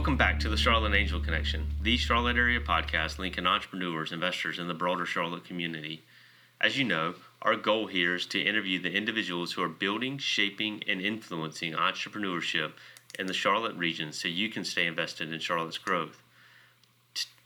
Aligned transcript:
Welcome 0.00 0.16
back 0.16 0.40
to 0.40 0.48
the 0.48 0.56
Charlotte 0.56 0.94
Angel 0.94 1.20
Connection, 1.20 1.66
the 1.82 1.98
Charlotte 1.98 2.38
area 2.38 2.58
podcast 2.58 3.18
linking 3.18 3.46
entrepreneurs, 3.46 4.12
investors, 4.12 4.58
and 4.58 4.66
the 4.66 4.72
broader 4.72 5.04
Charlotte 5.04 5.44
community. 5.44 6.02
As 6.58 6.78
you 6.78 6.84
know, 6.84 7.16
our 7.42 7.54
goal 7.54 7.86
here 7.86 8.14
is 8.14 8.24
to 8.28 8.40
interview 8.40 8.80
the 8.80 8.96
individuals 8.96 9.52
who 9.52 9.62
are 9.62 9.68
building, 9.68 10.16
shaping, 10.16 10.82
and 10.88 11.02
influencing 11.02 11.74
entrepreneurship 11.74 12.72
in 13.18 13.26
the 13.26 13.34
Charlotte 13.34 13.76
region 13.76 14.10
so 14.14 14.26
you 14.26 14.48
can 14.48 14.64
stay 14.64 14.86
invested 14.86 15.34
in 15.34 15.38
Charlotte's 15.38 15.76
growth. 15.76 16.22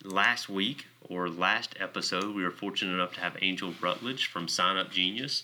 Last 0.05 0.49
week, 0.49 0.87
or 1.01 1.29
last 1.29 1.75
episode, 1.81 2.37
we 2.37 2.45
were 2.45 2.53
fortunate 2.53 2.95
enough 2.95 3.15
to 3.15 3.21
have 3.21 3.37
Angel 3.43 3.75
Rutledge 3.83 4.27
from 4.29 4.47
Sign 4.47 4.77
Up 4.77 4.93
Genius 4.93 5.43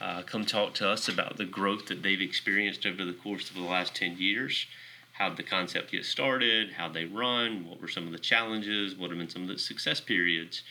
uh, 0.00 0.22
come 0.22 0.46
talk 0.46 0.72
to 0.74 0.88
us 0.88 1.06
about 1.06 1.36
the 1.36 1.44
growth 1.44 1.86
that 1.86 2.02
they've 2.02 2.20
experienced 2.20 2.86
over 2.86 3.04
the 3.04 3.12
course 3.12 3.50
of 3.50 3.56
the 3.56 3.62
last 3.62 3.94
10 3.94 4.16
years 4.16 4.66
how 5.18 5.30
the 5.30 5.42
concept 5.42 5.92
get 5.92 6.04
started, 6.04 6.72
how 6.72 6.88
they 6.88 7.06
run, 7.06 7.66
what 7.66 7.80
were 7.80 7.88
some 7.88 8.06
of 8.06 8.12
the 8.12 8.18
challenges, 8.18 8.94
what 8.94 9.10
have 9.10 9.18
been 9.18 9.28
some 9.28 9.42
of 9.42 9.48
the 9.48 9.58
success 9.58 10.00
periods. 10.00 10.62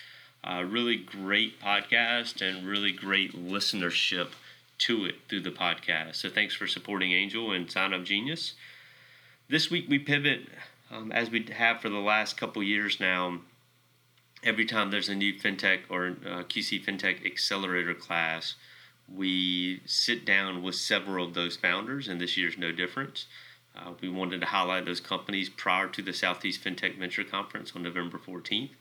Uh, 0.43 0.63
really 0.63 0.95
great 0.95 1.59
podcast 1.59 2.47
and 2.47 2.67
really 2.67 2.91
great 2.91 3.33
listenership 3.33 4.29
to 4.77 5.05
it 5.05 5.15
through 5.27 5.41
the 5.41 5.49
podcast. 5.49 6.15
So 6.17 6.29
thanks 6.29 6.53
for 6.53 6.67
supporting 6.67 7.11
Angel 7.11 7.51
and 7.51 7.71
Sign 7.71 7.91
Up 7.91 8.03
Genius. 8.03 8.53
This 9.49 9.71
week 9.71 9.85
we 9.89 9.97
pivot 9.97 10.41
um, 10.91 11.11
as 11.11 11.31
we 11.31 11.43
have 11.57 11.81
for 11.81 11.89
the 11.89 11.97
last 11.97 12.37
couple 12.37 12.61
years 12.61 12.99
now. 12.99 13.39
Every 14.43 14.65
time 14.65 14.91
there's 14.91 15.09
a 15.09 15.15
new 15.15 15.33
fintech 15.33 15.79
or 15.89 16.17
uh, 16.23 16.43
QC 16.43 16.85
fintech 16.85 17.25
accelerator 17.25 17.95
class, 17.95 18.53
we 19.11 19.81
sit 19.87 20.23
down 20.23 20.61
with 20.61 20.75
several 20.75 21.25
of 21.25 21.33
those 21.33 21.55
founders, 21.55 22.07
and 22.07 22.21
this 22.21 22.37
year's 22.37 22.57
no 22.57 22.71
different. 22.71 23.25
Uh, 23.75 23.91
we 24.01 24.09
wanted 24.09 24.41
to 24.41 24.47
highlight 24.47 24.85
those 24.85 24.99
companies 24.99 25.49
prior 25.49 25.87
to 25.87 26.01
the 26.01 26.13
Southeast 26.13 26.63
FinTech 26.63 26.97
Venture 26.97 27.23
Conference 27.23 27.73
on 27.75 27.83
November 27.83 28.17
14th. 28.17 28.71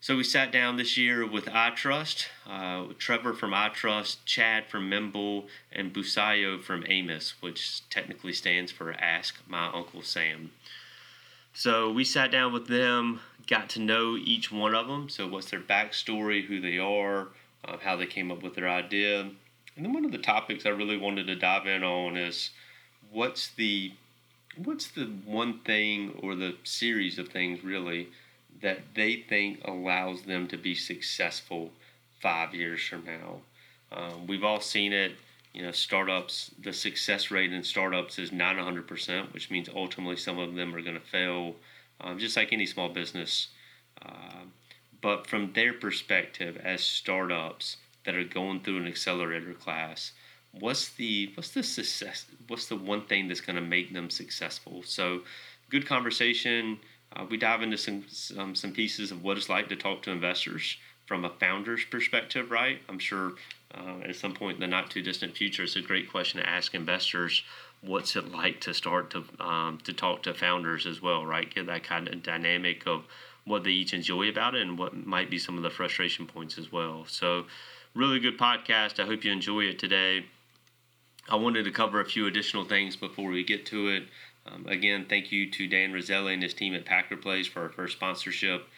So 0.00 0.16
we 0.18 0.24
sat 0.24 0.52
down 0.52 0.76
this 0.76 0.98
year 0.98 1.26
with 1.26 1.46
iTrust, 1.46 2.26
uh, 2.46 2.92
Trevor 2.98 3.32
from 3.32 3.52
iTrust, 3.52 4.18
Chad 4.26 4.66
from 4.66 4.90
Mimble, 4.90 5.46
and 5.72 5.94
Busayo 5.94 6.62
from 6.62 6.84
Amos, 6.86 7.40
which 7.40 7.88
technically 7.88 8.34
stands 8.34 8.70
for 8.70 8.92
Ask 8.92 9.36
My 9.48 9.72
Uncle 9.72 10.02
Sam. 10.02 10.52
So 11.54 11.90
we 11.90 12.04
sat 12.04 12.30
down 12.30 12.52
with 12.52 12.66
them, 12.66 13.20
got 13.46 13.70
to 13.70 13.80
know 13.80 14.16
each 14.16 14.52
one 14.52 14.74
of 14.74 14.88
them. 14.88 15.08
So 15.08 15.26
what's 15.26 15.50
their 15.50 15.60
backstory, 15.60 16.44
who 16.44 16.60
they 16.60 16.78
are, 16.78 17.28
uh, 17.64 17.78
how 17.82 17.96
they 17.96 18.06
came 18.06 18.30
up 18.30 18.42
with 18.42 18.56
their 18.56 18.68
idea. 18.68 19.20
And 19.20 19.84
then 19.84 19.92
one 19.92 20.04
of 20.04 20.12
the 20.12 20.18
topics 20.18 20.66
I 20.66 20.70
really 20.70 20.98
wanted 20.98 21.26
to 21.28 21.34
dive 21.34 21.66
in 21.66 21.82
on 21.82 22.18
is 22.18 22.50
what's 23.14 23.48
the 23.48 23.92
what's 24.62 24.88
the 24.88 25.06
one 25.24 25.60
thing 25.60 26.18
or 26.22 26.34
the 26.34 26.56
series 26.64 27.18
of 27.18 27.28
things 27.28 27.64
really 27.64 28.08
that 28.60 28.80
they 28.94 29.16
think 29.16 29.60
allows 29.64 30.22
them 30.22 30.46
to 30.48 30.56
be 30.56 30.74
successful 30.74 31.70
five 32.20 32.54
years 32.54 32.82
from 32.82 33.04
now? 33.04 33.36
Um, 33.92 34.26
we've 34.26 34.44
all 34.44 34.60
seen 34.60 34.92
it. 34.92 35.12
You 35.52 35.62
know, 35.62 35.70
startups, 35.70 36.50
the 36.60 36.72
success 36.72 37.30
rate 37.30 37.52
in 37.52 37.62
startups 37.62 38.18
is 38.18 38.32
not 38.32 38.56
100%, 38.56 39.32
which 39.32 39.50
means 39.50 39.68
ultimately 39.72 40.16
some 40.16 40.38
of 40.38 40.54
them 40.54 40.74
are 40.74 40.82
going 40.82 40.98
to 40.98 41.06
fail, 41.06 41.54
um, 42.00 42.18
just 42.18 42.36
like 42.36 42.52
any 42.52 42.66
small 42.66 42.88
business. 42.88 43.48
Uh, 44.04 44.46
but 45.00 45.28
from 45.28 45.52
their 45.52 45.72
perspective, 45.72 46.60
as 46.64 46.82
startups 46.82 47.76
that 48.04 48.16
are 48.16 48.24
going 48.24 48.60
through 48.60 48.78
an 48.78 48.88
accelerator 48.88 49.54
class, 49.54 50.10
what's 50.60 50.90
the 50.90 51.30
what's 51.34 51.50
the 51.50 51.62
success 51.62 52.26
what's 52.48 52.66
the 52.66 52.76
one 52.76 53.02
thing 53.02 53.28
that's 53.28 53.40
going 53.40 53.56
to 53.56 53.62
make 53.62 53.92
them 53.92 54.10
successful? 54.10 54.82
So 54.84 55.20
good 55.70 55.86
conversation. 55.86 56.78
Uh, 57.14 57.26
we 57.28 57.36
dive 57.36 57.62
into 57.62 57.78
some, 57.78 58.04
some 58.08 58.54
some 58.54 58.72
pieces 58.72 59.10
of 59.10 59.22
what 59.22 59.36
it's 59.36 59.48
like 59.48 59.68
to 59.68 59.76
talk 59.76 60.02
to 60.02 60.10
investors 60.10 60.76
from 61.06 61.24
a 61.24 61.30
founder's 61.30 61.84
perspective 61.84 62.50
right? 62.50 62.78
I'm 62.88 62.98
sure 62.98 63.32
uh, 63.74 64.00
at 64.08 64.16
some 64.16 64.34
point 64.34 64.56
in 64.56 64.60
the 64.60 64.66
not 64.66 64.90
too 64.90 65.02
distant 65.02 65.36
future 65.36 65.64
it's 65.64 65.76
a 65.76 65.80
great 65.80 66.10
question 66.10 66.40
to 66.40 66.48
ask 66.48 66.74
investors 66.74 67.42
what's 67.82 68.16
it 68.16 68.30
like 68.30 68.60
to 68.62 68.72
start 68.72 69.10
to 69.10 69.24
um, 69.40 69.78
to 69.84 69.92
talk 69.92 70.22
to 70.24 70.34
founders 70.34 70.86
as 70.86 71.02
well 71.02 71.24
right? 71.26 71.52
Get 71.52 71.66
that 71.66 71.84
kind 71.84 72.08
of 72.08 72.22
dynamic 72.22 72.86
of 72.86 73.04
what 73.44 73.64
they 73.64 73.70
each 73.70 73.92
enjoy 73.92 74.28
about 74.28 74.54
it 74.54 74.62
and 74.62 74.78
what 74.78 75.06
might 75.06 75.30
be 75.30 75.38
some 75.38 75.56
of 75.56 75.62
the 75.62 75.70
frustration 75.70 76.26
points 76.26 76.56
as 76.56 76.72
well. 76.72 77.04
So 77.06 77.44
really 77.94 78.18
good 78.18 78.38
podcast. 78.38 78.98
I 78.98 79.06
hope 79.06 79.22
you 79.22 79.30
enjoy 79.30 79.64
it 79.64 79.78
today 79.78 80.24
I 81.28 81.36
wanted 81.36 81.64
to 81.64 81.70
cover 81.70 82.00
a 82.00 82.04
few 82.04 82.26
additional 82.26 82.64
things 82.64 82.96
before 82.96 83.30
we 83.30 83.44
get 83.44 83.64
to 83.66 83.88
it. 83.88 84.04
Um, 84.46 84.66
again, 84.66 85.06
thank 85.08 85.32
you 85.32 85.50
to 85.50 85.66
Dan 85.66 85.92
Roselli 85.92 86.34
and 86.34 86.42
his 86.42 86.52
team 86.52 86.74
at 86.74 86.84
Packard 86.84 87.22
Place 87.22 87.46
for 87.46 87.62
our 87.62 87.70
first 87.70 87.96
sponsorship. 87.96 88.68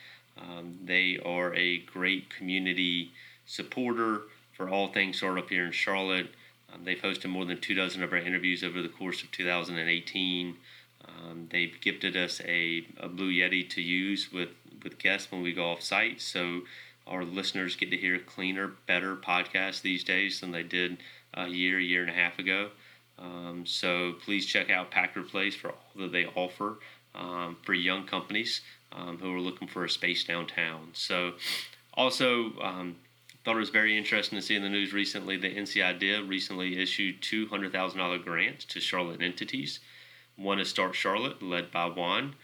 Um, 0.41 0.79
they 0.84 1.19
are 1.25 1.55
a 1.55 1.79
great 1.79 2.31
community 2.31 3.11
supporter 3.47 4.23
for 4.53 4.69
all 4.69 4.89
things 4.89 5.17
startup 5.17 5.49
here 5.49 5.67
in 5.67 5.73
Charlotte. 5.73 6.29
Um, 6.73 6.84
they've 6.84 7.01
hosted 7.01 7.31
more 7.31 7.45
than 7.45 7.61
two 7.61 7.75
dozen 7.75 8.03
of 8.03 8.12
our 8.12 8.19
interviews 8.19 8.63
over 8.63 8.81
the 8.81 8.89
course 8.89 9.23
of 9.23 9.31
2018. 9.33 10.57
Um, 11.05 11.49
they've 11.51 11.81
gifted 11.81 12.17
us 12.17 12.41
a, 12.45 12.87
a 12.99 13.09
Blue 13.09 13.33
Yeti 13.33 13.69
to 13.71 13.83
use 13.83 14.33
with, 14.33 14.51
with 14.84 14.99
guests 14.99 15.33
when 15.33 15.43
we 15.43 15.53
go 15.53 15.73
off 15.73 15.83
site. 15.83 16.21
So 16.21 16.63
our 17.07 17.25
listeners 17.25 17.77
get 17.77 17.91
to 17.91 17.97
hear 17.97 18.19
cleaner, 18.19 18.73
better 18.87 19.17
podcasts 19.17 19.83
these 19.83 20.05
days 20.05 20.41
than 20.41 20.53
they 20.53 20.63
did 20.63 20.99
a 21.36 21.48
year, 21.48 21.78
a 21.78 21.82
year 21.82 22.00
and 22.02 22.10
a 22.10 22.14
half 22.14 22.38
ago. 22.38 22.70
Um, 23.19 23.64
so 23.66 24.14
please 24.24 24.47
check 24.47 24.70
out 24.70 24.91
Packard 24.91 25.28
Place 25.28 25.54
for 25.54 25.70
all 25.70 25.86
that 25.97 26.12
they 26.12 26.26
offer 26.26 26.78
um, 27.14 27.56
for 27.62 27.72
young 27.72 28.06
companies 28.06 28.60
um, 28.92 29.19
who 29.19 29.34
are 29.34 29.41
looking 29.41 29.69
for 29.69 29.84
a 29.84 29.91
space 29.91 30.24
downtown. 30.24 30.91
So 30.92 31.32
also 31.94 32.52
um, 32.60 32.97
thought 33.44 33.56
it 33.56 33.60
was 33.60 33.70
very 33.70 33.97
interesting 33.97 34.38
to 34.38 34.42
see 34.44 34.56
in 34.56 34.62
the 34.62 34.69
news 34.69 34.92
recently 34.92 35.36
that 35.38 35.56
NCIDEA 35.56 36.28
recently 36.28 36.80
issued 36.80 37.22
$200,000 37.22 38.24
grants 38.24 38.64
to 38.66 38.80
Charlotte 38.80 39.22
entities. 39.22 39.80
One 40.36 40.58
is 40.58 40.68
Start 40.68 40.94
Charlotte, 40.94 41.42
led 41.42 41.70
by 41.70 41.86
Juan, 41.86 42.34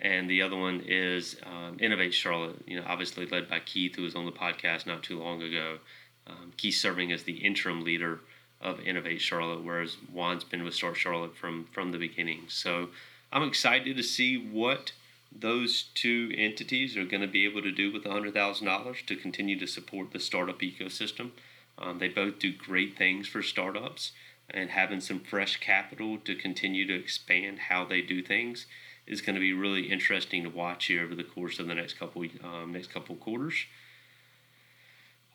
and 0.00 0.30
the 0.30 0.42
other 0.42 0.56
one 0.56 0.82
is 0.86 1.36
um, 1.44 1.76
Innovate 1.80 2.14
Charlotte, 2.14 2.56
you 2.66 2.78
know, 2.78 2.86
obviously 2.86 3.26
led 3.26 3.50
by 3.50 3.60
Keith, 3.60 3.96
who 3.96 4.02
was 4.02 4.14
on 4.14 4.24
the 4.24 4.32
podcast 4.32 4.86
not 4.86 5.02
too 5.02 5.18
long 5.18 5.42
ago. 5.42 5.78
Um, 6.26 6.52
Keith 6.56 6.76
serving 6.76 7.12
as 7.12 7.22
the 7.22 7.38
interim 7.38 7.84
leader 7.84 8.20
of 8.60 8.80
Innovate 8.80 9.20
Charlotte, 9.20 9.62
whereas 9.62 9.96
Juan's 10.12 10.44
been 10.44 10.64
with 10.64 10.74
Start 10.74 10.96
Charlotte 10.96 11.36
from 11.36 11.66
from 11.72 11.92
the 11.92 11.98
beginning. 11.98 12.44
So 12.48 12.88
I'm 13.32 13.42
excited 13.42 13.96
to 13.96 14.02
see 14.02 14.36
what 14.36 14.92
those 15.30 15.84
two 15.94 16.32
entities 16.36 16.96
are 16.96 17.04
going 17.04 17.20
to 17.20 17.26
be 17.26 17.44
able 17.44 17.62
to 17.62 17.72
do 17.72 17.92
with 17.92 18.04
$100,000 18.04 19.06
to 19.06 19.16
continue 19.16 19.58
to 19.58 19.66
support 19.66 20.12
the 20.12 20.20
startup 20.20 20.60
ecosystem. 20.60 21.32
Um, 21.78 21.98
they 21.98 22.08
both 22.08 22.38
do 22.38 22.52
great 22.52 22.96
things 22.96 23.28
for 23.28 23.42
startups, 23.42 24.12
and 24.48 24.70
having 24.70 25.00
some 25.00 25.20
fresh 25.20 25.58
capital 25.58 26.18
to 26.18 26.34
continue 26.34 26.86
to 26.86 26.94
expand 26.94 27.58
how 27.68 27.84
they 27.84 28.00
do 28.00 28.22
things 28.22 28.66
is 29.06 29.20
going 29.20 29.34
to 29.34 29.40
be 29.40 29.52
really 29.52 29.90
interesting 29.90 30.42
to 30.44 30.48
watch 30.48 30.86
here 30.86 31.02
over 31.02 31.14
the 31.14 31.24
course 31.24 31.58
of 31.58 31.66
the 31.66 31.74
next 31.74 31.98
couple 31.98 32.24
um, 32.42 32.72
next 32.72 32.92
couple 32.92 33.14
quarters. 33.16 33.66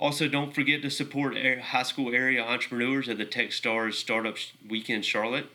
Also, 0.01 0.27
don't 0.27 0.55
forget 0.55 0.81
to 0.81 0.89
support 0.89 1.37
high 1.37 1.83
school 1.83 2.11
area 2.11 2.43
entrepreneurs 2.43 3.07
at 3.07 3.19
the 3.19 3.25
TechStars 3.25 3.93
Startup 3.93 4.35
Weekend 4.67 5.05
Charlotte. 5.05 5.45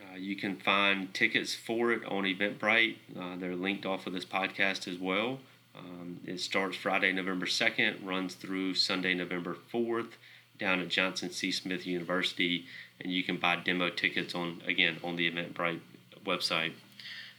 Uh, 0.00 0.16
you 0.16 0.36
can 0.36 0.56
find 0.56 1.12
tickets 1.12 1.54
for 1.54 1.92
it 1.92 2.02
on 2.06 2.24
Eventbrite. 2.24 2.96
Uh, 3.14 3.36
they're 3.36 3.54
linked 3.54 3.84
off 3.84 4.06
of 4.06 4.14
this 4.14 4.24
podcast 4.24 4.88
as 4.88 4.98
well. 4.98 5.38
Um, 5.76 6.18
it 6.24 6.40
starts 6.40 6.78
Friday, 6.78 7.12
November 7.12 7.44
2nd, 7.44 7.96
runs 8.02 8.32
through 8.32 8.74
Sunday, 8.74 9.12
November 9.12 9.54
4th, 9.70 10.12
down 10.58 10.80
at 10.80 10.88
Johnson 10.88 11.30
C. 11.30 11.52
Smith 11.52 11.86
University, 11.86 12.64
and 13.02 13.12
you 13.12 13.22
can 13.22 13.36
buy 13.36 13.56
demo 13.56 13.90
tickets 13.90 14.34
on 14.34 14.62
again 14.66 14.96
on 15.04 15.16
the 15.16 15.30
Eventbrite 15.30 15.80
website. 16.24 16.72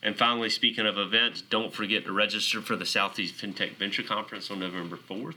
And 0.03 0.15
finally, 0.15 0.49
speaking 0.51 0.85
of 0.85 0.99
events, 0.99 1.41
don't 1.41 1.73
forget 1.73 2.05
to 2.05 2.11
register 2.11 2.61
for 2.61 2.75
the 2.75 2.85
Southeast 2.85 3.35
FinTech 3.35 3.77
Venture 3.77 4.03
Conference 4.03 4.51
on 4.51 4.59
November 4.59 4.97
4th. 4.97 5.35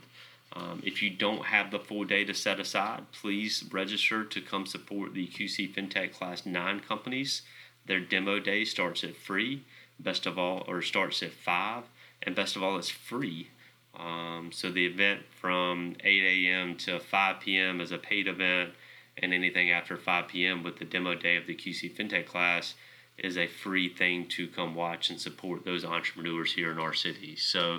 Um, 0.54 0.82
if 0.84 1.02
you 1.02 1.10
don't 1.10 1.46
have 1.46 1.70
the 1.70 1.80
full 1.80 2.04
day 2.04 2.24
to 2.24 2.34
set 2.34 2.60
aside, 2.60 3.06
please 3.12 3.64
register 3.72 4.24
to 4.24 4.40
come 4.40 4.66
support 4.66 5.12
the 5.12 5.26
QC 5.26 5.74
FinTech 5.74 6.12
Class 6.12 6.46
9 6.46 6.80
companies. 6.80 7.42
Their 7.86 8.00
demo 8.00 8.38
day 8.38 8.64
starts 8.64 9.02
at 9.02 9.16
free, 9.16 9.64
best 9.98 10.26
of 10.26 10.38
all, 10.38 10.64
or 10.68 10.80
starts 10.80 11.22
at 11.22 11.32
5, 11.32 11.84
and 12.22 12.36
best 12.36 12.56
of 12.56 12.62
all, 12.62 12.78
it's 12.78 12.88
free. 12.88 13.48
Um, 13.98 14.50
so 14.52 14.70
the 14.70 14.86
event 14.86 15.22
from 15.30 15.96
8 16.02 16.46
a.m. 16.46 16.76
to 16.78 17.00
5 17.00 17.40
p.m. 17.40 17.80
is 17.80 17.92
a 17.92 17.98
paid 17.98 18.28
event, 18.28 18.70
and 19.18 19.32
anything 19.32 19.70
after 19.70 19.96
5 19.96 20.28
p.m. 20.28 20.62
with 20.62 20.78
the 20.78 20.84
demo 20.84 21.14
day 21.14 21.36
of 21.36 21.46
the 21.46 21.54
QC 21.54 21.94
FinTech 21.94 22.26
class 22.26 22.74
is 23.18 23.36
a 23.36 23.46
free 23.46 23.88
thing 23.88 24.26
to 24.26 24.48
come 24.48 24.74
watch 24.74 25.10
and 25.10 25.20
support 25.20 25.64
those 25.64 25.84
entrepreneurs 25.84 26.52
here 26.54 26.72
in 26.72 26.78
our 26.78 26.94
city. 26.94 27.36
So 27.36 27.78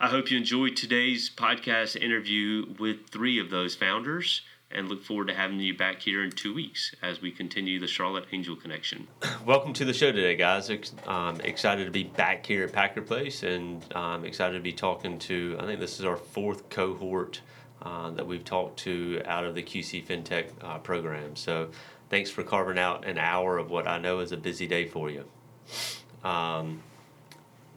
I 0.00 0.08
hope 0.08 0.28
you 0.28 0.36
enjoyed 0.36 0.74
today's 0.76 1.30
podcast 1.30 1.94
interview 1.94 2.74
with 2.80 3.08
three 3.10 3.38
of 3.38 3.50
those 3.50 3.76
founders. 3.76 4.42
and 4.70 4.88
look 4.88 5.04
forward 5.04 5.28
to 5.28 5.34
having 5.34 5.60
you 5.60 5.76
back 5.76 6.02
here 6.02 6.24
in 6.24 6.32
two 6.32 6.52
weeks 6.52 6.92
as 7.00 7.22
we 7.22 7.30
continue 7.30 7.78
the 7.78 7.86
Charlotte 7.86 8.24
Angel 8.32 8.56
Connection. 8.56 9.06
Welcome 9.46 9.72
to 9.74 9.84
the 9.84 9.92
show 9.92 10.10
today, 10.10 10.34
guys. 10.34 10.68
Um, 11.06 11.40
excited 11.42 11.84
to 11.84 11.92
be 11.92 12.02
back 12.02 12.44
here 12.44 12.64
at 12.64 12.72
Packard 12.72 13.06
Place 13.06 13.44
and 13.44 13.84
um, 13.94 14.24
excited 14.24 14.54
to 14.54 14.62
be 14.62 14.72
talking 14.72 15.16
to, 15.20 15.56
I 15.60 15.66
think 15.66 15.78
this 15.78 16.00
is 16.00 16.04
our 16.04 16.16
fourth 16.16 16.68
cohort 16.70 17.40
uh, 17.82 18.10
that 18.10 18.26
we've 18.26 18.44
talked 18.44 18.80
to 18.80 19.22
out 19.26 19.44
of 19.44 19.54
the 19.54 19.62
QC 19.62 20.04
FinTech 20.04 20.50
uh, 20.60 20.78
program. 20.78 21.36
So 21.36 21.70
thanks 22.10 22.30
for 22.30 22.42
carving 22.42 22.78
out 22.78 23.06
an 23.06 23.16
hour 23.16 23.58
of 23.58 23.70
what 23.70 23.86
I 23.86 23.98
know 23.98 24.18
is 24.18 24.32
a 24.32 24.36
busy 24.36 24.66
day 24.66 24.88
for 24.88 25.08
you. 25.08 25.24
Um, 26.24 26.82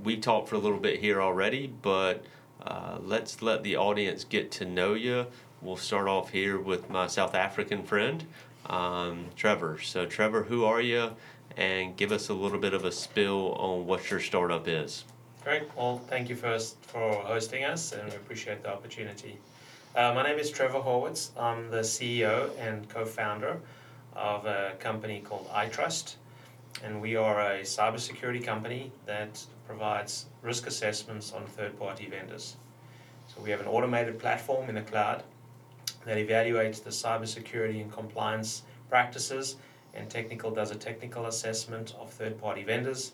we 0.03 0.17
talked 0.17 0.49
for 0.49 0.55
a 0.55 0.59
little 0.59 0.79
bit 0.79 0.99
here 0.99 1.21
already, 1.21 1.67
but 1.81 2.25
uh, 2.65 2.97
let's 3.01 3.41
let 3.41 3.63
the 3.63 3.75
audience 3.75 4.23
get 4.23 4.51
to 4.51 4.65
know 4.65 4.94
you. 4.94 5.27
We'll 5.61 5.77
start 5.77 6.07
off 6.07 6.31
here 6.31 6.59
with 6.59 6.89
my 6.89 7.07
South 7.07 7.33
African 7.33 7.83
friend, 7.83 8.25
um, 8.67 9.25
Trevor. 9.35 9.79
So, 9.81 10.05
Trevor, 10.05 10.44
who 10.44 10.65
are 10.65 10.81
you? 10.81 11.11
And 11.55 11.97
give 11.97 12.11
us 12.11 12.29
a 12.29 12.33
little 12.33 12.59
bit 12.59 12.73
of 12.73 12.85
a 12.85 12.91
spill 12.91 13.53
on 13.53 13.88
what 13.88 14.11
your 14.11 14.19
startup 14.19 14.67
is. 14.67 15.05
Great. 15.44 15.63
Well, 15.75 15.97
thank 16.07 16.29
you 16.29 16.35
first 16.35 16.77
for 16.83 17.13
hosting 17.13 17.63
us, 17.63 17.93
and 17.93 18.07
we 18.09 18.15
appreciate 18.15 18.61
the 18.61 18.71
opportunity. 18.71 19.39
Uh, 19.95 20.13
my 20.13 20.21
name 20.21 20.38
is 20.38 20.51
Trevor 20.51 20.79
Horwitz. 20.79 21.29
I'm 21.39 21.71
the 21.71 21.79
CEO 21.79 22.51
and 22.59 22.88
co 22.88 23.05
founder 23.05 23.59
of 24.15 24.45
a 24.45 24.73
company 24.79 25.21
called 25.21 25.50
iTrust 25.51 26.15
and 26.83 27.01
we 27.01 27.15
are 27.15 27.39
a 27.39 27.62
cybersecurity 27.62 28.44
company 28.44 28.91
that 29.06 29.44
provides 29.65 30.25
risk 30.41 30.68
assessments 30.68 31.33
on 31.33 31.45
third-party 31.45 32.07
vendors. 32.07 32.56
So 33.27 33.41
we 33.41 33.50
have 33.50 33.59
an 33.59 33.68
automated 33.68 34.19
platform 34.19 34.69
in 34.69 34.75
the 34.75 34.81
cloud 34.81 35.24
that 36.06 36.18
evaluates 36.18 36.83
the 36.83 36.89
cybersecurity 36.89 37.81
and 37.81 37.91
compliance 37.91 38.63
practices 38.89 39.56
and 39.94 40.09
technical 40.09 40.51
does 40.51 40.71
a 40.71 40.75
technical 40.75 41.25
assessment 41.25 41.94
of 42.00 42.12
third-party 42.12 42.63
vendors 42.63 43.13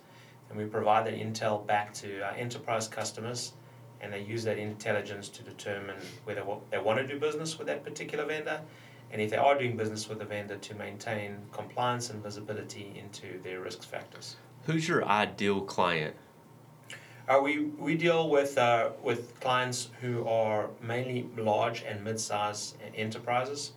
and 0.50 0.58
we 0.58 0.66
provide 0.66 1.06
that 1.08 1.16
intel 1.16 1.66
back 1.66 1.94
to 1.94 2.22
our 2.22 2.34
enterprise 2.34 2.88
customers 2.88 3.54
and 4.02 4.12
they 4.12 4.20
use 4.20 4.44
that 4.44 4.58
intelligence 4.58 5.30
to 5.30 5.42
determine 5.42 5.96
whether 6.26 6.44
they 6.70 6.78
want 6.78 7.00
to 7.00 7.08
do 7.08 7.18
business 7.18 7.58
with 7.58 7.68
that 7.68 7.84
particular 7.84 8.26
vendor 8.26 8.60
and 9.12 9.22
if 9.22 9.30
they 9.30 9.38
are 9.38 9.58
doing 9.58 9.78
business 9.78 10.10
with 10.10 10.22
a 10.22 10.26
vendor 10.26 10.58
to 10.58 10.76
maintain 10.76 11.38
compliance 11.52 12.10
and 12.10 12.22
visibility 12.24 12.94
into 12.98 13.42
their 13.44 13.62
risk 13.62 13.84
factors. 13.84 14.36
Who's 14.66 14.88
your 14.88 15.06
ideal 15.06 15.62
client? 15.62 16.16
Uh, 17.28 17.40
we, 17.42 17.60
we 17.60 17.96
deal 17.96 18.30
with, 18.30 18.58
uh, 18.58 18.90
with 19.02 19.40
clients 19.40 19.90
who 20.02 20.28
are 20.28 20.70
mainly 20.82 21.30
large 21.38 21.84
and 21.84 22.04
mid-sized 22.04 22.76
enterprises. 22.96 23.72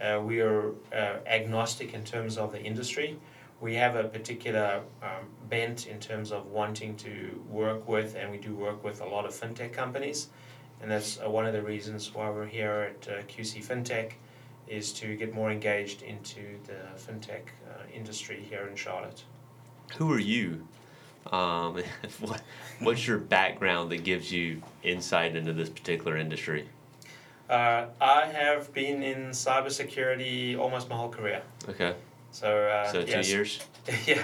Uh, 0.00 0.20
we 0.24 0.40
are 0.40 0.72
uh, 0.92 1.18
agnostic 1.26 1.94
in 1.94 2.02
terms 2.02 2.36
of 2.36 2.50
the 2.50 2.60
industry. 2.60 3.18
We 3.60 3.74
have 3.74 3.96
a 3.96 4.04
particular 4.04 4.82
um, 5.02 5.26
bent 5.48 5.86
in 5.86 5.98
terms 5.98 6.30
of 6.32 6.46
wanting 6.46 6.96
to 6.96 7.42
work 7.48 7.88
with, 7.88 8.14
and 8.14 8.30
we 8.30 8.38
do 8.38 8.54
work 8.54 8.82
with 8.84 9.00
a 9.00 9.06
lot 9.06 9.24
of 9.26 9.32
fintech 9.32 9.72
companies. 9.72 10.28
And 10.80 10.90
that's 10.90 11.18
uh, 11.24 11.28
one 11.28 11.46
of 11.46 11.52
the 11.52 11.62
reasons 11.62 12.14
why 12.14 12.30
we're 12.30 12.46
here 12.46 12.92
at 12.94 13.08
uh, 13.08 13.22
QC 13.22 13.64
FinTech 13.64 14.12
is 14.68 14.92
to 14.94 15.16
get 15.16 15.34
more 15.34 15.50
engaged 15.50 16.02
into 16.02 16.58
the 16.66 16.78
fintech 16.96 17.42
uh, 17.68 17.82
industry 17.94 18.44
here 18.48 18.66
in 18.68 18.76
Charlotte. 18.76 19.22
Who 19.96 20.12
are 20.12 20.18
you? 20.18 20.66
Um, 21.32 21.82
what, 22.20 22.42
what's 22.80 23.06
your 23.06 23.18
background 23.18 23.90
that 23.90 24.04
gives 24.04 24.30
you 24.32 24.62
insight 24.82 25.36
into 25.36 25.52
this 25.52 25.68
particular 25.68 26.16
industry? 26.16 26.68
Uh, 27.48 27.86
I 28.00 28.26
have 28.26 28.72
been 28.74 29.02
in 29.02 29.30
cybersecurity 29.30 30.58
almost 30.58 30.90
my 30.90 30.96
whole 30.96 31.08
career. 31.08 31.42
Okay. 31.68 31.94
So, 32.30 32.68
uh, 32.68 32.92
so 32.92 33.02
two 33.02 33.10
yes. 33.10 33.30
years. 33.30 33.60
yeah, 34.06 34.22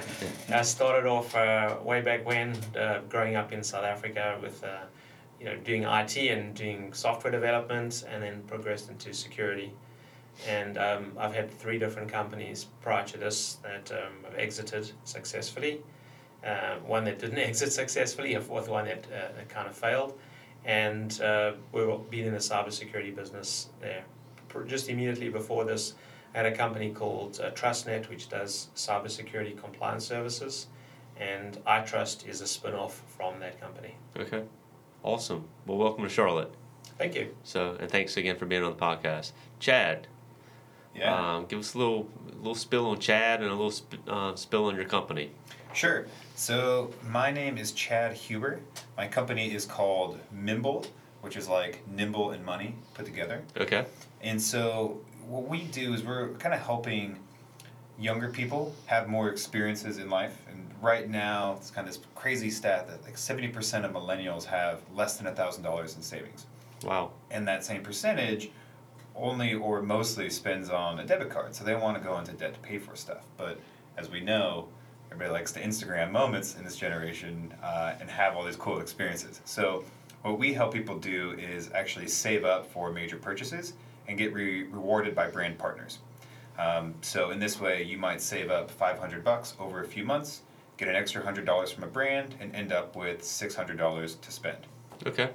I 0.50 0.60
started 0.60 1.08
off 1.08 1.34
uh, 1.34 1.76
way 1.82 2.02
back 2.02 2.26
when, 2.26 2.54
uh, 2.78 3.00
growing 3.08 3.34
up 3.34 3.50
in 3.50 3.62
South 3.62 3.84
Africa 3.84 4.38
with, 4.42 4.62
uh, 4.62 4.80
you 5.40 5.46
know, 5.46 5.56
doing 5.56 5.84
IT 5.84 6.16
and 6.18 6.54
doing 6.54 6.92
software 6.92 7.30
development, 7.30 8.04
and 8.06 8.22
then 8.22 8.42
progressed 8.46 8.90
into 8.90 9.14
security 9.14 9.72
and 10.48 10.78
um, 10.78 11.12
I've 11.18 11.34
had 11.34 11.50
three 11.50 11.78
different 11.78 12.10
companies 12.10 12.66
prior 12.80 13.04
to 13.06 13.18
this 13.18 13.58
that 13.62 13.90
um, 13.92 14.24
have 14.24 14.38
exited 14.38 14.90
successfully. 15.04 15.82
Uh, 16.44 16.76
one 16.86 17.04
that 17.04 17.18
didn't 17.18 17.38
exit 17.50 17.72
successfully, 17.72 18.34
a 18.34 18.40
fourth 18.40 18.68
one 18.68 18.84
that, 18.84 19.06
uh, 19.06 19.32
that 19.36 19.48
kind 19.48 19.66
of 19.66 19.74
failed, 19.74 20.18
and 20.64 21.20
uh, 21.20 21.52
we've 21.72 22.10
been 22.10 22.26
in 22.26 22.32
the 22.32 22.38
cybersecurity 22.38 23.14
business 23.14 23.68
there. 23.80 24.04
Just 24.66 24.88
immediately 24.88 25.30
before 25.30 25.64
this, 25.64 25.94
I 26.32 26.38
had 26.38 26.46
a 26.46 26.56
company 26.56 26.90
called 26.90 27.40
uh, 27.42 27.50
TrustNet, 27.50 28.08
which 28.08 28.28
does 28.28 28.68
cybersecurity 28.76 29.60
compliance 29.60 30.06
services, 30.06 30.68
and 31.16 31.58
iTrust 31.64 32.28
is 32.28 32.40
a 32.40 32.46
spin 32.46 32.74
off 32.74 33.02
from 33.06 33.40
that 33.40 33.60
company. 33.60 33.94
Okay, 34.16 34.44
awesome. 35.02 35.44
Well, 35.66 35.78
welcome 35.78 36.04
to 36.04 36.10
Charlotte. 36.10 36.52
Thank 36.98 37.14
you. 37.16 37.34
So, 37.42 37.76
and 37.80 37.90
thanks 37.90 38.16
again 38.16 38.36
for 38.36 38.46
being 38.46 38.62
on 38.62 38.76
the 38.76 38.78
podcast. 38.78 39.32
Chad, 39.58 40.06
yeah. 40.94 41.36
Um, 41.36 41.46
give 41.46 41.58
us 41.58 41.74
a 41.74 41.78
little 41.78 42.08
little 42.38 42.54
spill 42.54 42.86
on 42.86 42.98
Chad 42.98 43.40
and 43.40 43.50
a 43.50 43.54
little 43.54 43.70
sp- 43.72 44.04
uh, 44.06 44.34
spill 44.34 44.66
on 44.66 44.76
your 44.76 44.84
company. 44.84 45.30
Sure. 45.72 46.06
So 46.36 46.92
my 47.08 47.30
name 47.30 47.58
is 47.58 47.72
Chad 47.72 48.12
Huber. 48.14 48.60
My 48.96 49.08
company 49.08 49.52
is 49.52 49.66
called 49.66 50.18
Mimble, 50.32 50.86
which 51.20 51.36
is 51.36 51.48
like 51.48 51.80
nimble 51.88 52.30
and 52.30 52.44
money 52.44 52.76
put 52.94 53.06
together. 53.06 53.42
Okay. 53.56 53.84
And 54.22 54.40
so 54.40 55.00
what 55.26 55.48
we 55.48 55.64
do 55.64 55.94
is 55.94 56.04
we're 56.04 56.28
kind 56.34 56.54
of 56.54 56.60
helping 56.60 57.18
younger 57.98 58.28
people 58.28 58.74
have 58.86 59.08
more 59.08 59.28
experiences 59.28 59.98
in 59.98 60.10
life. 60.10 60.36
And 60.50 60.68
right 60.82 61.08
now, 61.08 61.54
it's 61.58 61.70
kind 61.70 61.88
of 61.88 61.94
this 61.94 62.02
crazy 62.14 62.50
stat 62.50 62.88
that 62.88 63.02
like 63.04 63.16
70% 63.16 63.84
of 63.84 63.92
millennials 63.92 64.44
have 64.44 64.80
less 64.94 65.16
than 65.16 65.32
$1,000 65.32 65.96
in 65.96 66.02
savings. 66.02 66.46
Wow. 66.84 67.12
And 67.30 67.46
that 67.48 67.64
same 67.64 67.82
percentage 67.82 68.50
only 69.16 69.54
or 69.54 69.82
mostly 69.82 70.28
spends 70.30 70.70
on 70.70 70.98
a 70.98 71.06
debit 71.06 71.30
card. 71.30 71.54
So 71.54 71.64
they 71.64 71.74
want 71.74 71.96
to 71.96 72.02
go 72.02 72.18
into 72.18 72.32
debt 72.32 72.54
to 72.54 72.60
pay 72.60 72.78
for 72.78 72.96
stuff. 72.96 73.22
But 73.36 73.58
as 73.96 74.10
we 74.10 74.20
know, 74.20 74.68
everybody 75.10 75.30
likes 75.30 75.52
to 75.52 75.62
Instagram 75.62 76.10
moments 76.10 76.56
in 76.56 76.64
this 76.64 76.76
generation 76.76 77.54
uh, 77.62 77.94
and 78.00 78.10
have 78.10 78.36
all 78.36 78.44
these 78.44 78.56
cool 78.56 78.80
experiences. 78.80 79.40
So 79.44 79.84
what 80.22 80.38
we 80.38 80.52
help 80.52 80.72
people 80.72 80.98
do 80.98 81.32
is 81.32 81.70
actually 81.74 82.08
save 82.08 82.44
up 82.44 82.66
for 82.66 82.90
major 82.90 83.16
purchases 83.16 83.74
and 84.08 84.18
get 84.18 84.32
re- 84.32 84.64
rewarded 84.64 85.14
by 85.14 85.28
brand 85.28 85.58
partners. 85.58 85.98
Um, 86.58 86.94
so 87.00 87.30
in 87.30 87.38
this 87.38 87.60
way, 87.60 87.82
you 87.82 87.98
might 87.98 88.20
save 88.20 88.50
up 88.50 88.70
500 88.70 89.22
bucks 89.24 89.54
over 89.58 89.82
a 89.82 89.86
few 89.86 90.04
months, 90.04 90.42
get 90.76 90.88
an 90.88 90.96
extra 90.96 91.22
hundred 91.22 91.46
dollars 91.46 91.70
from 91.70 91.84
a 91.84 91.88
brand, 91.88 92.34
and 92.40 92.54
end 92.54 92.72
up 92.72 92.96
with 92.96 93.24
six 93.24 93.54
hundred 93.54 93.76
dollars 93.76 94.16
to 94.16 94.30
spend. 94.30 94.58
Okay, 95.06 95.30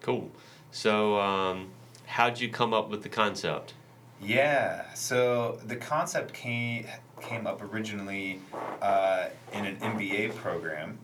cool. 0.00 0.30
So 0.70 1.18
um, 1.20 1.68
how'd 2.06 2.40
you 2.40 2.48
come 2.48 2.72
up 2.72 2.88
with 2.88 3.02
the 3.02 3.08
concept? 3.08 3.74
Yeah, 4.20 4.92
so 4.94 5.58
the 5.66 5.76
concept 5.76 6.32
came 6.32 6.86
came 7.20 7.46
up 7.46 7.62
originally 7.62 8.40
uh, 8.80 9.26
in 9.52 9.64
an 9.64 9.76
MBA 9.76 10.34
program 10.36 10.98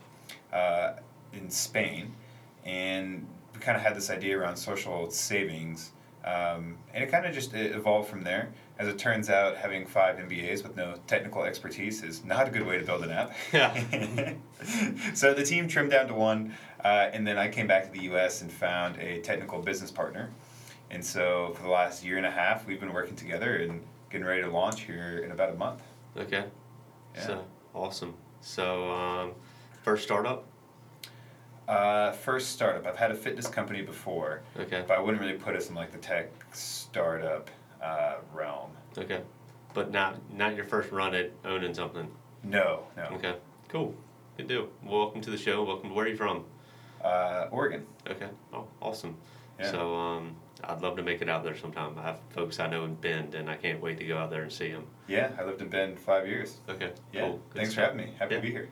uh, 0.52 0.94
in 1.32 1.50
Spain, 1.50 2.14
and 2.64 3.26
we 3.54 3.60
kind 3.60 3.76
of 3.76 3.82
had 3.82 3.96
this 3.96 4.10
idea 4.10 4.38
around 4.38 4.56
social 4.56 5.10
savings, 5.10 5.92
um, 6.24 6.78
and 6.94 7.04
it 7.04 7.10
kind 7.10 7.26
of 7.26 7.34
just 7.34 7.54
evolved 7.54 8.08
from 8.08 8.22
there. 8.22 8.52
As 8.78 8.88
it 8.88 8.98
turns 8.98 9.28
out, 9.28 9.56
having 9.56 9.86
five 9.86 10.16
MBAs 10.16 10.62
with 10.62 10.76
no 10.76 10.94
technical 11.06 11.44
expertise 11.44 12.02
is 12.02 12.24
not 12.24 12.48
a 12.48 12.50
good 12.50 12.66
way 12.66 12.78
to 12.78 12.84
build 12.84 13.04
an 13.04 13.10
app. 13.10 13.32
Yeah. 13.52 14.34
so 15.14 15.34
the 15.34 15.44
team 15.44 15.68
trimmed 15.68 15.90
down 15.90 16.08
to 16.08 16.14
one, 16.14 16.54
uh, 16.82 17.10
and 17.12 17.26
then 17.26 17.36
I 17.38 17.48
came 17.48 17.66
back 17.66 17.84
to 17.84 17.92
the 17.92 18.04
U.S. 18.04 18.40
and 18.40 18.50
found 18.50 18.96
a 18.98 19.20
technical 19.20 19.60
business 19.60 19.90
partner 19.90 20.30
and 20.92 21.04
so 21.04 21.52
for 21.56 21.62
the 21.62 21.68
last 21.68 22.04
year 22.04 22.18
and 22.18 22.26
a 22.26 22.30
half, 22.30 22.66
we've 22.66 22.78
been 22.78 22.92
working 22.92 23.16
together 23.16 23.56
and 23.56 23.80
getting 24.10 24.26
ready 24.26 24.42
to 24.42 24.50
launch 24.50 24.82
here 24.82 25.22
in 25.24 25.32
about 25.32 25.50
a 25.50 25.54
month. 25.54 25.82
Okay. 26.16 26.44
Yeah. 27.14 27.26
So 27.26 27.44
awesome. 27.74 28.14
So 28.42 28.90
um, 28.92 29.32
first 29.82 30.04
startup. 30.04 30.44
Uh, 31.66 32.12
first 32.12 32.50
startup. 32.50 32.86
I've 32.86 32.96
had 32.98 33.10
a 33.10 33.14
fitness 33.14 33.46
company 33.46 33.80
before, 33.82 34.42
Okay. 34.58 34.84
but 34.86 34.98
I 34.98 35.00
wouldn't 35.00 35.22
really 35.22 35.38
put 35.38 35.56
us 35.56 35.70
in 35.70 35.74
like 35.74 35.92
the 35.92 35.98
tech 35.98 36.30
startup 36.52 37.48
uh, 37.82 38.16
realm. 38.34 38.70
Okay. 38.98 39.22
But 39.72 39.90
not 39.90 40.18
not 40.36 40.54
your 40.54 40.66
first 40.66 40.92
run 40.92 41.14
at 41.14 41.30
owning 41.46 41.72
something. 41.72 42.06
No, 42.44 42.82
no. 42.96 43.04
Okay. 43.14 43.36
Cool. 43.68 43.94
Good 44.36 44.48
deal. 44.48 44.68
Welcome 44.84 45.22
to 45.22 45.30
the 45.30 45.38
show. 45.38 45.62
Welcome. 45.64 45.88
To, 45.88 45.94
where 45.94 46.04
are 46.04 46.08
you 46.08 46.16
from? 46.16 46.44
Uh, 47.02 47.46
Oregon. 47.50 47.86
Okay. 48.10 48.28
Oh, 48.52 48.66
awesome. 48.82 49.16
Yeah. 49.58 49.70
So 49.70 49.94
um, 49.94 50.36
I'd 50.64 50.80
love 50.80 50.96
to 50.96 51.02
make 51.02 51.22
it 51.22 51.28
out 51.28 51.42
there 51.44 51.56
sometime. 51.56 51.96
I 51.98 52.02
have 52.02 52.18
folks 52.30 52.60
I 52.60 52.68
know 52.68 52.84
in 52.84 52.94
Bend, 52.94 53.34
and 53.34 53.50
I 53.50 53.56
can't 53.56 53.80
wait 53.80 53.98
to 53.98 54.04
go 54.04 54.16
out 54.18 54.30
there 54.30 54.42
and 54.42 54.52
see 54.52 54.70
them. 54.70 54.84
Yeah, 55.08 55.30
I 55.38 55.44
lived 55.44 55.60
in 55.60 55.68
Bend 55.68 55.98
five 55.98 56.26
years. 56.26 56.56
Okay. 56.68 56.92
Yeah. 57.12 57.22
Cool. 57.22 57.40
Thanks 57.54 57.72
stuff. 57.72 57.84
for 57.86 57.90
having 57.92 58.06
me. 58.06 58.12
Happy 58.18 58.34
Yeah. 58.34 58.40
to 58.40 58.46
be 58.46 58.52
here. 58.52 58.68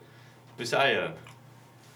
Busayo. 0.57 1.13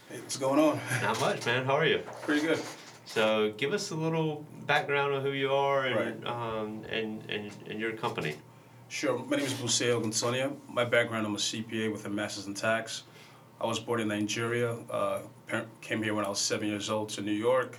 Hey, 0.10 0.20
what's 0.20 0.38
going 0.38 0.60
on? 0.60 0.80
Not 1.02 1.20
much, 1.20 1.46
man. 1.46 1.66
How 1.66 1.74
are 1.76 1.86
you? 1.86 2.00
Pretty 2.24 2.46
good. 2.46 2.60
So 3.06 3.54
give 3.58 3.74
us 3.74 3.92
a 3.92 3.96
little 3.96 4.46
background 4.66 5.14
on 5.14 5.22
who 5.22 5.32
you 5.32 5.52
are 5.54 5.86
and 5.86 6.24
Right. 6.24 6.28
um, 6.28 6.84
and, 6.90 7.24
and 7.30 7.52
and 7.70 7.80
your 7.80 7.92
company. 7.94 8.36
Sure. 8.90 9.18
My 9.18 9.38
name 9.38 9.46
is 9.46 9.54
Busayo 9.54 10.02
Gonsonia. 10.02 10.56
My 10.68 10.86
background, 10.86 11.26
I'm 11.26 11.36
a 11.36 11.40
CPA 11.40 11.92
with 11.92 12.06
a 12.06 12.10
master's 12.10 12.48
in 12.48 12.54
tax. 12.54 13.04
I 13.60 13.66
was 13.66 13.80
born 13.80 14.00
in 14.02 14.08
Nigeria. 14.10 14.74
Uh, 14.92 15.22
came 15.82 16.04
here 16.04 16.14
when 16.14 16.26
I 16.26 16.30
was 16.30 16.40
seven 16.40 16.68
years 16.68 16.90
old 16.90 17.10
to 17.10 17.22
New 17.22 17.32
York. 17.32 17.78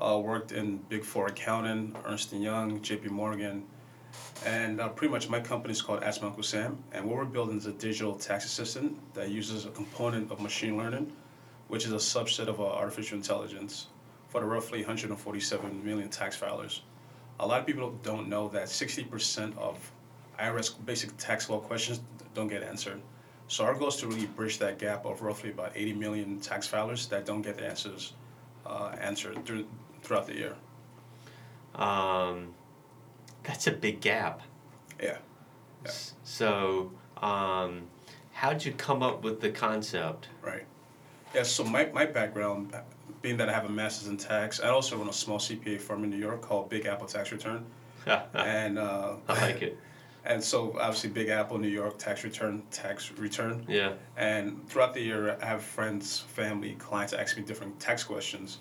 Uh, 0.00 0.18
worked 0.18 0.52
in 0.52 0.78
Big 0.88 1.04
Four 1.04 1.26
accounting, 1.26 1.94
Ernst 2.06 2.32
Young, 2.32 2.80
J.P. 2.80 3.10
Morgan, 3.10 3.66
and 4.46 4.80
uh, 4.80 4.88
pretty 4.88 5.12
much 5.12 5.28
my 5.28 5.40
company 5.40 5.72
is 5.72 5.82
called 5.82 6.02
Ask 6.02 6.22
My 6.22 6.28
Uncle 6.28 6.42
Sam. 6.42 6.82
And 6.92 7.04
what 7.04 7.16
we're 7.16 7.26
building 7.26 7.58
is 7.58 7.66
a 7.66 7.72
digital 7.72 8.14
tax 8.14 8.46
assistant 8.46 8.96
that 9.12 9.28
uses 9.28 9.66
a 9.66 9.70
component 9.70 10.32
of 10.32 10.40
machine 10.40 10.78
learning, 10.78 11.12
which 11.68 11.84
is 11.84 11.92
a 11.92 11.96
subset 11.96 12.46
of 12.46 12.60
uh, 12.60 12.64
artificial 12.64 13.18
intelligence, 13.18 13.88
for 14.28 14.40
the 14.40 14.46
roughly 14.46 14.78
147 14.78 15.84
million 15.84 16.08
tax 16.08 16.34
filers. 16.34 16.80
A 17.38 17.46
lot 17.46 17.60
of 17.60 17.66
people 17.66 17.90
don't 18.02 18.26
know 18.26 18.48
that 18.48 18.68
60% 18.68 19.58
of 19.58 19.92
IRS 20.38 20.82
basic 20.86 21.14
tax 21.18 21.50
law 21.50 21.60
questions 21.60 22.00
don't 22.32 22.48
get 22.48 22.62
answered. 22.62 23.02
So 23.48 23.64
our 23.64 23.74
goal 23.74 23.88
is 23.88 23.96
to 23.96 24.06
really 24.06 24.24
bridge 24.24 24.58
that 24.60 24.78
gap 24.78 25.04
of 25.04 25.20
roughly 25.20 25.50
about 25.50 25.72
80 25.74 25.92
million 25.92 26.40
tax 26.40 26.66
filers 26.66 27.06
that 27.10 27.26
don't 27.26 27.42
get 27.42 27.58
the 27.58 27.66
answers 27.66 28.14
uh, 28.64 28.94
answered 29.00 29.44
through, 29.44 29.66
throughout 30.02 30.26
the 30.26 30.34
year. 30.34 30.56
Um, 31.74 32.54
that's 33.42 33.66
a 33.66 33.72
big 33.72 34.00
gap. 34.00 34.42
Yeah. 35.02 35.18
Yeah. 35.84 35.90
So 36.24 36.92
um, 37.22 37.82
how'd 38.32 38.64
you 38.64 38.72
come 38.72 39.02
up 39.02 39.22
with 39.22 39.40
the 39.40 39.50
concept? 39.50 40.28
Right. 40.42 40.66
Yeah, 41.34 41.44
so 41.44 41.64
my, 41.64 41.86
my 41.86 42.06
background, 42.06 42.74
being 43.22 43.36
that 43.36 43.48
I 43.48 43.52
have 43.52 43.64
a 43.64 43.68
master's 43.68 44.08
in 44.08 44.16
tax, 44.16 44.60
I 44.60 44.68
also 44.68 44.96
run 44.96 45.08
a 45.08 45.12
small 45.12 45.38
CPA 45.38 45.80
firm 45.80 46.04
in 46.04 46.10
New 46.10 46.16
York 46.16 46.42
called 46.42 46.68
Big 46.68 46.86
Apple 46.86 47.06
Tax 47.06 47.32
Return. 47.32 47.64
And 48.34 48.78
uh, 48.78 49.16
I 49.28 49.40
like 49.40 49.62
it. 49.62 49.78
And 50.24 50.42
so 50.42 50.76
obviously 50.78 51.10
Big 51.10 51.28
Apple, 51.28 51.58
New 51.58 51.68
York, 51.68 51.98
tax 51.98 52.24
return, 52.24 52.62
tax 52.70 53.10
return. 53.12 53.64
Yeah. 53.68 53.92
And 54.16 54.68
throughout 54.68 54.94
the 54.94 55.00
year, 55.00 55.38
I 55.40 55.46
have 55.46 55.62
friends, 55.62 56.20
family, 56.20 56.74
clients 56.78 57.12
ask 57.12 57.36
me 57.36 57.42
different 57.42 57.78
tax 57.80 58.04
questions. 58.04 58.58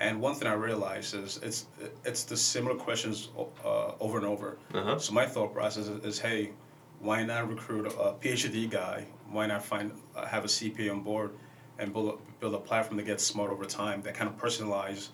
And 0.00 0.20
one 0.20 0.34
thing 0.34 0.46
I 0.46 0.54
realized 0.54 1.14
is 1.14 1.40
it's 1.42 1.66
it's 2.04 2.22
the 2.22 2.36
similar 2.36 2.76
questions 2.76 3.30
uh, 3.64 3.92
over 4.00 4.18
and 4.18 4.26
over. 4.26 4.58
Uh-huh. 4.72 4.98
So 4.98 5.12
my 5.12 5.26
thought 5.26 5.52
process 5.52 5.88
is, 5.88 6.04
is, 6.04 6.18
hey, 6.20 6.52
why 7.00 7.24
not 7.24 7.48
recruit 7.48 7.86
a 7.86 8.14
PhD 8.20 8.70
guy? 8.70 9.06
Why 9.30 9.46
not 9.46 9.64
find 9.64 9.92
uh, 10.14 10.26
have 10.26 10.44
a 10.44 10.48
CPA 10.48 10.92
on 10.92 11.00
board 11.02 11.32
and 11.78 11.92
build 11.92 12.14
a, 12.14 12.40
build 12.40 12.54
a 12.54 12.58
platform 12.58 12.96
that 12.98 13.06
gets 13.06 13.24
smart 13.24 13.50
over 13.50 13.64
time 13.64 14.02
that 14.02 14.14
kind 14.14 14.28
of 14.30 14.36
personalize 14.36 15.08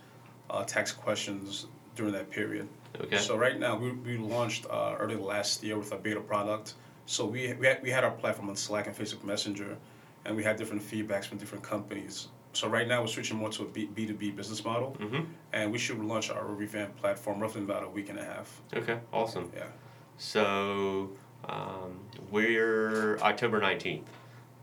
uh, 0.50 0.64
tax 0.64 0.92
questions 0.92 1.66
during 1.94 2.12
that 2.12 2.30
period. 2.30 2.68
Okay. 3.00 3.16
So 3.16 3.36
right 3.36 3.58
now 3.58 3.76
we, 3.76 3.92
we 3.92 4.16
launched 4.18 4.66
uh, 4.70 4.96
early 4.98 5.16
last 5.16 5.62
year 5.62 5.78
with 5.78 5.92
a 5.92 5.96
beta 5.96 6.20
product. 6.20 6.74
So 7.06 7.24
we 7.26 7.52
we 7.54 7.66
had, 7.66 7.82
we 7.82 7.90
had 7.90 8.04
our 8.04 8.10
platform 8.10 8.48
on 8.50 8.56
Slack 8.56 8.86
and 8.86 8.96
Facebook 8.96 9.24
Messenger, 9.24 9.76
and 10.24 10.36
we 10.36 10.42
had 10.42 10.56
different 10.56 10.82
feedbacks 10.82 11.26
from 11.26 11.38
different 11.38 11.64
companies. 11.64 12.28
So 12.54 12.68
right 12.68 12.86
now 12.86 13.00
we're 13.00 13.08
switching 13.08 13.36
more 13.36 13.50
to 13.50 13.62
a 13.62 13.66
B 13.66 14.06
two 14.06 14.14
B 14.14 14.30
business 14.30 14.64
model, 14.64 14.96
Mm-hmm. 15.00 15.22
and 15.52 15.72
we 15.72 15.78
should 15.78 15.98
launch 15.98 16.30
our 16.30 16.46
revamped 16.46 16.96
platform 16.96 17.40
roughly 17.40 17.60
in 17.62 17.64
about 17.70 17.82
a 17.84 17.88
week 17.88 18.08
and 18.10 18.18
a 18.18 18.24
half. 18.24 18.62
Okay. 18.74 18.98
Awesome. 19.12 19.50
Yeah. 19.54 19.64
So 20.18 21.10
um, 21.48 21.98
we're 22.30 23.18
October 23.18 23.60
nineteenth. 23.60 24.08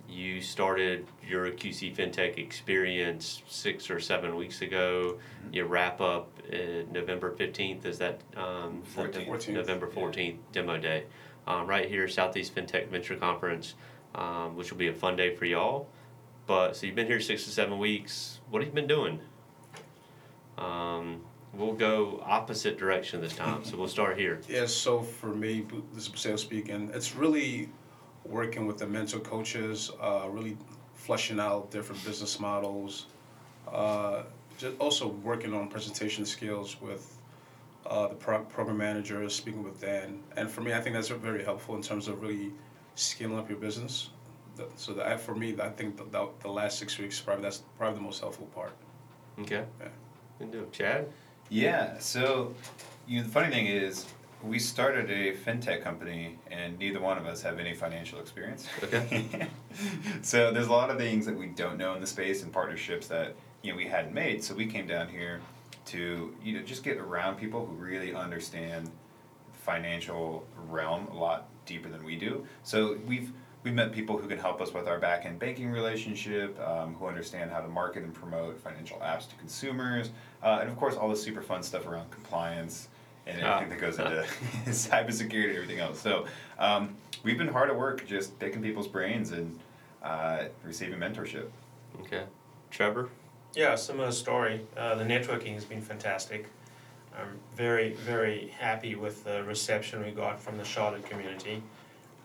You 0.09 0.41
started 0.41 1.05
your 1.25 1.51
QC 1.51 1.95
FinTech 1.95 2.37
experience 2.37 3.43
six 3.47 3.89
or 3.89 3.99
seven 3.99 4.35
weeks 4.35 4.61
ago. 4.61 5.19
You 5.53 5.65
wrap 5.65 5.99
up 6.01 6.29
November 6.91 7.31
fifteenth. 7.31 7.85
Is 7.85 7.97
that 7.99 8.21
um, 8.37 8.83
is 8.87 8.95
that 8.95 9.13
the- 9.13 9.19
14th. 9.25 9.49
November 9.53 9.87
fourteenth 9.87 10.39
demo 10.53 10.77
day, 10.77 11.03
um, 11.45 11.67
right 11.67 11.89
here 11.89 12.07
Southeast 12.07 12.55
FinTech 12.55 12.87
Venture 12.89 13.15
Conference, 13.17 13.75
um, 14.15 14.55
which 14.55 14.71
will 14.71 14.77
be 14.79 14.87
a 14.87 14.93
fun 14.93 15.15
day 15.17 15.35
for 15.35 15.45
y'all. 15.45 15.87
But 16.51 16.75
so 16.75 16.85
you've 16.85 16.97
been 16.97 17.07
here 17.07 17.21
six 17.21 17.45
to 17.45 17.49
seven 17.49 17.79
weeks. 17.79 18.41
What 18.49 18.61
have 18.61 18.67
you 18.67 18.75
been 18.75 18.85
doing? 18.85 19.21
Um, 20.57 21.21
we'll 21.53 21.71
go 21.71 22.21
opposite 22.25 22.77
direction 22.77 23.21
this 23.21 23.33
time. 23.33 23.63
So 23.63 23.77
we'll 23.77 23.87
start 23.87 24.19
here. 24.19 24.41
Yeah, 24.49 24.65
so 24.65 25.01
for 25.01 25.33
me, 25.33 25.65
this 25.93 26.09
is 26.25 26.41
speaking, 26.41 26.91
it's 26.93 27.15
really 27.15 27.69
working 28.25 28.67
with 28.67 28.79
the 28.79 28.85
mentor 28.85 29.21
coaches, 29.21 29.91
uh, 30.01 30.27
really 30.29 30.57
fleshing 30.93 31.39
out 31.39 31.71
different 31.71 32.03
business 32.03 32.37
models, 32.37 33.05
uh, 33.71 34.23
just 34.57 34.75
also 34.77 35.07
working 35.07 35.53
on 35.53 35.69
presentation 35.69 36.25
skills 36.25 36.81
with 36.81 37.17
uh, 37.85 38.09
the 38.09 38.15
pro- 38.15 38.43
program 38.43 38.77
managers, 38.77 39.33
speaking 39.33 39.63
with 39.63 39.79
Dan. 39.79 40.21
And 40.35 40.51
for 40.51 40.59
me, 40.59 40.73
I 40.73 40.81
think 40.81 40.95
that's 40.95 41.07
very 41.07 41.45
helpful 41.45 41.75
in 41.75 41.81
terms 41.81 42.09
of 42.09 42.21
really 42.21 42.51
scaling 42.95 43.39
up 43.39 43.49
your 43.49 43.57
business. 43.57 44.09
The- 44.69 44.77
So 44.77 44.93
that 44.93 45.19
for 45.21 45.35
me, 45.35 45.55
I 45.59 45.69
think 45.69 45.97
the, 45.97 46.03
the, 46.05 46.29
the 46.41 46.49
last 46.49 46.79
six 46.79 46.97
weeks 46.97 47.19
probably 47.19 47.43
that's 47.43 47.63
probably 47.77 47.97
the 47.97 48.03
most 48.03 48.19
helpful 48.19 48.47
part. 48.47 48.73
Okay. 49.39 49.63
Yeah. 49.79 49.87
Can 50.39 50.51
do. 50.51 50.67
Chad? 50.71 51.07
Yeah. 51.49 51.97
So, 51.99 52.53
you 53.07 53.19
know, 53.19 53.23
the 53.25 53.31
funny 53.31 53.51
thing 53.51 53.67
is, 53.67 54.05
we 54.43 54.57
started 54.57 55.11
a 55.11 55.35
fintech 55.35 55.83
company, 55.83 56.39
and 56.49 56.79
neither 56.79 56.99
one 56.99 57.17
of 57.19 57.27
us 57.27 57.43
have 57.43 57.59
any 57.59 57.75
financial 57.75 58.19
experience. 58.19 58.67
Okay. 58.83 59.47
so 60.23 60.51
there's 60.51 60.65
a 60.67 60.71
lot 60.71 60.89
of 60.89 60.97
things 60.97 61.25
that 61.27 61.37
we 61.37 61.45
don't 61.47 61.77
know 61.77 61.93
in 61.93 62.01
the 62.01 62.07
space 62.07 62.41
and 62.41 62.51
partnerships 62.51 63.07
that 63.07 63.35
you 63.61 63.71
know 63.71 63.77
we 63.77 63.85
hadn't 63.85 64.13
made. 64.13 64.43
So 64.43 64.55
we 64.55 64.65
came 64.65 64.87
down 64.87 65.09
here 65.09 65.41
to 65.85 66.35
you 66.43 66.53
know 66.57 66.63
just 66.63 66.83
get 66.83 66.97
around 66.97 67.35
people 67.37 67.65
who 67.65 67.75
really 67.75 68.13
understand 68.15 68.87
the 68.87 69.59
financial 69.59 70.45
realm 70.69 71.07
a 71.11 71.15
lot 71.15 71.47
deeper 71.67 71.89
than 71.89 72.03
we 72.03 72.15
do. 72.15 72.45
So 72.63 72.97
we've 73.05 73.31
we've 73.63 73.73
met 73.73 73.91
people 73.91 74.17
who 74.17 74.27
can 74.27 74.37
help 74.37 74.61
us 74.61 74.73
with 74.73 74.87
our 74.87 74.99
back 74.99 75.25
end 75.25 75.39
banking 75.39 75.71
relationship, 75.71 76.59
um, 76.59 76.95
who 76.95 77.05
understand 77.07 77.51
how 77.51 77.59
to 77.61 77.67
market 77.67 78.03
and 78.03 78.13
promote 78.13 78.59
financial 78.59 78.97
apps 78.97 79.29
to 79.29 79.35
consumers, 79.35 80.09
uh, 80.43 80.59
and 80.61 80.69
of 80.69 80.75
course 80.77 80.95
all 80.95 81.09
the 81.09 81.15
super 81.15 81.41
fun 81.41 81.61
stuff 81.63 81.85
around 81.87 82.09
compliance 82.11 82.87
and 83.27 83.41
Ah. 83.43 83.55
everything 83.57 83.69
that 83.69 83.79
goes 83.81 83.99
into 83.99 84.25
cybersecurity 84.71 85.49
and 85.49 85.55
everything 85.57 85.79
else. 85.79 85.99
So 85.99 86.25
um, 86.57 86.95
we've 87.23 87.37
been 87.37 87.47
hard 87.47 87.69
at 87.69 87.77
work 87.77 88.05
just 88.07 88.37
picking 88.39 88.61
people's 88.61 88.87
brains 88.87 89.31
and 89.31 89.59
uh, 90.03 90.45
receiving 90.63 90.99
mentorship. 90.99 91.47
Okay. 92.01 92.23
Trevor? 92.71 93.09
Yeah, 93.53 93.75
similar 93.75 94.11
story. 94.11 94.61
Uh, 94.77 94.95
the 94.95 95.03
networking 95.03 95.53
has 95.53 95.65
been 95.65 95.81
fantastic. 95.81 96.47
I'm 97.15 97.37
very, 97.55 97.93
very 97.95 98.47
happy 98.57 98.95
with 98.95 99.25
the 99.25 99.43
reception 99.43 100.03
we 100.03 100.11
got 100.11 100.39
from 100.39 100.57
the 100.57 100.63
Charlotte 100.63 101.05
community. 101.07 101.61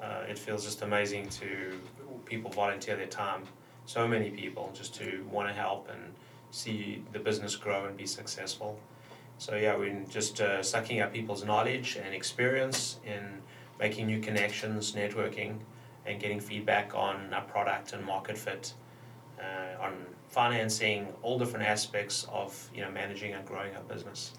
Uh, 0.03 0.25
it 0.29 0.39
feels 0.39 0.65
just 0.65 0.83
amazing 0.83 1.29
to 1.29 1.79
people 2.25 2.51
volunteer 2.51 2.97
their 2.97 3.07
time. 3.07 3.43
So 3.87 4.07
many 4.07 4.31
people 4.31 4.73
just 4.75 4.95
to 4.97 5.25
want 5.31 5.49
to 5.49 5.55
help 5.55 5.89
and 5.91 6.13
see 6.51 7.03
the 7.13 7.19
business 7.19 7.57
grow 7.57 7.87
and 7.87 7.97
be 7.97 8.07
successful. 8.07 8.79
So 9.39 9.57
yeah, 9.57 9.77
we're 9.77 10.05
just 10.09 10.41
uh, 10.41 10.63
sucking 10.63 11.01
up 11.01 11.13
people's 11.13 11.45
knowledge 11.45 11.99
and 12.03 12.15
experience 12.15 12.99
in 13.05 13.43
making 13.79 14.07
new 14.07 14.21
connections, 14.21 14.93
networking, 14.93 15.59
and 16.07 16.21
getting 16.21 16.41
feedback 16.41 16.95
on 16.95 17.33
our 17.35 17.43
product 17.43 17.93
and 17.93 18.05
market 18.05 18.39
fit, 18.39 18.73
uh, 19.39 19.83
on 19.83 19.93
financing, 20.29 21.09
all 21.23 21.39
different 21.39 21.67
aspects 21.67 22.27
of 22.33 22.71
you 22.75 22.81
know 22.81 22.91
managing 22.91 23.35
and 23.35 23.47
growing 23.47 23.75
our 23.77 23.83
business. 23.83 24.33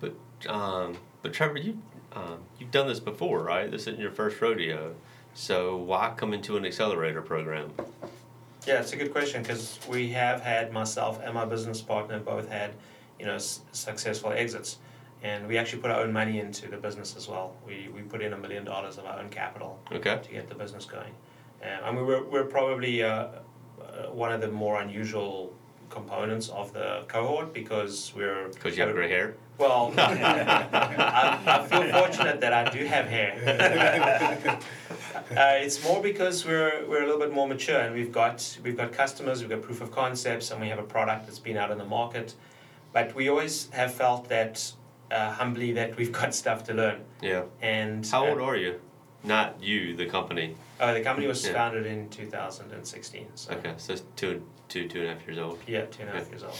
But 0.00 0.14
um, 0.48 0.96
but 1.22 1.32
Trevor, 1.32 1.58
you 1.58 1.78
um, 2.16 2.38
you've 2.58 2.70
done 2.70 2.88
this 2.88 2.98
before, 3.00 3.42
right? 3.42 3.70
This 3.70 3.82
isn't 3.82 4.00
your 4.00 4.10
first 4.10 4.40
rodeo. 4.40 4.94
So 5.34 5.76
why 5.76 6.12
come 6.16 6.32
into 6.32 6.56
an 6.56 6.64
accelerator 6.64 7.20
program? 7.22 7.70
Yeah, 8.66 8.80
it's 8.80 8.92
a 8.92 8.96
good 8.96 9.12
question 9.12 9.42
because 9.42 9.78
we 9.88 10.08
have 10.10 10.40
had 10.40 10.72
myself 10.72 11.20
and 11.22 11.34
my 11.34 11.44
business 11.44 11.80
partner 11.82 12.18
both 12.18 12.48
had, 12.48 12.72
you 13.20 13.26
know, 13.26 13.34
s- 13.34 13.60
successful 13.72 14.32
exits, 14.32 14.78
and 15.22 15.46
we 15.46 15.58
actually 15.58 15.82
put 15.82 15.90
our 15.90 16.00
own 16.00 16.12
money 16.12 16.40
into 16.40 16.66
the 16.68 16.76
business 16.78 17.14
as 17.16 17.28
well. 17.28 17.54
We 17.66 17.88
we 17.94 18.00
put 18.02 18.22
in 18.22 18.32
a 18.32 18.36
million 18.38 18.64
dollars 18.64 18.96
of 18.98 19.04
our 19.04 19.20
own 19.20 19.28
capital 19.28 19.78
Okay. 19.92 20.18
to 20.22 20.30
get 20.32 20.48
the 20.48 20.54
business 20.54 20.84
going. 20.86 21.12
Um, 21.62 21.68
I 21.84 21.92
mean, 21.92 22.06
we're 22.06 22.24
we're 22.24 22.44
probably 22.44 23.02
uh, 23.02 23.08
uh, 23.08 23.32
one 24.10 24.32
of 24.32 24.40
the 24.40 24.48
more 24.50 24.80
unusual 24.80 25.52
components 25.90 26.48
of 26.48 26.72
the 26.72 27.04
cohort 27.08 27.52
because 27.52 28.12
we're 28.16 28.48
Because 28.48 28.76
you 28.76 28.84
have 28.84 28.94
gray 28.94 29.08
hair. 29.08 29.34
Well, 29.58 29.94
I, 29.98 31.40
I 31.46 31.66
feel 31.66 31.90
fortunate 31.92 32.40
that 32.40 32.52
I 32.52 32.70
do 32.70 32.84
have 32.84 33.06
hair. 33.06 33.32
uh, 35.30 35.64
it's 35.64 35.82
more 35.82 36.02
because 36.02 36.44
we're 36.44 36.84
we're 36.86 37.02
a 37.02 37.06
little 37.06 37.20
bit 37.20 37.32
more 37.32 37.48
mature 37.48 37.80
and 37.80 37.94
we've 37.94 38.12
got 38.12 38.58
we've 38.62 38.76
got 38.76 38.92
customers, 38.92 39.40
we've 39.40 39.50
got 39.50 39.62
proof 39.62 39.80
of 39.80 39.90
concepts, 39.90 40.50
and 40.50 40.60
we 40.60 40.68
have 40.68 40.78
a 40.78 40.88
product 40.96 41.26
that's 41.26 41.38
been 41.38 41.56
out 41.56 41.70
in 41.70 41.78
the 41.78 41.84
market. 41.84 42.34
But 42.92 43.14
we 43.14 43.28
always 43.28 43.68
have 43.70 43.94
felt 43.94 44.28
that 44.28 44.72
uh, 45.10 45.30
humbly 45.32 45.72
that 45.72 45.96
we've 45.96 46.12
got 46.12 46.34
stuff 46.34 46.64
to 46.64 46.74
learn. 46.74 47.00
Yeah. 47.20 47.44
And 47.62 48.06
How 48.06 48.26
old 48.26 48.40
uh, 48.40 48.44
are 48.44 48.56
you? 48.56 48.80
Not 49.26 49.60
you, 49.60 49.96
the 49.96 50.06
company. 50.06 50.54
Oh, 50.80 50.94
the 50.94 51.00
company 51.02 51.26
was 51.26 51.44
Yeah. 51.44 51.52
founded 51.52 51.84
in 51.84 52.08
2016. 52.10 53.26
So 53.34 53.52
Okay, 53.54 53.74
so 53.76 53.92
it's 53.94 54.04
two, 54.14 54.46
two, 54.68 54.86
two 54.88 55.00
and 55.00 55.08
a 55.10 55.14
half 55.14 55.26
years 55.26 55.38
old. 55.38 55.58
yeah, 55.66 55.84
two 55.86 56.02
and 56.02 56.10
a 56.10 56.12
half 56.12 56.22
Okay. 56.22 56.30
years 56.30 56.44
old. 56.44 56.58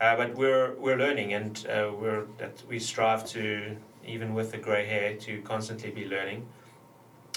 Uh, 0.00 0.16
but 0.16 0.34
we're 0.34 0.74
we're 0.74 0.96
learning, 0.96 1.34
and 1.34 1.64
uh, 1.68 1.92
we're 1.96 2.24
that 2.38 2.62
we 2.68 2.80
strive 2.80 3.24
to 3.26 3.76
even 4.04 4.34
with 4.34 4.50
the 4.50 4.58
grey 4.58 4.84
hair 4.86 5.14
to 5.16 5.40
constantly 5.42 5.90
be 5.90 6.04
learning. 6.06 6.46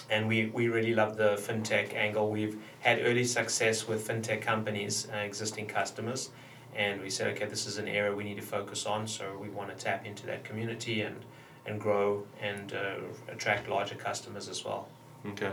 And 0.10 0.28
we, 0.28 0.48
we 0.48 0.70
really 0.70 0.94
love 0.94 1.18
the 1.18 1.36
fintech 1.36 1.94
angle. 1.94 2.32
We've 2.32 2.58
had 2.80 3.00
early 3.04 3.26
success 3.26 3.88
with 3.88 4.08
fintech 4.08 4.42
companies, 4.42 5.08
uh, 5.14 5.18
existing 5.18 5.68
customers, 5.68 6.30
and 6.76 7.02
we 7.02 7.10
said, 7.10 7.28
okay, 7.36 7.46
this 7.46 7.68
is 7.68 7.78
an 7.78 7.88
area 7.90 8.16
we 8.16 8.24
need 8.24 8.38
to 8.38 8.42
focus 8.42 8.86
on. 8.86 9.06
So 9.08 9.38
we 9.40 9.50
want 9.50 9.70
to 9.70 9.76
tap 9.76 10.06
into 10.06 10.26
that 10.28 10.44
community 10.46 11.02
and 11.02 11.18
and 11.68 11.80
grow 11.80 12.24
and 12.42 12.74
uh, 12.74 12.96
attract 13.32 13.68
larger 13.70 13.96
customers 13.96 14.48
as 14.50 14.64
well. 14.64 14.88
Okay. 15.26 15.52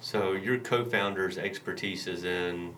So 0.00 0.32
your 0.32 0.58
co-founder's 0.58 1.38
expertise 1.38 2.06
is 2.06 2.24
in 2.24 2.74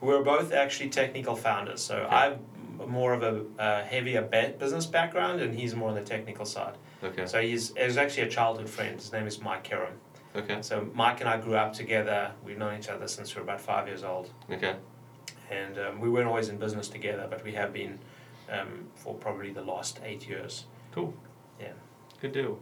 We're 0.00 0.22
both 0.22 0.52
actually 0.52 0.90
technical 0.90 1.36
founders. 1.36 1.80
So 1.80 1.96
Okay. 1.98 2.16
I'm 2.16 2.90
more 2.90 3.12
of 3.12 3.22
a, 3.22 3.42
a 3.58 3.82
heavier 3.84 4.22
business 4.22 4.86
background, 4.86 5.40
and 5.40 5.54
he's 5.54 5.74
more 5.74 5.88
on 5.88 5.94
the 5.94 6.02
technical 6.04 6.44
side. 6.44 6.74
okay. 7.02 7.26
So 7.26 7.40
he's, 7.40 7.74
he's 7.76 7.96
actually 7.96 8.24
a 8.24 8.28
childhood 8.28 8.68
friend. 8.68 8.96
His 8.96 9.12
name 9.12 9.26
is 9.26 9.40
Mike 9.40 9.64
Kerem. 9.68 9.92
Okay. 10.36 10.58
So 10.62 10.88
Mike 10.94 11.20
and 11.20 11.28
I 11.28 11.38
grew 11.38 11.54
up 11.56 11.72
together. 11.72 12.32
We've 12.44 12.58
known 12.58 12.78
each 12.78 12.88
other 12.88 13.08
since 13.08 13.34
we 13.34 13.40
were 13.40 13.44
about 13.44 13.60
five 13.60 13.88
years 13.88 14.04
old, 14.04 14.30
Okay. 14.52 14.76
and 15.50 15.78
um, 15.78 16.00
we 16.00 16.08
weren't 16.08 16.28
always 16.28 16.48
in 16.50 16.58
business 16.58 16.88
together, 16.88 17.26
but 17.28 17.42
we 17.42 17.52
have 17.52 17.72
been 17.72 17.98
um, 18.50 18.84
for 18.94 19.14
probably 19.14 19.50
the 19.50 19.62
last 19.62 19.98
eight 20.04 20.28
years. 20.28 20.64
Cool. 20.92 21.12
Yeah. 22.18 22.22
Good 22.22 22.32
deal. 22.32 22.58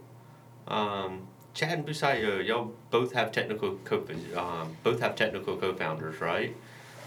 Um, 0.68 1.26
Chad 1.54 1.78
and 1.78 1.86
Busayo, 1.86 2.44
y'all 2.46 2.72
both 2.90 3.12
have 3.12 3.32
technical 3.32 3.76
co 3.84 4.04
um, 4.36 4.76
both 4.82 5.00
have 5.00 5.16
technical 5.16 5.56
co-founders, 5.56 6.20
right? 6.20 6.54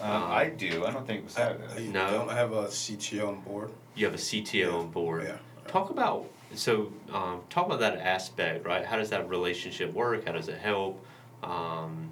Um, 0.01 0.11
Um, 0.11 0.31
I 0.31 0.49
do. 0.49 0.85
I 0.85 0.91
don't 0.91 1.05
think 1.05 1.25
I, 1.37 1.41
Wasabi 1.41 1.71
I 1.71 1.75
does. 1.75 1.79
No. 1.89 2.11
don't 2.11 2.29
have 2.31 2.53
a 2.53 2.65
CTO 2.67 3.27
on 3.27 3.41
board. 3.41 3.69
You 3.95 4.05
have 4.05 4.15
a 4.15 4.17
CTO 4.17 4.73
on 4.73 4.89
board. 4.89 5.23
Yeah. 5.25 5.37
Talk 5.67 5.89
about 5.91 6.29
so 6.55 6.91
um, 7.13 7.41
talk 7.49 7.67
about 7.67 7.79
that 7.81 7.99
aspect, 7.99 8.65
right? 8.65 8.83
How 8.83 8.97
does 8.97 9.11
that 9.11 9.29
relationship 9.29 9.93
work? 9.93 10.25
How 10.25 10.31
does 10.31 10.47
it 10.47 10.57
help 10.57 11.05
um, 11.43 12.09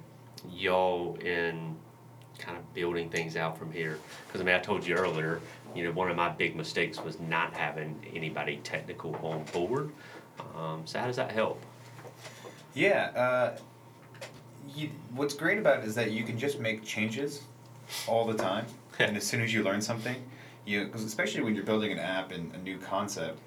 y'all 0.48 1.16
in 1.16 1.74
kind 2.38 2.56
of 2.56 2.72
building 2.72 3.10
things 3.10 3.36
out 3.36 3.58
from 3.58 3.72
here? 3.72 3.98
Because 4.26 4.40
I 4.40 4.44
mean, 4.44 4.54
I 4.54 4.60
told 4.60 4.86
you 4.86 4.94
earlier, 4.94 5.40
you 5.74 5.82
know, 5.82 5.90
one 5.90 6.08
of 6.08 6.14
my 6.16 6.28
big 6.28 6.54
mistakes 6.54 7.02
was 7.02 7.18
not 7.18 7.52
having 7.54 7.98
anybody 8.14 8.60
technical 8.62 9.16
on 9.16 9.42
board. 9.52 9.90
Um, 10.56 10.82
so 10.84 10.98
how 10.98 11.06
does 11.06 11.16
that 11.16 11.30
help? 11.30 11.62
Yeah. 12.74 13.10
Uh, 13.14 13.58
you, 14.74 14.90
what's 15.14 15.34
great 15.34 15.58
about 15.58 15.80
it 15.80 15.84
is 15.84 15.94
that 15.94 16.12
you 16.12 16.24
can 16.24 16.38
just 16.38 16.60
make 16.60 16.84
changes 16.84 17.42
all 18.06 18.26
the 18.26 18.34
time, 18.34 18.66
and 18.98 19.16
as 19.16 19.26
soon 19.26 19.40
as 19.40 19.52
you 19.52 19.62
learn 19.62 19.80
something, 19.80 20.16
you 20.66 20.84
because 20.84 21.04
especially 21.04 21.42
when 21.42 21.54
you're 21.54 21.64
building 21.64 21.92
an 21.92 21.98
app 21.98 22.32
and 22.32 22.54
a 22.54 22.58
new 22.58 22.78
concept, 22.78 23.38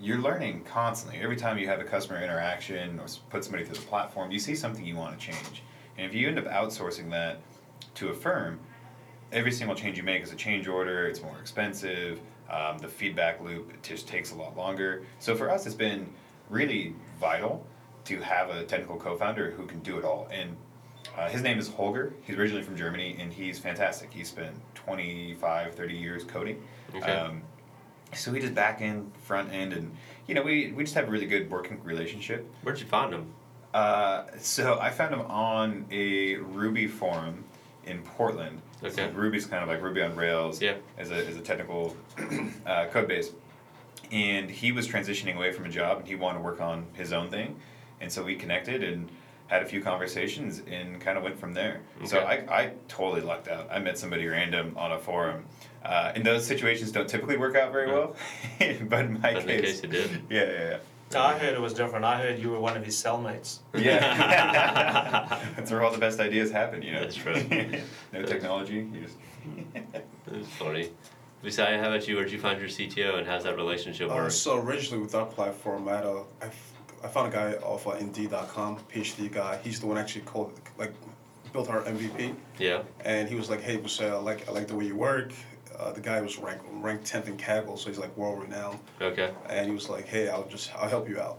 you're 0.00 0.18
learning 0.18 0.64
constantly. 0.64 1.20
Every 1.20 1.36
time 1.36 1.58
you 1.58 1.66
have 1.68 1.80
a 1.80 1.84
customer 1.84 2.22
interaction 2.22 2.98
or 2.98 3.06
put 3.30 3.44
somebody 3.44 3.64
through 3.64 3.76
the 3.76 3.86
platform, 3.86 4.30
you 4.30 4.38
see 4.38 4.54
something 4.54 4.84
you 4.84 4.96
want 4.96 5.18
to 5.18 5.24
change, 5.24 5.62
and 5.96 6.06
if 6.06 6.14
you 6.14 6.28
end 6.28 6.38
up 6.38 6.46
outsourcing 6.46 7.10
that 7.10 7.40
to 7.96 8.08
a 8.08 8.14
firm, 8.14 8.58
every 9.32 9.52
single 9.52 9.76
change 9.76 9.96
you 9.96 10.02
make 10.02 10.22
is 10.22 10.32
a 10.32 10.36
change 10.36 10.66
order. 10.66 11.06
It's 11.06 11.20
more 11.20 11.38
expensive. 11.40 12.20
Um, 12.50 12.78
the 12.78 12.88
feedback 12.88 13.42
loop 13.42 13.82
just 13.82 14.08
takes 14.08 14.32
a 14.32 14.34
lot 14.34 14.56
longer. 14.56 15.04
So 15.18 15.36
for 15.36 15.50
us, 15.50 15.66
it's 15.66 15.74
been 15.74 16.08
really 16.48 16.94
vital 17.20 17.66
to 18.06 18.20
have 18.20 18.48
a 18.48 18.64
technical 18.64 18.96
co-founder 18.96 19.50
who 19.50 19.66
can 19.66 19.80
do 19.80 19.98
it 19.98 20.04
all. 20.04 20.28
And 20.30 20.56
uh, 21.16 21.28
his 21.28 21.42
name 21.42 21.58
is 21.58 21.68
Holger. 21.68 22.12
He's 22.22 22.36
originally 22.36 22.62
from 22.62 22.76
Germany, 22.76 23.16
and 23.18 23.32
he's 23.32 23.58
fantastic. 23.58 24.12
He 24.12 24.24
spent 24.24 24.54
25, 24.74 25.74
30 25.74 25.94
years 25.94 26.24
coding. 26.24 26.62
Okay. 26.94 27.12
Um, 27.12 27.42
so 28.14 28.32
he 28.32 28.40
does 28.40 28.50
back 28.50 28.80
end, 28.80 29.12
front 29.22 29.52
end, 29.52 29.74
and 29.74 29.94
you 30.26 30.34
know 30.34 30.42
we, 30.42 30.72
we 30.72 30.84
just 30.84 30.94
have 30.94 31.08
a 31.08 31.10
really 31.10 31.26
good 31.26 31.50
working 31.50 31.78
relationship. 31.84 32.50
Where'd 32.62 32.80
you 32.80 32.86
find 32.86 33.12
him? 33.12 33.32
Uh, 33.74 34.24
so 34.38 34.78
I 34.80 34.90
found 34.90 35.12
him 35.12 35.20
on 35.22 35.84
a 35.90 36.36
Ruby 36.36 36.86
forum 36.86 37.44
in 37.88 38.02
Portland. 38.02 38.60
Okay. 38.82 38.94
So 38.94 39.08
Ruby's 39.10 39.46
kind 39.46 39.62
of 39.62 39.68
like 39.68 39.82
Ruby 39.82 40.02
on 40.02 40.14
Rails 40.14 40.60
Yeah. 40.62 40.74
as 40.98 41.10
a, 41.10 41.26
as 41.26 41.36
a 41.36 41.40
technical 41.40 41.96
uh, 42.66 42.86
code 42.86 43.08
base. 43.08 43.32
And 44.12 44.50
he 44.50 44.72
was 44.72 44.86
transitioning 44.88 45.36
away 45.36 45.52
from 45.52 45.66
a 45.66 45.68
job 45.68 45.98
and 45.98 46.08
he 46.08 46.14
wanted 46.14 46.38
to 46.38 46.44
work 46.44 46.60
on 46.60 46.86
his 46.94 47.12
own 47.12 47.28
thing. 47.30 47.56
And 48.00 48.10
so 48.10 48.22
we 48.22 48.36
connected 48.36 48.82
and 48.84 49.08
had 49.48 49.62
a 49.62 49.66
few 49.66 49.80
conversations 49.82 50.62
and 50.70 51.00
kind 51.00 51.16
of 51.18 51.24
went 51.24 51.38
from 51.40 51.54
there. 51.54 51.80
So 52.04 52.18
I, 52.20 52.34
I 52.50 52.72
totally 52.86 53.22
lucked 53.22 53.48
out. 53.48 53.68
I 53.70 53.78
met 53.78 53.98
somebody 53.98 54.26
random 54.26 54.74
on 54.76 54.92
a 54.92 54.98
forum. 54.98 55.44
Uh, 55.84 56.12
and 56.14 56.24
those 56.24 56.46
situations 56.46 56.92
don't 56.92 57.08
typically 57.08 57.36
work 57.38 57.56
out 57.56 57.72
very 57.72 57.90
well. 57.90 58.14
but 58.88 59.06
in 59.06 59.20
my 59.20 59.30
in 59.30 59.46
case 59.46 59.80
it 59.80 59.90
did. 59.90 60.10
Yeah, 60.30 60.44
yeah, 60.44 60.52
yeah. 60.52 60.78
So 61.10 61.20
I 61.20 61.38
heard 61.38 61.54
it 61.54 61.60
was 61.60 61.72
different. 61.72 62.04
I 62.04 62.20
heard 62.20 62.38
you 62.38 62.50
were 62.50 62.60
one 62.60 62.76
of 62.76 62.84
his 62.84 62.94
cellmates. 63.02 63.60
Yeah. 63.74 65.38
That's 65.56 65.70
where 65.70 65.82
all 65.82 65.90
the 65.90 65.98
best 65.98 66.20
ideas 66.20 66.50
happen, 66.50 66.82
you 66.82 66.92
know. 66.92 67.00
That's 67.00 67.16
true. 67.16 67.34
no 68.12 68.22
technology, 68.22 68.86
you 68.92 69.00
just. 69.00 69.16
That's 70.26 70.48
funny. 70.48 70.90
Besides, 71.42 71.80
how 71.80 71.88
about 71.88 72.06
you? 72.06 72.16
Where'd 72.16 72.30
you 72.30 72.38
find 72.38 72.60
your 72.60 72.68
CTO, 72.68 73.18
and 73.18 73.26
how's 73.26 73.44
that 73.44 73.56
relationship 73.56 74.10
Uh, 74.10 74.28
so 74.28 74.58
originally 74.58 75.02
with 75.02 75.14
our 75.14 75.24
platform, 75.24 75.88
I 75.88 75.96
had 75.96 76.04
a, 76.04 76.24
I, 76.42 76.46
f- 76.46 76.72
I 77.04 77.08
found 77.08 77.32
a 77.32 77.36
guy 77.36 77.52
off 77.62 77.86
of 77.86 78.00
Indeed.com, 78.00 78.78
PhD 78.92 79.32
guy. 79.32 79.58
He's 79.62 79.80
the 79.80 79.86
one 79.86 79.96
actually 79.98 80.22
called 80.22 80.52
like 80.76 80.92
built 81.52 81.70
our 81.70 81.82
MVP, 81.82 82.34
yeah. 82.58 82.82
and 83.04 83.28
he 83.28 83.36
was 83.36 83.48
like, 83.48 83.62
"Hey, 83.62 83.78
Busay, 83.78 84.10
I 84.10 84.16
like 84.16 84.48
I 84.48 84.52
like 84.52 84.66
the 84.66 84.74
way 84.74 84.86
you 84.86 84.96
work." 84.96 85.32
Uh, 85.78 85.92
the 85.92 86.00
guy 86.00 86.20
was 86.20 86.38
ranked 86.38 86.64
ranked 86.72 87.04
tenth 87.06 87.28
in 87.28 87.36
Kaggle, 87.36 87.78
so 87.78 87.88
he's 87.88 87.98
like 87.98 88.16
world 88.16 88.42
renowned. 88.42 88.80
Okay. 89.00 89.30
and 89.48 89.66
he 89.66 89.72
was 89.72 89.88
like, 89.88 90.06
"Hey, 90.06 90.28
I'll 90.28 90.48
just 90.48 90.74
I'll 90.74 90.88
help 90.88 91.08
you 91.08 91.20
out." 91.20 91.38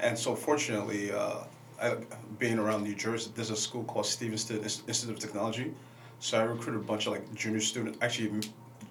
And 0.00 0.18
so, 0.18 0.34
fortunately, 0.34 1.12
uh, 1.12 1.44
I, 1.80 1.96
being 2.38 2.58
around 2.58 2.82
New 2.84 2.94
Jersey, 2.94 3.30
there's 3.34 3.50
a 3.50 3.56
school 3.56 3.84
called 3.84 4.06
Stevenson 4.06 4.62
Institute 4.62 5.10
of 5.10 5.18
Technology. 5.18 5.72
So 6.20 6.38
I 6.38 6.42
recruited 6.42 6.80
a 6.80 6.84
bunch 6.84 7.06
of 7.06 7.12
like 7.12 7.34
junior 7.34 7.60
students, 7.60 7.98
actually 8.02 8.40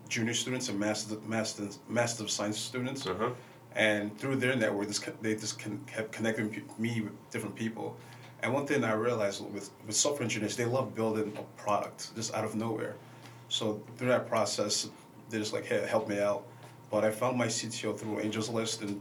junior 0.09 0.33
students 0.33 0.69
and 0.69 0.79
masters 0.79 1.17
masters 1.25 1.79
masters 1.87 2.21
of 2.21 2.31
science 2.31 2.57
students. 2.57 3.05
Uh 3.07 3.15
huh. 3.15 3.29
And 3.75 4.15
through 4.19 4.35
their 4.35 4.55
network, 4.55 4.87
this 4.87 4.99
they 5.21 5.35
just 5.35 5.59
con- 5.59 5.83
kept 5.87 6.11
connecting 6.11 6.63
me 6.77 7.01
with 7.01 7.31
different 7.31 7.55
people. 7.55 7.97
And 8.43 8.53
one 8.53 8.65
thing 8.67 8.83
I 8.83 8.93
realized 8.93 9.43
with 9.53 9.71
with 9.85 9.95
software 9.95 10.23
engineers, 10.23 10.55
they 10.55 10.65
love 10.65 10.93
building 10.95 11.33
a 11.37 11.61
product 11.61 12.15
just 12.15 12.33
out 12.33 12.45
of 12.45 12.55
nowhere. 12.55 12.95
So 13.53 13.79
through 13.97 14.07
that 14.07 14.27
process, 14.27 14.89
they're 15.29 15.39
just 15.39 15.53
like, 15.53 15.67
hey, 15.67 15.85
help 15.87 16.09
me 16.09 16.19
out. 16.19 16.43
But 16.89 17.05
I 17.05 17.11
found 17.11 17.37
my 17.37 17.45
CTO 17.45 17.95
through 17.95 18.19
Angels 18.19 18.49
List, 18.49 18.81
and 18.81 18.99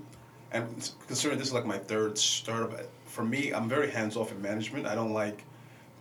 and 0.52 0.90
considering 1.06 1.38
this 1.38 1.48
is 1.48 1.54
like 1.54 1.64
my 1.64 1.78
third 1.78 2.18
startup, 2.18 2.78
for 3.06 3.24
me, 3.24 3.52
I'm 3.54 3.66
very 3.66 3.90
hands 3.90 4.14
off 4.14 4.30
in 4.30 4.42
management. 4.42 4.86
I 4.86 4.94
don't 4.94 5.14
like 5.14 5.42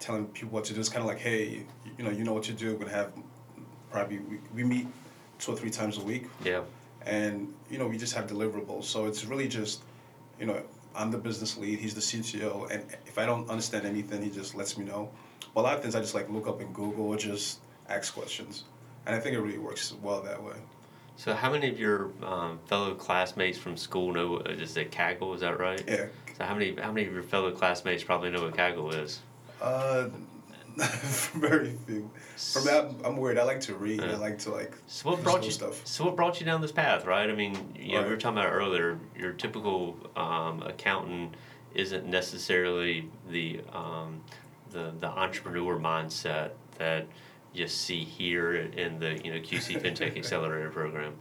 telling 0.01 0.25
people 0.27 0.49
what 0.49 0.65
to 0.65 0.73
do. 0.73 0.81
It's 0.81 0.89
kind 0.89 1.01
of 1.01 1.07
like, 1.07 1.19
hey, 1.19 1.63
you 1.97 2.03
know, 2.03 2.11
you 2.11 2.25
know 2.25 2.33
what 2.33 2.43
to 2.43 2.51
do. 2.51 2.73
We're 2.73 2.79
gonna 2.79 2.91
have 2.91 3.13
probably 3.89 4.19
we, 4.19 4.39
we 4.53 4.63
meet 4.65 4.87
two 5.39 5.53
or 5.53 5.55
three 5.55 5.69
times 5.69 5.97
a 5.97 6.03
week, 6.03 6.25
Yeah. 6.43 6.63
and 7.05 7.53
you 7.69 7.77
know 7.77 7.87
we 7.87 7.97
just 7.97 8.13
have 8.15 8.27
deliverables. 8.27 8.83
So 8.83 9.05
it's 9.05 9.23
really 9.23 9.47
just, 9.47 9.83
you 10.41 10.45
know, 10.45 10.61
I'm 10.93 11.09
the 11.09 11.17
business 11.17 11.57
lead. 11.57 11.79
He's 11.79 11.95
the 11.95 12.01
CTO, 12.01 12.69
and 12.69 12.83
if 13.05 13.17
I 13.17 13.25
don't 13.25 13.49
understand 13.49 13.85
anything, 13.85 14.21
he 14.21 14.29
just 14.29 14.55
lets 14.55 14.77
me 14.77 14.83
know. 14.83 15.09
But 15.55 15.61
a 15.61 15.63
lot 15.63 15.75
of 15.77 15.81
things 15.81 15.95
I 15.95 16.01
just 16.01 16.15
like 16.15 16.29
look 16.29 16.49
up 16.49 16.59
in 16.59 16.73
Google 16.73 17.05
or 17.05 17.15
just 17.15 17.59
ask 17.95 18.13
questions, 18.13 18.63
and 19.05 19.15
I 19.15 19.19
think 19.19 19.35
it 19.35 19.41
really 19.41 19.57
works 19.57 19.93
well 20.01 20.21
that 20.21 20.41
way. 20.41 20.55
So, 21.17 21.33
how 21.33 21.51
many 21.51 21.69
of 21.69 21.79
your 21.79 22.11
um, 22.23 22.59
fellow 22.65 22.95
classmates 22.95 23.57
from 23.57 23.77
school 23.77 24.11
know? 24.11 24.37
Uh, 24.37 24.49
is 24.49 24.75
it 24.77 24.91
Kaggle? 24.91 25.35
Is 25.35 25.41
that 25.41 25.59
right? 25.59 25.83
Yeah. 25.87 26.07
So, 26.37 26.45
how 26.45 26.55
many 26.55 26.75
how 26.75 26.91
many 26.91 27.07
of 27.07 27.13
your 27.13 27.23
fellow 27.23 27.51
classmates 27.51 28.03
probably 28.03 28.31
know 28.31 28.41
what 28.41 28.55
Kaggle 28.55 28.93
is? 28.93 29.19
Uh, 29.61 30.09
very 30.77 31.75
few. 31.85 32.09
For 32.37 32.61
me, 32.63 32.95
I'm, 33.03 33.17
weird. 33.17 33.37
I 33.37 33.43
like 33.43 33.59
to 33.61 33.75
read. 33.75 34.01
Yeah. 34.01 34.13
I 34.13 34.15
like 34.15 34.39
to 34.39 34.51
like. 34.51 34.73
So, 34.87 35.09
what 35.09 35.21
brought 35.21 35.43
you? 35.43 35.51
Stuff. 35.51 35.85
So, 35.85 36.05
what 36.05 36.15
brought 36.15 36.39
you 36.39 36.45
down 36.45 36.61
this 36.61 36.71
path? 36.71 37.05
Right. 37.05 37.29
I 37.29 37.35
mean, 37.35 37.55
you 37.77 37.93
know, 37.93 38.03
we 38.03 38.09
were 38.09 38.17
talking 38.17 38.39
about 38.39 38.51
earlier. 38.51 38.97
Your 39.15 39.33
typical 39.33 39.97
um, 40.15 40.63
accountant 40.63 41.35
isn't 41.75 42.07
necessarily 42.07 43.09
the 43.29 43.59
um, 43.73 44.23
the 44.71 44.91
the 44.99 45.07
entrepreneur 45.07 45.77
mindset 45.77 46.51
that 46.77 47.05
you 47.53 47.67
see 47.67 48.03
here 48.03 48.55
in 48.55 48.99
the 48.99 49.19
you 49.23 49.33
know 49.33 49.39
QC 49.39 49.81
FinTech 49.83 50.17
Accelerator 50.17 50.69
program. 50.69 51.13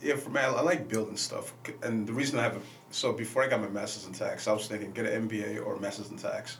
Yeah, 0.00 0.16
for 0.16 0.30
me, 0.30 0.40
I, 0.40 0.50
I 0.50 0.62
like 0.62 0.88
building 0.88 1.16
stuff, 1.16 1.52
and 1.82 2.06
the 2.06 2.12
reason 2.12 2.38
I 2.38 2.42
have 2.42 2.56
a 2.56 2.60
so 2.90 3.12
before 3.12 3.42
I 3.42 3.48
got 3.48 3.60
my 3.60 3.68
master's 3.68 4.06
in 4.06 4.12
tax, 4.12 4.48
I 4.48 4.52
was 4.52 4.66
thinking 4.66 4.92
get 4.92 5.06
an 5.06 5.28
MBA 5.28 5.64
or 5.64 5.76
a 5.76 5.80
master's 5.80 6.10
in 6.10 6.16
tax, 6.16 6.58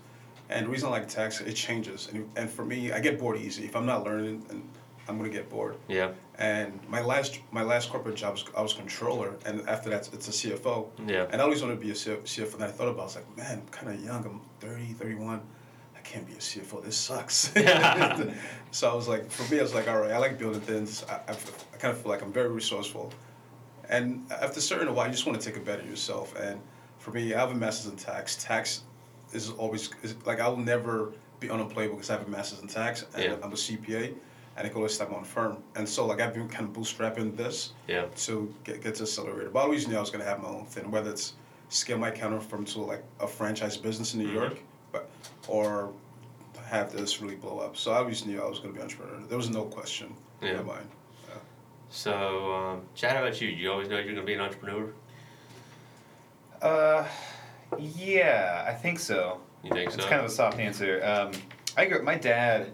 and 0.48 0.66
the 0.66 0.70
reason 0.70 0.88
I 0.88 0.92
like 0.92 1.08
tax, 1.08 1.40
it 1.40 1.54
changes, 1.54 2.08
and 2.12 2.28
and 2.36 2.50
for 2.50 2.64
me, 2.64 2.92
I 2.92 3.00
get 3.00 3.18
bored 3.18 3.38
easy. 3.38 3.64
If 3.64 3.76
I'm 3.76 3.86
not 3.86 4.04
learning, 4.04 4.44
and 4.50 4.62
I'm 5.10 5.18
gonna 5.18 5.28
get 5.28 5.50
bored. 5.50 5.76
Yeah. 5.88 6.12
And 6.38 6.78
my 6.88 7.00
last 7.02 7.40
my 7.50 7.62
last 7.62 7.90
corporate 7.90 8.14
job 8.14 8.32
was 8.32 8.44
I 8.56 8.62
was 8.62 8.72
controller, 8.72 9.34
and 9.44 9.68
after 9.68 9.90
that 9.90 10.08
it's 10.12 10.28
a 10.28 10.30
CFO. 10.30 10.88
Yeah. 11.06 11.26
And 11.30 11.40
I 11.40 11.44
always 11.44 11.62
wanted 11.62 11.76
to 11.76 11.80
be 11.80 11.90
a 11.90 11.94
CFO. 11.94 12.54
And 12.54 12.64
I 12.64 12.68
thought 12.68 12.88
about, 12.88 12.98
it, 12.98 13.00
I 13.00 13.04
was 13.04 13.16
like, 13.16 13.36
man, 13.36 13.58
I'm 13.58 13.68
kind 13.68 13.92
of 13.92 14.04
young. 14.04 14.24
I'm 14.24 14.40
30, 14.60 14.92
31. 14.94 15.40
Can't 16.10 16.26
be 16.26 16.32
a 16.32 16.36
CFO. 16.38 16.82
This 16.82 16.96
sucks. 16.96 17.52
so 18.72 18.90
I 18.90 18.94
was 18.94 19.06
like, 19.06 19.30
for 19.30 19.48
me, 19.52 19.60
I 19.60 19.62
was 19.62 19.74
like, 19.74 19.86
all 19.88 19.98
right, 20.00 20.10
I 20.10 20.18
like 20.18 20.38
building 20.38 20.60
things. 20.60 21.04
I, 21.08 21.14
I, 21.28 21.32
I 21.74 21.76
kind 21.78 21.92
of 21.94 22.00
feel 22.02 22.10
like 22.10 22.20
I'm 22.22 22.32
very 22.32 22.48
resourceful. 22.48 23.12
And 23.88 24.24
after 24.30 24.58
a 24.58 24.62
certain 24.62 24.92
while, 24.92 25.06
you 25.06 25.12
just 25.12 25.24
want 25.24 25.40
to 25.40 25.46
take 25.46 25.56
a 25.56 25.64
bet 25.64 25.86
yourself. 25.86 26.34
And 26.34 26.60
for 26.98 27.12
me, 27.12 27.32
I 27.32 27.38
have 27.38 27.52
a 27.52 27.54
master's 27.54 27.92
in 27.92 27.96
tax. 27.96 28.42
Tax 28.42 28.82
is 29.32 29.50
always, 29.50 29.90
is, 30.02 30.16
like, 30.26 30.40
I 30.40 30.48
will 30.48 30.56
never 30.56 31.12
be 31.38 31.48
unemployable 31.48 31.94
because 31.94 32.10
I 32.10 32.14
have 32.18 32.26
a 32.26 32.30
master's 32.30 32.60
in 32.60 32.66
tax 32.66 33.06
and 33.14 33.22
Yeah. 33.22 33.36
I'm 33.42 33.52
a 33.52 33.56
CPA 33.56 34.12
and 34.56 34.66
I 34.66 34.68
go 34.68 34.82
to 34.82 34.88
step 34.88 35.12
on 35.12 35.22
firm. 35.22 35.58
And 35.76 35.88
so, 35.88 36.06
like, 36.06 36.20
I've 36.20 36.34
been 36.34 36.48
kind 36.48 36.64
of 36.66 36.72
bootstrapping 36.72 37.36
this 37.36 37.72
Yeah. 37.86 38.06
to 38.26 38.52
get, 38.64 38.82
get 38.82 38.96
to 38.96 39.04
accelerator. 39.04 39.50
But 39.50 39.60
I 39.60 39.62
always 39.62 39.86
knew 39.86 39.96
I 39.96 40.00
was 40.00 40.10
going 40.10 40.24
to 40.24 40.28
have 40.28 40.42
my 40.42 40.48
own 40.48 40.64
thing, 40.66 40.90
whether 40.90 41.08
it's 41.10 41.34
scale 41.68 41.98
my 41.98 42.10
counter 42.10 42.40
from 42.40 42.64
to 42.64 42.80
like 42.80 43.04
a 43.20 43.28
franchise 43.28 43.76
business 43.76 44.14
in 44.14 44.18
New 44.20 44.28
Mhm. 44.28 44.34
York, 44.34 44.58
but 44.90 45.08
or 45.46 45.92
have 46.70 46.92
this 46.92 47.20
really 47.20 47.34
blow 47.34 47.58
up. 47.58 47.76
So 47.76 47.90
I 47.90 47.98
always 47.98 48.24
knew 48.24 48.40
I 48.40 48.48
was 48.48 48.60
going 48.60 48.70
to 48.70 48.74
be 48.74 48.78
an 48.78 48.84
entrepreneur. 48.84 49.26
There 49.28 49.36
was 49.36 49.50
no 49.50 49.64
question 49.64 50.14
in 50.40 50.56
my 50.56 50.62
mind. 50.62 50.88
So, 51.92 52.54
um, 52.54 52.82
Chad, 52.94 53.16
how 53.16 53.24
about 53.24 53.40
you? 53.40 53.48
You 53.48 53.72
always 53.72 53.88
know 53.88 53.96
you're 53.96 54.04
going 54.04 54.16
to 54.16 54.22
be 54.22 54.34
an 54.34 54.40
entrepreneur? 54.40 54.92
Uh, 56.62 57.04
yeah, 57.78 58.64
I 58.66 58.72
think 58.72 59.00
so. 59.00 59.40
You 59.64 59.70
think 59.70 59.90
so? 59.90 59.96
It's 59.96 60.06
kind 60.06 60.20
of 60.20 60.26
a 60.26 60.30
soft 60.30 60.60
answer. 60.60 61.04
Um, 61.04 61.32
I 61.76 61.86
grew. 61.86 62.02
My 62.02 62.14
dad 62.14 62.70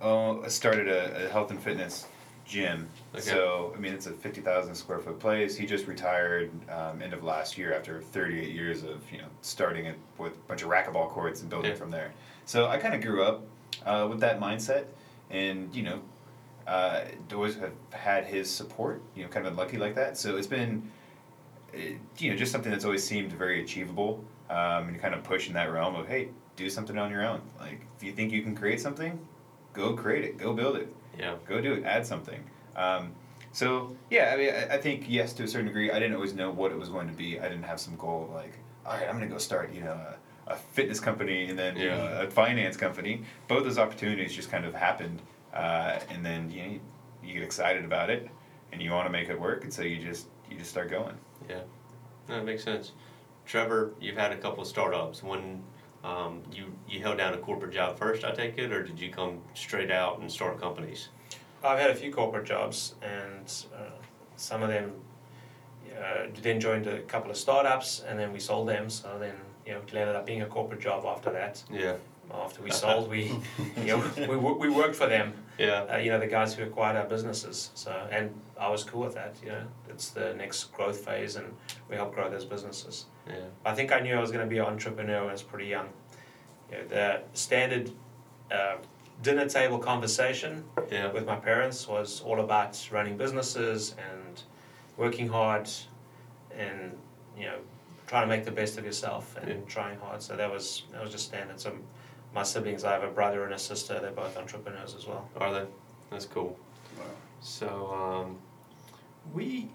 oh, 0.00 0.46
started 0.48 0.88
a, 0.88 1.26
a 1.26 1.28
health 1.28 1.52
and 1.52 1.60
fitness 1.62 2.06
gym. 2.44 2.88
Okay. 3.14 3.22
So 3.22 3.72
I 3.76 3.78
mean, 3.78 3.92
it's 3.92 4.06
a 4.06 4.12
fifty 4.12 4.40
thousand 4.40 4.74
square 4.74 4.98
foot 4.98 5.20
place. 5.20 5.56
He 5.56 5.64
just 5.64 5.86
retired 5.86 6.50
um, 6.70 7.00
end 7.00 7.12
of 7.12 7.22
last 7.22 7.56
year 7.58 7.74
after 7.74 8.02
thirty 8.02 8.40
eight 8.40 8.54
years 8.54 8.82
of 8.82 9.02
you 9.12 9.18
know 9.18 9.28
starting 9.42 9.86
it 9.86 9.96
with 10.18 10.32
a 10.32 10.48
bunch 10.48 10.62
of 10.62 10.68
racquetball 10.68 11.10
courts 11.10 11.42
and 11.42 11.50
building 11.50 11.70
Yeah. 11.70 11.76
from 11.76 11.90
there. 11.90 12.12
So 12.48 12.66
I 12.66 12.78
kind 12.78 12.94
of 12.94 13.02
grew 13.02 13.22
up 13.22 13.42
uh, 13.84 14.06
with 14.08 14.20
that 14.20 14.40
mindset, 14.40 14.86
and 15.28 15.74
you 15.76 15.82
know, 15.82 16.00
uh, 16.66 17.02
always 17.34 17.56
have 17.56 17.74
had 17.90 18.24
his 18.24 18.50
support. 18.50 19.02
You 19.14 19.24
know, 19.24 19.28
kind 19.28 19.46
of 19.46 19.52
been 19.52 19.58
lucky 19.58 19.76
like 19.76 19.94
that. 19.96 20.16
So 20.16 20.38
it's 20.38 20.46
been 20.46 20.90
uh, 21.74 21.78
you 22.16 22.30
know, 22.30 22.36
just 22.36 22.50
something 22.50 22.72
that's 22.72 22.86
always 22.86 23.04
seemed 23.04 23.32
very 23.32 23.62
achievable, 23.62 24.24
um, 24.48 24.86
and 24.86 24.94
you 24.94 24.98
kind 24.98 25.14
of 25.14 25.22
push 25.24 25.48
in 25.48 25.52
that 25.52 25.70
realm 25.70 25.94
of, 25.94 26.08
hey, 26.08 26.28
do 26.56 26.70
something 26.70 26.96
on 26.96 27.10
your 27.10 27.22
own. 27.22 27.42
Like, 27.60 27.82
if 27.98 28.02
you 28.02 28.12
think 28.12 28.32
you 28.32 28.40
can 28.40 28.56
create 28.56 28.80
something, 28.80 29.18
go 29.74 29.92
create 29.92 30.24
it, 30.24 30.38
go 30.38 30.54
build 30.54 30.76
it, 30.76 30.90
yeah. 31.18 31.34
go 31.46 31.60
do 31.60 31.74
it, 31.74 31.84
add 31.84 32.06
something. 32.06 32.42
Um, 32.76 33.12
so 33.52 33.94
yeah, 34.08 34.30
I 34.32 34.36
mean, 34.38 34.54
I, 34.54 34.76
I 34.76 34.78
think 34.78 35.04
yes, 35.06 35.34
to 35.34 35.42
a 35.42 35.48
certain 35.48 35.66
degree, 35.66 35.90
I 35.90 35.98
didn't 35.98 36.14
always 36.14 36.32
know 36.32 36.50
what 36.50 36.72
it 36.72 36.78
was 36.78 36.88
going 36.88 37.08
to 37.08 37.14
be. 37.14 37.38
I 37.38 37.42
didn't 37.50 37.64
have 37.64 37.78
some 37.78 37.96
goal 37.96 38.24
of 38.24 38.34
like, 38.34 38.54
all 38.86 38.94
right, 38.94 39.06
I'm 39.06 39.16
gonna 39.16 39.26
go 39.26 39.36
start, 39.36 39.70
you 39.74 39.82
know, 39.82 39.92
a, 39.92 40.16
a 40.48 40.56
fitness 40.56 41.00
company 41.00 41.48
and 41.48 41.58
then 41.58 41.76
you 41.76 41.88
know, 41.88 42.20
a 42.22 42.30
finance 42.30 42.76
company. 42.76 43.22
Both 43.46 43.64
those 43.64 43.78
opportunities 43.78 44.34
just 44.34 44.50
kind 44.50 44.64
of 44.64 44.74
happened, 44.74 45.20
uh, 45.54 46.00
and 46.10 46.24
then 46.24 46.50
you 46.50 46.62
know, 46.62 46.68
you, 46.68 46.80
you 47.22 47.34
get 47.34 47.42
excited 47.42 47.84
about 47.84 48.10
it, 48.10 48.28
and 48.72 48.82
you 48.82 48.90
want 48.90 49.06
to 49.06 49.12
make 49.12 49.28
it 49.28 49.38
work, 49.38 49.64
and 49.64 49.72
so 49.72 49.82
you 49.82 49.98
just 49.98 50.26
you 50.50 50.56
just 50.56 50.70
start 50.70 50.90
going. 50.90 51.16
Yeah, 51.48 51.60
no, 52.28 52.36
that 52.36 52.44
makes 52.44 52.64
sense. 52.64 52.92
Trevor, 53.46 53.94
you've 54.00 54.16
had 54.16 54.32
a 54.32 54.36
couple 54.36 54.62
of 54.62 54.68
startups. 54.68 55.22
When 55.22 55.62
um, 56.04 56.42
you 56.52 56.66
you 56.88 57.00
held 57.00 57.18
down 57.18 57.34
a 57.34 57.38
corporate 57.38 57.72
job 57.72 57.98
first, 57.98 58.24
I 58.24 58.32
take 58.32 58.58
it, 58.58 58.72
or 58.72 58.82
did 58.82 58.98
you 58.98 59.10
come 59.10 59.40
straight 59.54 59.90
out 59.90 60.18
and 60.20 60.30
start 60.30 60.60
companies? 60.60 61.08
I've 61.62 61.78
had 61.78 61.90
a 61.90 61.94
few 61.94 62.12
corporate 62.12 62.46
jobs, 62.46 62.94
and 63.02 63.52
uh, 63.74 63.90
some 64.36 64.62
of 64.62 64.68
them 64.68 64.92
uh, 65.98 66.26
then 66.42 66.60
joined 66.60 66.86
a 66.86 67.00
couple 67.02 67.30
of 67.30 67.36
startups, 67.36 68.04
and 68.06 68.18
then 68.18 68.32
we 68.32 68.38
sold 68.38 68.68
them. 68.68 68.88
So 68.88 69.16
then, 69.18 69.34
you 69.68 69.74
know, 69.74 69.80
it 69.80 69.94
ended 69.94 70.16
up 70.16 70.24
being 70.24 70.40
a 70.42 70.46
corporate 70.46 70.80
job 70.80 71.04
after 71.04 71.30
that. 71.30 71.62
Yeah, 71.70 71.96
After 72.32 72.62
we 72.62 72.70
sold, 72.82 73.10
we, 73.10 73.24
you 73.76 73.84
know, 73.84 74.02
we, 74.16 74.36
we 74.36 74.70
worked 74.70 74.96
for 74.96 75.06
them. 75.06 75.34
yeah, 75.58 75.82
Uh, 75.92 75.98
you 75.98 76.10
know, 76.10 76.18
the 76.18 76.26
guys 76.26 76.54
who 76.54 76.62
acquired 76.62 76.96
our 76.96 77.04
businesses. 77.04 77.70
So, 77.74 77.90
and 78.10 78.30
I 78.58 78.70
was 78.70 78.82
cool 78.82 79.02
with 79.02 79.14
that. 79.14 79.36
You 79.44 79.50
know, 79.50 79.64
it's 79.90 80.08
the 80.10 80.32
next 80.34 80.72
growth 80.72 81.04
phase, 81.04 81.36
and 81.36 81.46
we 81.90 81.96
help 81.96 82.14
grow 82.14 82.30
those 82.30 82.46
businesses. 82.46 83.04
yeah, 83.28 83.34
I 83.66 83.74
think 83.74 83.92
I 83.92 84.00
knew 84.00 84.14
I 84.16 84.20
was 84.20 84.30
going 84.30 84.44
to 84.48 84.50
be 84.50 84.58
an 84.58 84.64
entrepreneur 84.64 85.20
when 85.20 85.28
I 85.28 85.32
was 85.32 85.42
pretty 85.42 85.66
young. 85.68 85.88
You 86.72 86.78
know, 86.78 86.84
the 86.88 87.20
standard 87.34 87.90
uh, 88.50 88.76
dinner 89.22 89.46
table 89.46 89.78
conversation 89.78 90.64
yeah, 90.90 91.12
with 91.12 91.26
my 91.26 91.36
parents 91.36 91.86
was 91.86 92.22
all 92.22 92.40
about 92.40 92.88
running 92.90 93.18
businesses 93.18 93.94
and 94.10 94.42
working 94.96 95.28
hard 95.28 95.68
and 96.56 96.96
you 97.36 97.44
know 97.46 97.58
trying 98.08 98.22
to 98.22 98.26
make 98.34 98.44
the 98.44 98.50
best 98.50 98.78
of 98.78 98.84
yourself 98.84 99.36
and 99.36 99.48
Yeah. 99.48 99.56
trying 99.68 99.98
hard. 100.00 100.22
So 100.22 100.34
that 100.34 100.50
was 100.50 100.82
that 100.92 101.00
was 101.02 101.12
just 101.12 101.26
standard. 101.26 101.60
So 101.60 101.72
my 102.34 102.42
siblings, 102.42 102.82
I 102.84 102.92
have 102.92 103.04
a 103.04 103.10
brother 103.10 103.44
and 103.44 103.54
a 103.54 103.58
sister. 103.58 104.00
They're 104.00 104.10
both 104.10 104.36
entrepreneurs 104.36 104.94
as 104.96 105.06
well. 105.06 105.28
Are 105.40 105.52
they? 105.52 105.66
That's 106.10 106.26
cool. 106.26 106.58
Wow. 106.98 107.04
So 107.40 107.92
um, 107.92 108.38
we, 109.32 109.70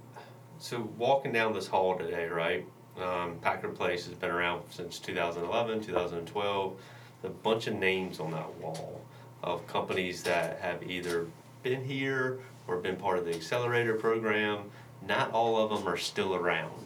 so 0.60 0.82
walking 0.98 1.32
down 1.32 1.54
this 1.54 1.67
hall 1.67 1.98
today, 1.98 2.28
right? 2.28 2.65
Um, 3.00 3.38
Packard 3.41 3.76
Place 3.76 4.06
has 4.06 4.15
been 4.15 4.30
around 4.32 4.63
since 4.69 5.00
2011, 5.00 5.82
2012. 5.82 6.76
A 7.24 7.30
bunch 7.30 7.67
of 7.67 7.76
names 7.76 8.19
on 8.19 8.32
that 8.32 8.54
wall 8.56 9.02
of 9.43 9.65
companies 9.67 10.24
that 10.24 10.60
have 10.60 10.84
either 10.84 11.26
been 11.63 11.84
here 11.84 12.39
or 12.67 12.78
been 12.78 12.96
part 12.98 13.17
of 13.17 13.26
the 13.26 13.34
accelerator 13.34 13.96
program. 13.96 14.69
Not 15.08 15.32
all 15.32 15.58
of 15.58 15.69
them 15.69 15.88
are 15.88 15.98
still 15.98 16.36
around, 16.36 16.83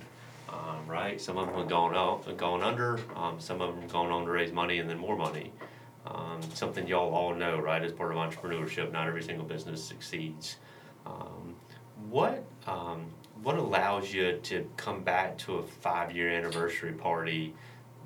right? 0.88 1.20
Some 1.20 1.38
of 1.38 1.48
them 1.48 1.56
have 1.56 1.68
gone 1.68 1.96
out, 1.96 2.38
gone 2.38 2.64
under. 2.64 3.00
Um, 3.16 3.40
some 3.40 3.62
of 3.62 3.74
them 3.74 3.82
have 3.82 3.92
gone 3.92 4.12
on 4.12 4.26
to 4.26 4.32
raise 4.32 4.52
money 4.52 4.80
and 4.80 4.90
then 4.90 4.98
more 4.98 5.18
money. 5.18 5.52
Um, 6.06 6.42
something 6.54 6.88
y'all 6.88 7.14
all 7.14 7.36
know, 7.36 7.60
right? 7.60 7.84
As 7.84 7.92
part 7.92 8.12
of 8.12 8.18
entrepreneurship, 8.18 8.92
not 8.92 9.08
every 9.08 9.24
single 9.24 9.46
business 9.46 9.84
succeeds. 9.84 10.58
Um, 11.06 11.56
what 12.10 12.46
um, 12.66 13.06
what 13.44 13.58
allows 13.58 14.14
you 14.14 14.40
to 14.44 14.70
come 14.78 15.04
back 15.04 15.38
to 15.40 15.56
a 15.58 15.64
five 15.64 16.16
year 16.16 16.30
anniversary 16.30 16.94
party 16.94 17.54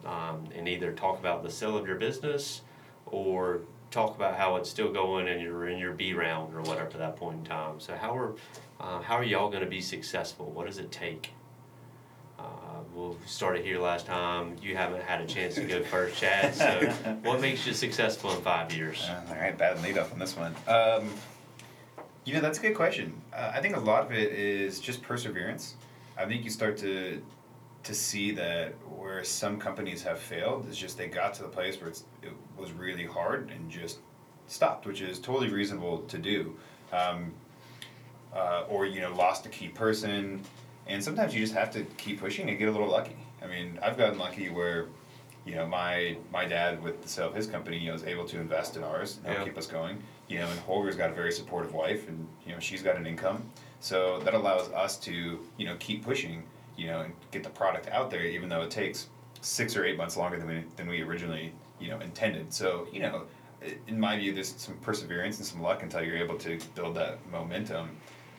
um, 0.05 0.47
and 0.55 0.67
either 0.67 0.91
talk 0.91 1.19
about 1.19 1.43
the 1.43 1.49
sale 1.49 1.77
of 1.77 1.87
your 1.87 1.97
business 1.97 2.61
or 3.05 3.61
talk 3.91 4.15
about 4.15 4.35
how 4.35 4.55
it's 4.55 4.69
still 4.69 4.91
going 4.91 5.27
and 5.27 5.41
you're 5.41 5.67
in 5.67 5.77
your 5.77 5.93
B 5.93 6.13
round 6.13 6.55
or 6.55 6.61
whatever 6.61 6.89
to 6.89 6.97
that 6.97 7.15
point 7.17 7.39
in 7.39 7.43
time. 7.43 7.79
So 7.79 7.95
how 7.95 8.17
are 8.17 8.35
uh, 8.79 9.01
how 9.01 9.15
are 9.15 9.23
y'all 9.23 9.49
going 9.49 9.63
to 9.63 9.69
be 9.69 9.81
successful? 9.81 10.49
What 10.51 10.65
does 10.65 10.79
it 10.79 10.91
take? 10.91 11.33
We'll 12.93 13.15
started 13.25 13.63
here 13.63 13.79
last 13.79 14.05
time. 14.05 14.57
You 14.61 14.75
haven't 14.75 15.03
had 15.03 15.21
a 15.21 15.25
chance 15.25 15.55
to 15.55 15.63
go 15.63 15.81
first, 15.83 16.17
Chad. 16.17 16.53
So 16.53 16.89
what 17.23 17.39
makes 17.39 17.65
you 17.65 17.73
successful 17.73 18.31
in 18.31 18.41
five 18.41 18.73
years? 18.73 19.01
Uh, 19.03 19.21
all 19.29 19.35
right, 19.35 19.57
bad 19.57 19.81
lead 19.81 19.97
off 19.97 20.11
on 20.11 20.19
this 20.19 20.35
one. 20.35 20.53
Um, 20.67 21.09
you 22.25 22.33
know, 22.33 22.41
that's 22.41 22.59
a 22.59 22.61
good 22.61 22.75
question. 22.75 23.13
Uh, 23.33 23.51
I 23.53 23.61
think 23.61 23.77
a 23.77 23.79
lot 23.79 24.05
of 24.05 24.11
it 24.11 24.33
is 24.33 24.79
just 24.79 25.01
perseverance. 25.01 25.75
I 26.17 26.25
think 26.25 26.43
you 26.43 26.49
start 26.49 26.77
to 26.79 27.21
to 27.83 27.95
see 27.95 28.31
that 28.31 28.73
where 28.95 29.23
some 29.23 29.57
companies 29.57 30.03
have 30.03 30.19
failed 30.19 30.69
is 30.69 30.77
just 30.77 30.97
they 30.97 31.07
got 31.07 31.33
to 31.33 31.41
the 31.41 31.49
place 31.49 31.79
where 31.81 31.89
it's, 31.89 32.03
it 32.21 32.31
was 32.55 32.71
really 32.73 33.05
hard 33.05 33.49
and 33.49 33.71
just 33.71 33.99
stopped, 34.45 34.85
which 34.85 35.01
is 35.01 35.17
totally 35.17 35.49
reasonable 35.49 35.99
to 36.03 36.17
do. 36.19 36.55
Um, 36.91 37.33
uh, 38.35 38.65
or 38.69 38.85
you 38.85 39.01
know, 39.01 39.13
lost 39.15 39.45
a 39.45 39.49
key 39.49 39.67
person, 39.67 40.41
and 40.87 41.03
sometimes 41.03 41.33
you 41.33 41.41
just 41.41 41.53
have 41.53 41.71
to 41.71 41.83
keep 41.97 42.19
pushing 42.19 42.49
and 42.49 42.57
get 42.59 42.67
a 42.67 42.71
little 42.71 42.89
lucky. 42.89 43.15
I 43.41 43.47
mean, 43.47 43.79
I've 43.81 43.97
gotten 43.97 44.17
lucky 44.19 44.49
where 44.49 44.87
you 45.45 45.55
know, 45.55 45.65
my 45.65 46.17
my 46.31 46.45
dad 46.45 46.81
with 46.83 47.01
the 47.01 47.07
sale 47.09 47.27
of 47.27 47.33
his 47.35 47.47
company, 47.47 47.77
you 47.79 47.87
know, 47.87 47.93
was 47.93 48.03
able 48.03 48.25
to 48.25 48.39
invest 48.39 48.77
in 48.77 48.83
ours 48.83 49.17
and 49.17 49.25
help 49.27 49.39
Yeah. 49.39 49.45
keep 49.45 49.57
us 49.57 49.67
going. 49.67 50.01
You 50.27 50.39
know, 50.39 50.47
and 50.47 50.59
Holger's 50.61 50.95
got 50.95 51.09
a 51.09 51.13
very 51.13 51.31
supportive 51.31 51.73
wife, 51.73 52.07
and 52.07 52.27
you 52.45 52.53
know, 52.53 52.59
she's 52.59 52.81
got 52.83 52.95
an 52.95 53.05
income, 53.07 53.43
so 53.79 54.19
that 54.19 54.33
allows 54.33 54.69
us 54.71 54.97
to 54.99 55.39
you 55.57 55.65
know 55.65 55.75
keep 55.79 56.03
pushing, 56.05 56.43
you 56.77 56.87
know, 56.87 57.01
and 57.01 57.13
get 57.31 57.43
the 57.43 57.49
product 57.49 57.87
out 57.89 58.11
there, 58.11 58.23
even 58.23 58.47
though 58.49 58.61
it 58.61 58.69
takes 58.71 59.07
six 59.41 59.75
or 59.75 59.83
eight 59.83 59.97
months 59.97 60.15
longer 60.15 60.37
than 60.37 60.47
we 60.47 60.63
than 60.77 60.87
we 60.87 61.01
originally 61.01 61.51
you 61.79 61.89
know 61.89 61.99
intended. 61.99 62.53
So 62.53 62.87
you 62.93 62.99
know, 63.01 63.23
in 63.87 63.99
my 63.99 64.17
view, 64.19 64.33
there's 64.33 64.53
some 64.55 64.75
perseverance 64.77 65.37
and 65.39 65.45
some 65.45 65.61
luck 65.61 65.81
until 65.83 66.03
you're 66.03 66.17
able 66.17 66.37
to 66.37 66.59
build 66.75 66.95
that 66.97 67.17
momentum, 67.31 67.89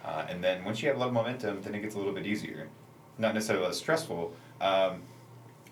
uh, 0.04 0.26
and 0.28 0.42
then 0.42 0.64
once 0.64 0.82
you 0.82 0.88
have 0.88 0.96
a 0.96 1.00
lot 1.00 1.08
of 1.08 1.14
momentum, 1.14 1.62
then 1.62 1.74
it 1.74 1.80
gets 1.82 1.94
a 1.94 1.98
little 1.98 2.12
bit 2.12 2.26
easier, 2.26 2.68
not 3.18 3.34
necessarily 3.34 3.64
less 3.66 3.76
stressful. 3.78 4.32
Um, 4.60 5.02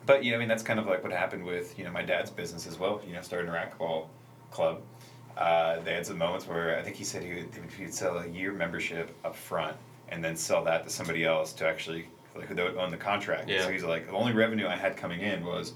but 0.07 0.25
you 0.25 0.31
know, 0.31 0.37
I 0.37 0.41
mean, 0.41 0.49
that's 0.49 0.63
kind 0.63 0.79
of 0.81 0.87
like 0.87 1.03
what 1.03 1.13
happened 1.13 1.45
with 1.45 1.79
you 1.79 1.85
know 1.85 1.91
my 1.91 2.03
dad's 2.03 2.31
business 2.31 2.67
as 2.67 2.79
well. 2.79 3.01
You 3.07 3.13
know, 3.15 3.23
starting 3.23 3.49
a 3.51 3.53
racquetball 3.53 4.07
club. 4.51 4.81
Uh, 5.37 5.81
they 5.81 5.95
had 5.95 6.05
some 6.05 6.19
moments 6.19 6.47
where 6.47 6.77
I 6.79 6.83
think 6.83 6.97
he 6.97 7.05
said 7.05 7.23
he 7.23 7.35
would, 7.35 7.49
he 7.77 7.85
would 7.85 7.95
sell 7.95 8.19
a 8.19 8.27
year 8.27 8.53
membership 8.53 9.15
up 9.25 9.35
front 9.37 9.77
and 10.09 10.23
then 10.23 10.37
sell 10.37 10.65
that 10.65 10.85
to 10.85 10.91
somebody 10.91 11.25
else 11.25 11.53
to 11.55 11.67
actually 11.67 12.07
like 12.35 12.47
who 12.47 12.55
would 12.57 12.77
own 12.77 12.91
the 12.91 12.97
contract. 12.97 13.49
Yeah. 13.49 13.63
So 13.65 13.71
he's 13.71 13.85
like, 13.85 14.07
the 14.07 14.13
only 14.13 14.33
revenue 14.33 14.67
I 14.67 14.77
had 14.77 14.97
coming 14.97 15.21
in 15.21 15.45
was, 15.45 15.75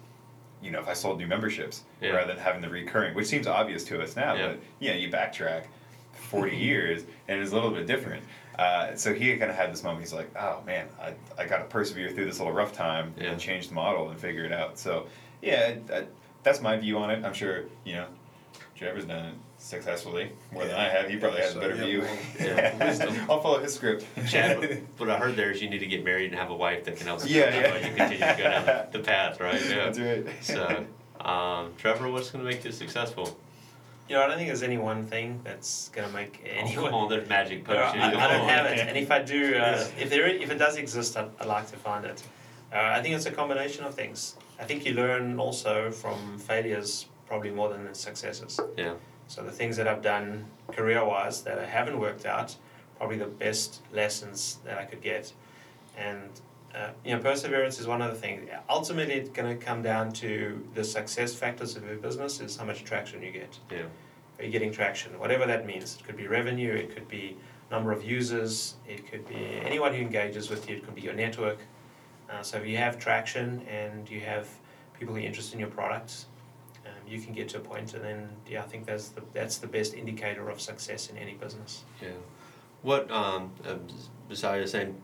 you 0.60 0.70
know, 0.70 0.80
if 0.80 0.88
I 0.88 0.92
sold 0.92 1.18
new 1.18 1.26
memberships 1.28 1.82
Yeah. 2.00 2.10
rather 2.10 2.34
than 2.34 2.42
having 2.42 2.60
the 2.62 2.68
recurring, 2.68 3.14
which 3.14 3.26
seems 3.26 3.46
obvious 3.46 3.84
to 3.84 4.02
us 4.02 4.16
now, 4.16 4.34
Yeah. 4.34 4.48
but 4.48 4.58
you 4.80 4.90
know, 4.90 4.96
you 4.96 5.08
backtrack 5.08 5.64
forty 6.12 6.56
years 6.70 7.04
and 7.28 7.40
it's 7.40 7.52
a 7.52 7.54
little 7.54 7.70
bit 7.70 7.86
different. 7.86 8.22
Uh, 8.58 8.94
so 8.94 9.12
he 9.12 9.36
kind 9.36 9.50
of 9.50 9.56
had 9.56 9.72
this 9.72 9.82
moment. 9.82 10.00
He's 10.00 10.12
like, 10.12 10.30
"Oh 10.38 10.62
man, 10.64 10.86
I, 11.00 11.14
I 11.40 11.46
got 11.46 11.58
to 11.58 11.64
persevere 11.64 12.10
through 12.10 12.26
this 12.26 12.38
little 12.38 12.52
rough 12.52 12.72
time 12.72 13.12
Yeah. 13.18 13.30
and 13.32 13.40
change 13.40 13.68
the 13.68 13.74
model 13.74 14.10
and 14.10 14.18
figure 14.18 14.44
it 14.44 14.52
out." 14.52 14.78
So 14.78 15.06
yeah, 15.42 15.74
I, 15.92 15.96
I, 15.96 16.04
that's 16.42 16.60
my 16.60 16.76
view 16.76 16.98
on 16.98 17.10
it. 17.10 17.24
I'm 17.24 17.34
sure 17.34 17.64
you 17.84 17.94
know, 17.94 18.06
Trevor's 18.76 19.04
done 19.06 19.24
it 19.26 19.34
successfully 19.58 20.30
more 20.52 20.64
than 20.66 20.74
I 20.76 20.88
have. 20.88 21.08
He 21.08 21.16
probably 21.16 21.38
Yeah, 21.40 21.44
has 21.46 21.56
a 21.56 21.60
better 21.60 21.74
yeah, 21.76 21.84
view. 21.84 22.00
well, 22.02 22.18
yeah. 22.40 23.26
I'll 23.30 23.40
follow 23.40 23.58
his 23.60 23.74
script. 23.74 24.04
Chad, 24.28 24.58
what- 24.98 25.08
I 25.10 25.16
heard 25.18 25.36
there 25.36 25.50
is 25.50 25.60
you 25.62 25.70
need 25.70 25.78
to 25.78 25.86
get 25.86 26.04
married 26.04 26.30
and 26.30 26.38
have 26.38 26.50
a 26.50 26.56
wife 26.56 26.84
that 26.84 26.96
can 26.96 27.06
help 27.06 27.20
support 27.20 27.34
Yeah, 27.36 27.54
you 27.56 27.60
yeah. 27.62 27.74
you 27.88 27.94
continue 27.96 28.18
to 28.18 28.34
go 28.38 28.42
down 28.44 28.86
the 28.92 28.98
path, 29.00 29.40
right? 29.40 29.60
Yeah. 29.64 29.90
That's 29.90 29.98
right. 29.98 30.26
So, 30.42 30.86
um, 31.28 31.72
Trevor, 31.78 32.10
what's 32.10 32.30
going 32.30 32.44
to 32.44 32.50
make 32.50 32.62
this 32.62 32.76
successful? 32.78 33.36
You 34.08 34.16
know, 34.16 34.22
I 34.22 34.26
don't 34.26 34.36
think 34.36 34.48
there's 34.48 34.62
any 34.62 34.76
one 34.76 35.06
thing 35.06 35.40
that's 35.44 35.88
going 35.90 36.06
to 36.06 36.12
make 36.14 36.40
Oh, 36.44 36.48
anyone. 36.50 36.84
come 36.86 36.94
on, 36.94 37.08
there's 37.08 37.28
magic 37.28 37.64
potion. 37.64 38.00
I, 38.00 38.08
I 38.08 38.10
don't 38.28 38.42
on. 38.42 38.48
have 38.48 38.66
it, 38.66 38.78
and 38.80 38.96
if 38.98 39.10
I 39.10 39.22
do, 39.22 39.56
uh, 39.56 39.88
if 39.98 40.10
there, 40.10 40.26
if 40.26 40.50
it 40.50 40.58
does 40.58 40.76
exist, 40.76 41.16
I'd, 41.16 41.30
I'd 41.40 41.46
like 41.46 41.68
to 41.70 41.76
find 41.76 42.04
it. 42.04 42.22
Uh, 42.72 42.76
I 42.78 43.00
think 43.00 43.14
it's 43.14 43.26
a 43.26 43.30
combination 43.30 43.84
of 43.84 43.94
things. 43.94 44.36
I 44.60 44.64
think 44.64 44.84
you 44.84 44.92
learn 44.92 45.38
also 45.38 45.90
from 45.90 46.38
failures 46.38 47.06
probably 47.26 47.50
more 47.50 47.70
than 47.70 47.84
the 47.84 47.94
successes. 47.94 48.60
Yeah. 48.76 48.94
So 49.28 49.42
the 49.42 49.50
things 49.50 49.76
that 49.78 49.88
I've 49.88 50.02
done 50.02 50.44
career-wise 50.72 51.42
that 51.42 51.58
I 51.58 51.64
haven't 51.64 51.98
worked 51.98 52.26
out, 52.26 52.54
probably 52.98 53.16
the 53.16 53.26
best 53.26 53.80
lessons 53.90 54.58
that 54.64 54.76
I 54.76 54.84
could 54.84 55.00
get, 55.00 55.32
and 55.96 56.28
uh, 56.74 56.90
you 57.04 57.14
know, 57.14 57.20
perseverance 57.20 57.78
is 57.78 57.86
one 57.86 58.02
of 58.02 58.12
the 58.12 58.18
things. 58.18 58.48
Ultimately, 58.68 59.14
it's 59.14 59.30
going 59.30 59.56
to 59.56 59.64
come 59.64 59.82
down 59.82 60.12
to 60.14 60.66
the 60.74 60.82
success 60.82 61.34
factors 61.34 61.76
of 61.76 61.84
your 61.84 61.96
business 61.96 62.40
is 62.40 62.56
how 62.56 62.64
much 62.64 62.84
traction 62.84 63.22
you 63.22 63.30
get. 63.30 63.58
Yeah. 63.70 63.82
Are 64.38 64.44
you 64.44 64.50
getting 64.50 64.72
traction? 64.72 65.16
Whatever 65.18 65.46
that 65.46 65.66
means. 65.66 65.96
It 66.00 66.04
could 66.04 66.16
be 66.16 66.26
revenue, 66.26 66.72
it 66.72 66.94
could 66.94 67.08
be 67.08 67.36
number 67.70 67.92
of 67.92 68.04
users, 68.04 68.74
it 68.88 69.08
could 69.10 69.26
be 69.28 69.36
anyone 69.64 69.94
who 69.94 70.00
engages 70.00 70.50
with 70.50 70.68
you, 70.68 70.76
it 70.76 70.84
could 70.84 70.94
be 70.94 71.02
your 71.02 71.14
network. 71.14 71.58
Uh, 72.28 72.42
so 72.42 72.58
if 72.58 72.66
you 72.66 72.76
have 72.76 72.98
traction 72.98 73.62
and 73.68 74.10
you 74.10 74.20
have 74.20 74.48
people 74.98 75.14
who 75.14 75.20
are 75.20 75.24
interested 75.24 75.54
in 75.54 75.60
your 75.60 75.68
products, 75.68 76.26
um, 76.86 76.92
you 77.06 77.20
can 77.20 77.32
get 77.32 77.48
to 77.50 77.58
a 77.58 77.60
point, 77.60 77.94
and 77.94 78.04
then 78.04 78.28
yeah, 78.48 78.62
I 78.62 78.66
think 78.66 78.84
that's 78.84 79.08
the 79.08 79.22
that's 79.32 79.58
the 79.58 79.66
best 79.66 79.94
indicator 79.94 80.50
of 80.50 80.60
success 80.60 81.08
in 81.08 81.16
any 81.16 81.34
business. 81.34 81.84
Yeah. 82.02 82.08
What, 82.82 83.10
um, 83.10 83.52
uh, 83.66 83.76
besides 84.28 84.72
saying, 84.72 85.00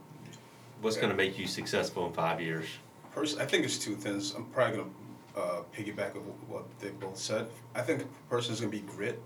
what's 0.80 0.96
going 0.96 1.10
to 1.10 1.16
make 1.16 1.38
you 1.38 1.46
successful 1.46 2.06
in 2.06 2.12
five 2.12 2.40
years? 2.40 2.66
First, 3.10 3.38
I 3.38 3.44
think 3.44 3.64
it's 3.64 3.78
two 3.78 3.94
things. 3.96 4.34
I'm 4.34 4.44
probably 4.46 4.78
gonna 4.78 4.90
uh, 5.36 5.62
piggyback 5.76 6.16
of 6.16 6.22
what 6.48 6.64
they 6.78 6.90
both 6.90 7.18
said. 7.18 7.48
I 7.74 7.82
think 7.82 8.02
a 8.02 8.30
person 8.30 8.52
is 8.54 8.60
gonna 8.60 8.70
be 8.70 8.80
grit. 8.80 9.20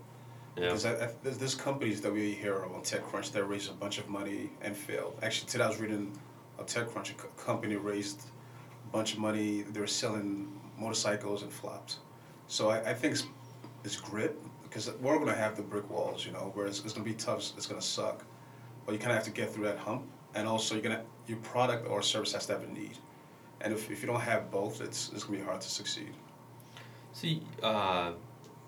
Yeah. 0.57 0.65
Because 0.65 0.85
I, 0.85 0.93
I, 0.93 1.09
there's, 1.21 1.37
there's 1.37 1.55
companies 1.55 2.01
that 2.01 2.11
we 2.11 2.31
hear 2.31 2.63
on 2.63 2.81
TechCrunch 2.81 3.31
that 3.33 3.43
raised 3.43 3.69
a 3.69 3.73
bunch 3.73 3.99
of 3.99 4.09
money 4.09 4.49
and 4.61 4.75
failed. 4.75 5.19
Actually, 5.21 5.49
today 5.49 5.65
I 5.65 5.67
was 5.67 5.79
reading 5.79 6.17
a 6.57 6.63
TechCrunch 6.63 7.11
a 7.11 7.41
company 7.41 7.75
raised 7.75 8.21
a 8.85 8.91
bunch 8.91 9.13
of 9.13 9.19
money. 9.19 9.61
They 9.61 9.79
were 9.79 9.87
selling 9.87 10.51
motorcycles 10.79 11.43
and 11.43 11.51
flopped. 11.51 11.97
So 12.47 12.69
I, 12.69 12.89
I 12.89 12.93
think 12.93 13.13
it's, 13.13 13.27
it's 13.83 13.97
grit 13.97 14.41
because 14.63 14.91
we're 14.99 15.19
gonna 15.19 15.35
have 15.35 15.55
the 15.55 15.61
brick 15.61 15.87
walls, 15.89 16.25
you 16.25 16.31
know, 16.31 16.51
where 16.55 16.65
it's, 16.65 16.83
it's 16.83 16.93
gonna 16.93 17.05
be 17.05 17.13
tough. 17.13 17.51
It's 17.55 17.67
gonna 17.67 17.81
suck, 17.81 18.25
but 18.85 18.93
you 18.93 18.97
kind 18.97 19.11
of 19.11 19.17
have 19.17 19.25
to 19.25 19.31
get 19.31 19.53
through 19.53 19.65
that 19.65 19.77
hump. 19.77 20.03
And 20.33 20.47
also, 20.47 20.73
you're 20.73 20.83
gonna 20.83 21.03
your 21.27 21.37
product 21.39 21.87
or 21.89 22.01
service 22.01 22.33
has 22.33 22.45
to 22.47 22.53
have 22.53 22.63
a 22.63 22.67
need. 22.67 22.97
And 23.61 23.73
if, 23.73 23.89
if 23.89 24.01
you 24.01 24.07
don't 24.07 24.21
have 24.21 24.51
both, 24.51 24.81
it's, 24.81 25.11
it's 25.13 25.23
gonna 25.23 25.39
be 25.39 25.43
hard 25.43 25.61
to 25.61 25.69
succeed. 25.69 26.13
See, 27.13 27.41
uh, 27.63 28.11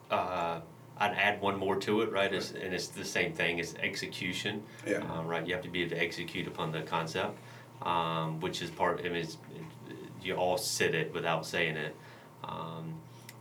uh, 0.10 0.62
I'd 1.00 1.13
add 1.13 1.41
one 1.41 1.58
more 1.58 1.76
to 1.76 2.02
it, 2.02 2.12
right? 2.12 2.34
It's, 2.34 2.52
and 2.52 2.74
it's 2.74 2.88
the 2.88 3.06
same 3.06 3.34
thing 3.34 3.60
as 3.60 3.76
execution. 3.76 4.63
Yeah. 4.86 4.98
Uh, 4.98 5.24
right. 5.24 5.46
You 5.46 5.54
have 5.54 5.63
to 5.63 5.70
be 5.70 5.82
able 5.82 5.96
to 5.96 6.02
execute 6.02 6.48
upon 6.48 6.72
the 6.72 6.82
concept, 6.82 7.38
um, 7.84 8.39
which 8.39 8.62
is 8.62 8.70
part. 8.70 9.02
I 9.02 9.04
mean, 9.04 9.15
it's, 9.17 9.38
it, 9.56 9.96
you 10.24 10.36
all 10.36 10.58
sit 10.58 10.96
it 10.96 11.13
without 11.13 11.46
saying 11.46 11.76
it. 11.76 11.96
Um, 12.43 12.96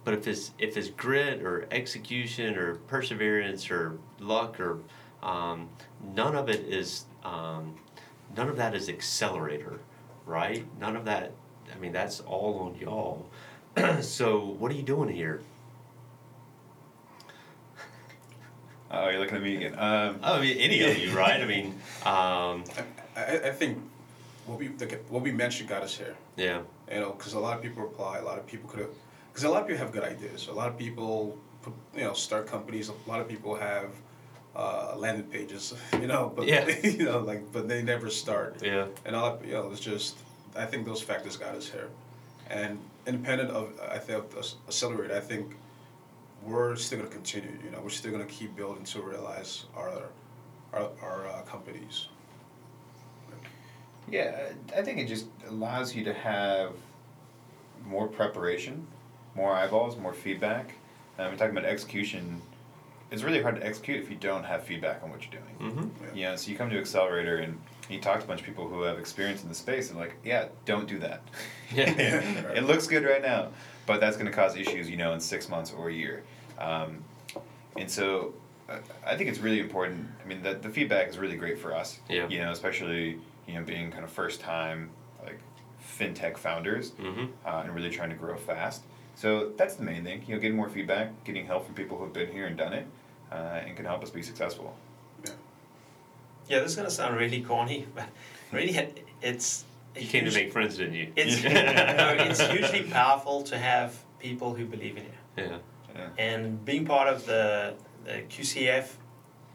but 0.05 0.15
if 0.15 0.29
it's 0.29 0.53
if 0.59 0.77
it's 0.77 0.89
grit 0.89 1.43
or 1.43 1.67
execution 1.71 2.57
or 2.57 2.77
perseverance 2.87 3.71
or 3.71 3.99
luck 4.21 4.61
or 4.61 4.79
um, 5.23 5.69
none 6.15 6.37
of 6.37 6.49
it 6.49 6.61
is 6.61 7.07
um, 7.25 7.75
none 8.35 8.49
of 8.49 8.57
that 8.57 8.75
is 8.75 8.89
accelerator, 8.89 9.81
right? 10.25 10.65
None 10.81 10.97
of 10.97 11.05
that. 11.05 11.33
I 11.75 11.79
mean, 11.79 11.93
that's 11.93 12.21
all 12.21 12.59
on 12.61 12.77
y'all. 12.81 13.27
so 14.01 14.39
what 14.59 14.71
are 14.73 14.75
you 14.75 14.83
doing 14.83 15.09
here? 15.09 15.41
Oh, 18.91 19.09
you're 19.09 19.19
looking 19.19 19.37
at 19.37 19.43
me 19.43 19.57
again. 19.57 19.73
Um, 19.79 20.21
Oh, 20.23 20.35
I 20.37 20.41
mean, 20.41 20.57
any 20.59 20.81
of 20.83 20.97
you, 20.97 21.11
right? 21.11 21.41
I 21.41 21.45
mean, 21.45 21.67
um, 22.07 22.63
I, 23.17 23.21
I, 23.21 23.41
I 23.47 23.51
think 23.51 23.79
what 24.47 24.59
we 24.59 24.69
the, 24.69 24.87
what 25.09 25.23
we 25.23 25.33
mentioned 25.33 25.69
got 25.69 25.83
us 25.83 25.97
here. 25.97 26.15
yeah, 26.37 26.61
You 26.91 27.01
know, 27.01 27.11
because 27.13 27.33
a 27.33 27.41
lot 27.41 27.57
of 27.57 27.63
people 27.63 27.83
apply. 27.85 28.19
A 28.19 28.25
lot 28.25 28.39
of 28.39 28.47
people 28.47 28.69
could 28.71 28.81
have. 28.81 28.91
Because 29.33 29.43
a 29.45 29.51
lot 29.51 29.63
of 29.63 29.69
people 29.69 29.85
have 29.85 29.93
good 29.93 30.05
ideas. 30.05 30.47
A 30.49 30.53
lot 30.53 30.69
of 30.69 30.79
people, 30.79 31.37
you 31.95 32.03
know, 32.05 32.13
start 32.13 32.47
companies. 32.47 32.89
A 32.89 33.11
lot 33.11 33.21
of 33.21 33.29
people 33.29 33.57
have 33.57 33.91
uh, 34.57 34.95
landing 34.97 35.27
pages. 35.27 35.75
You 36.01 36.07
know, 36.07 36.33
but 36.35 36.47
Yeah. 36.47 36.67
you 36.83 37.05
know, 37.05 37.19
like, 37.21 37.53
but 37.53 37.69
they 37.69 37.83
never 37.83 38.11
start. 38.11 38.63
yeah, 38.63 38.87
And 39.05 39.15
all 39.17 39.39
you 39.45 39.53
know, 39.53 39.71
it's 39.71 39.81
just. 39.81 40.17
I 40.57 40.65
think 40.65 40.87
those 40.87 41.03
factors 41.03 41.37
got 41.37 41.55
us 41.55 41.69
here, 41.69 41.89
and 42.49 42.79
independent 43.07 43.51
of 43.51 43.67
I 43.97 43.99
think 43.99 44.25
of 44.25 44.55
accelerate. 44.69 45.11
I 45.11 45.21
think 45.21 45.55
we're 46.43 46.77
still 46.77 46.99
gonna 47.01 47.11
continue. 47.11 47.53
You 47.65 47.71
know, 47.73 47.81
we're 47.83 47.91
still 48.01 48.13
gonna 48.13 48.25
keep 48.39 48.57
building 48.57 48.85
to 48.85 49.03
realize 49.03 49.67
our 49.77 49.93
our 50.73 50.89
our 51.03 51.27
uh, 51.27 51.43
companies. 51.43 52.09
Yeah, 54.11 54.49
I 54.77 54.83
think 54.83 54.99
it 54.99 55.09
just 55.09 55.27
allows 55.49 55.95
you 55.95 56.05
to 56.05 56.15
have 56.15 56.73
more 57.85 58.07
preparation, 58.07 58.87
more 59.35 59.53
eyeballs, 59.53 59.97
more 59.99 60.15
feedback. 60.15 60.75
Um, 61.19 61.33
we're 61.33 61.37
talking 61.37 61.57
about 61.57 61.69
execution. 61.69 62.41
It's 63.11 63.23
really 63.23 63.41
hard 63.43 63.57
to 63.57 63.65
execute 63.67 64.03
if 64.03 64.11
you 64.11 64.17
don't 64.17 64.45
have 64.45 64.65
feedback 64.65 65.03
on 65.03 65.11
what 65.11 65.21
you're 65.23 65.41
doing. 65.41 65.73
mm-hmm. 65.73 66.17
You 66.17 66.25
know, 66.25 66.37
so 66.37 66.51
you 66.51 66.57
come 66.57 66.71
to 66.71 66.79
Accelerator 66.79 67.37
and 67.39 67.59
you 67.89 68.01
talk 68.01 68.19
to 68.19 68.25
a 68.25 68.29
bunch 68.29 68.41
of 68.41 68.47
people 68.47 68.69
who 68.69 68.83
have 68.83 68.99
experience 68.99 69.43
in 69.45 69.49
the 69.49 69.55
space 69.55 69.91
and 69.91 69.99
like, 69.99 70.17
yeah, 70.25 70.47
don't 70.65 70.89
do 70.89 70.99
that. 71.01 71.23
Yeah. 71.75 71.91
it 72.55 72.65
looks 72.65 72.87
good 72.87 73.05
right 73.05 73.23
now, 73.23 73.49
but 73.87 74.01
that's 74.01 74.17
going 74.17 74.27
to 74.27 74.33
cause 74.33 74.57
issues, 74.57 74.89
you 74.89 74.97
know, 74.97 75.13
in 75.15 75.21
six 75.21 75.49
months 75.49 75.73
or 75.73 75.89
a 75.89 75.93
year. 75.93 76.23
Um, 76.59 77.03
and 77.77 77.91
so 77.91 78.35
uh, 78.69 78.79
I 79.05 79.17
think 79.17 79.29
it's 79.31 79.39
really 79.41 79.61
important. 79.61 80.07
I 80.25 80.29
mean, 80.29 80.43
the, 80.43 80.55
the 80.55 80.69
feedback 80.71 81.09
is 81.09 81.19
really 81.19 81.37
great 81.37 81.59
for 81.59 81.75
us. 81.75 81.99
Yeah. 82.09 82.29
You 82.29 82.39
know, 82.41 82.51
especially, 82.53 83.19
you 83.49 83.55
know, 83.55 83.63
being 83.63 83.91
kind 83.91 84.05
of 84.05 84.11
first 84.11 84.41
time, 84.41 84.91
like, 85.25 85.39
fintech 85.99 86.37
founders 86.39 86.91
Mm-hmm. 86.93 87.27
uh, 87.45 87.63
and 87.65 87.75
really 87.75 87.91
trying 87.91 88.11
to 88.11 88.17
grow 88.17 88.37
fast. 88.37 88.83
So 89.17 89.51
that's 89.57 89.75
the 89.77 89.83
main 89.83 90.05
thing. 90.05 90.23
You 90.27 90.35
know, 90.35 90.41
getting 90.41 90.57
more 90.57 90.69
feedback, 90.69 91.25
getting 91.25 91.47
help 91.47 91.65
from 91.67 91.75
people 91.75 91.99
who've 91.99 92.13
been 92.13 92.31
here 92.31 92.47
and 92.47 92.57
done 92.57 92.73
it, 92.75 92.87
uh, 93.33 93.35
and 93.65 93.75
can 93.77 93.85
help 93.87 94.03
us 94.05 94.11
be 94.11 94.23
successful. 94.23 94.77
Yeah, 95.25 95.31
Yeah, 96.49 96.59
this 96.61 96.71
is 96.73 96.77
gonna 96.77 96.91
sound 96.91 97.17
really 97.17 97.41
corny, 97.41 97.87
but 97.95 98.07
really, 98.53 98.77
it- 98.77 99.05
it's. 99.23 99.65
a 99.97 100.01
You 100.03 100.07
came 100.09 100.25
to 100.27 100.31
make 100.33 100.53
friends, 100.53 100.77
didn't 100.77 100.95
you? 100.95 101.13
It's 101.17 101.43
no, 101.45 102.15
it's 102.31 102.41
hugely 102.41 102.83
powerful 102.85 103.43
to 103.45 103.57
have 103.59 103.97
people 104.21 104.55
who 104.55 104.67
believe 104.67 104.97
in 104.99 105.05
you. 105.05 105.45
Yeah. 105.45 105.59
Yeah. 105.95 106.09
And 106.19 106.63
being 106.67 106.85
part 106.85 107.09
of 107.09 107.25
the, 107.25 107.75
the 108.05 108.21
QCF 108.29 108.87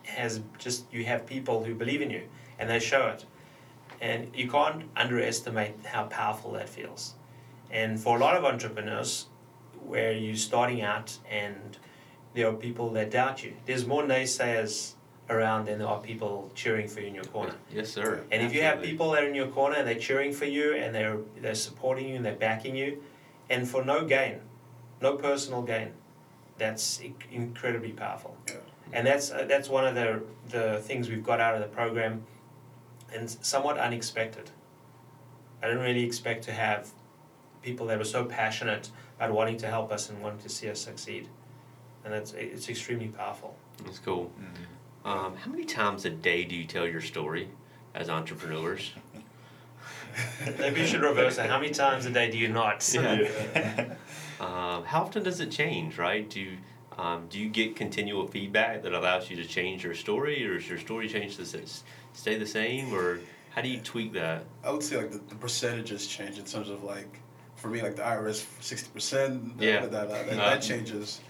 has 0.05 0.41
just 0.57 0.91
you 0.91 1.05
have 1.05 1.27
people 1.27 1.63
who 1.63 1.75
believe 1.75 2.01
in 2.01 2.09
you 2.09 2.23
and 2.57 2.67
they 2.67 2.79
show 2.79 3.07
it. 3.09 3.25
And 4.01 4.35
you 4.35 4.49
can't 4.49 4.85
underestimate 4.95 5.75
how 5.85 6.05
powerful 6.05 6.53
that 6.53 6.67
feels. 6.67 7.13
And 7.69 7.99
for 7.99 8.17
a 8.17 8.19
lot 8.19 8.35
of 8.35 8.43
entrepreneurs, 8.43 9.27
where 9.91 10.13
you're 10.13 10.35
starting 10.37 10.81
out 10.81 11.17
and 11.29 11.77
there 12.33 12.47
are 12.47 12.53
people 12.53 12.89
that 12.91 13.11
doubt 13.11 13.43
you, 13.43 13.53
there's 13.65 13.85
more 13.85 14.03
naysayers 14.03 14.93
around 15.29 15.65
than 15.65 15.79
there 15.79 15.87
are 15.87 15.99
people 15.99 16.49
cheering 16.55 16.87
for 16.87 17.01
you 17.01 17.07
in 17.07 17.15
your 17.15 17.25
corner. 17.25 17.53
Yes, 17.73 17.91
sir. 17.91 18.23
And 18.31 18.41
if 18.41 18.53
you 18.53 18.61
have 18.63 18.81
people 18.81 19.11
that 19.11 19.23
are 19.23 19.27
in 19.27 19.35
your 19.35 19.47
corner 19.47 19.75
and 19.75 19.85
they're 19.87 19.99
cheering 20.09 20.31
for 20.31 20.45
you 20.45 20.75
and 20.75 20.95
they're 20.95 21.17
they're 21.41 21.55
supporting 21.55 22.07
you 22.07 22.15
and 22.15 22.25
they're 22.25 22.35
backing 22.49 22.75
you, 22.75 23.03
and 23.49 23.67
for 23.67 23.83
no 23.83 24.05
gain, 24.05 24.39
no 25.01 25.17
personal 25.17 25.61
gain, 25.61 25.91
that's 26.57 27.01
incredibly 27.29 27.91
powerful. 27.91 28.37
Yeah. 28.47 28.55
And 28.93 29.05
that's 29.05 29.29
uh, 29.31 29.45
that's 29.47 29.67
one 29.69 29.85
of 29.85 29.95
the 29.95 30.23
the 30.47 30.79
things 30.79 31.09
we've 31.09 31.23
got 31.23 31.41
out 31.41 31.53
of 31.55 31.61
the 31.61 31.67
program, 31.67 32.23
and 33.13 33.29
somewhat 33.29 33.77
unexpected. 33.77 34.51
I 35.61 35.67
didn't 35.67 35.83
really 35.83 36.05
expect 36.05 36.45
to 36.45 36.53
have 36.53 36.89
people 37.61 37.85
that 37.87 37.97
were 37.99 38.05
so 38.05 38.25
passionate 38.25 38.89
about 39.21 39.35
wanting 39.35 39.57
to 39.57 39.67
help 39.67 39.91
us 39.91 40.09
and 40.09 40.19
wanting 40.21 40.39
to 40.39 40.49
see 40.49 40.67
us 40.69 40.79
succeed, 40.81 41.27
and 42.03 42.11
that's 42.13 42.33
it's 42.33 42.69
extremely 42.69 43.07
powerful. 43.07 43.55
It's 43.85 43.99
cool. 43.99 44.31
Um, 45.05 45.35
how 45.35 45.51
many 45.51 45.63
times 45.65 46.05
a 46.05 46.09
day 46.09 46.43
do 46.43 46.55
you 46.55 46.65
tell 46.65 46.87
your 46.87 47.01
story 47.01 47.47
as 47.93 48.09
entrepreneurs? 48.09 48.93
Maybe 50.59 50.81
you 50.81 50.87
should 50.87 51.01
reverse 51.01 51.37
it. 51.37 51.45
How 51.47 51.59
many 51.59 51.71
times 51.71 52.05
a 52.05 52.09
day 52.11 52.29
do 52.31 52.37
you 52.37 52.47
not? 52.49 52.87
Yeah. 52.93 53.93
Um, 54.41 54.85
how 54.85 55.03
often 55.03 55.21
does 55.21 55.39
it 55.39 55.51
change, 55.51 55.99
right? 55.99 56.27
Do 56.27 56.39
you, 56.41 56.57
um, 56.97 57.27
do 57.29 57.37
you 57.37 57.47
get 57.47 57.75
continual 57.75 58.25
feedback 58.25 58.81
that 58.81 58.91
allows 58.91 59.29
you 59.29 59.35
to 59.35 59.45
change 59.45 59.83
your 59.83 59.93
story, 59.93 60.43
or 60.47 60.55
is 60.57 60.67
your 60.67 60.79
story 60.79 61.07
change 61.07 61.35
to 61.37 61.43
s- 61.43 61.83
stay 62.13 62.39
the 62.39 62.47
same, 62.47 62.91
or 62.91 63.19
how 63.51 63.61
do 63.61 63.69
you 63.69 63.79
tweak 63.81 64.13
that? 64.13 64.45
I 64.63 64.71
would 64.71 64.81
say 64.81 64.97
like 64.97 65.11
the, 65.11 65.19
the 65.29 65.35
percentages 65.35 66.07
change 66.07 66.39
in 66.39 66.45
terms 66.45 66.69
of 66.69 66.83
like 66.83 67.19
for 67.61 67.67
me, 67.67 67.81
like 67.81 67.95
the 67.95 68.01
IRS, 68.01 68.45
sixty 68.59 68.89
percent. 68.91 69.53
Yeah. 69.59 69.81
That, 69.81 69.91
that, 69.91 70.09
that, 70.09 70.35
that 70.35 70.61
changes, 70.61 71.21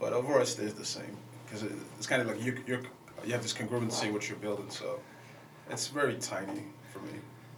but 0.00 0.12
overall 0.12 0.40
it 0.42 0.46
stays 0.46 0.74
the 0.74 0.84
same 0.84 1.16
because 1.46 1.62
it, 1.62 1.72
it's 1.96 2.06
kind 2.06 2.20
of 2.20 2.26
like 2.28 2.42
you 2.44 2.58
you're, 2.66 2.80
you 3.24 3.32
have 3.32 3.42
this 3.42 3.54
congruency 3.54 4.12
what 4.12 4.28
you're 4.28 4.38
building, 4.38 4.68
so 4.70 4.98
it's 5.70 5.86
very 5.86 6.16
tiny 6.16 6.64
for 6.92 6.98
me. 7.00 7.12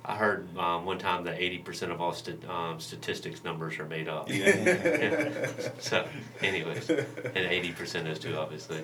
I 0.04 0.16
heard 0.16 0.56
um, 0.56 0.84
one 0.86 0.98
time 0.98 1.24
that 1.24 1.40
eighty 1.40 1.58
percent 1.58 1.92
of 1.92 2.00
all 2.00 2.12
st- 2.12 2.48
um, 2.48 2.80
statistics 2.80 3.44
numbers 3.44 3.78
are 3.78 3.84
made 3.84 4.08
up. 4.08 4.28
so, 5.78 6.06
anyways, 6.42 6.88
and 6.88 7.36
eighty 7.36 7.72
percent 7.72 8.08
is 8.08 8.18
too, 8.18 8.36
obviously. 8.36 8.82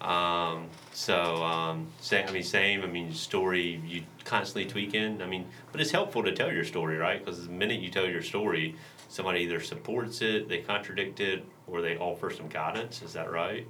Um, 0.00 0.68
so, 0.92 1.42
um, 1.44 1.88
same. 2.00 2.26
I 2.28 2.32
mean, 2.32 2.42
same. 2.42 2.82
I 2.82 2.86
mean, 2.86 3.12
story 3.12 3.80
you 3.86 4.04
constantly 4.24 4.70
tweaking. 4.70 5.20
I 5.20 5.26
mean, 5.26 5.46
but 5.70 5.80
it's 5.80 5.90
helpful 5.90 6.22
to 6.22 6.32
tell 6.32 6.52
your 6.52 6.64
story, 6.64 6.96
right? 6.96 7.22
Because 7.22 7.46
the 7.46 7.52
minute 7.52 7.80
you 7.80 7.90
tell 7.90 8.08
your 8.08 8.22
story, 8.22 8.74
somebody 9.08 9.40
either 9.40 9.60
supports 9.60 10.22
it, 10.22 10.48
they 10.48 10.58
contradict 10.58 11.20
it, 11.20 11.44
or 11.66 11.82
they 11.82 11.96
offer 11.98 12.30
some 12.30 12.48
guidance. 12.48 13.02
Is 13.02 13.12
that 13.12 13.30
right? 13.30 13.66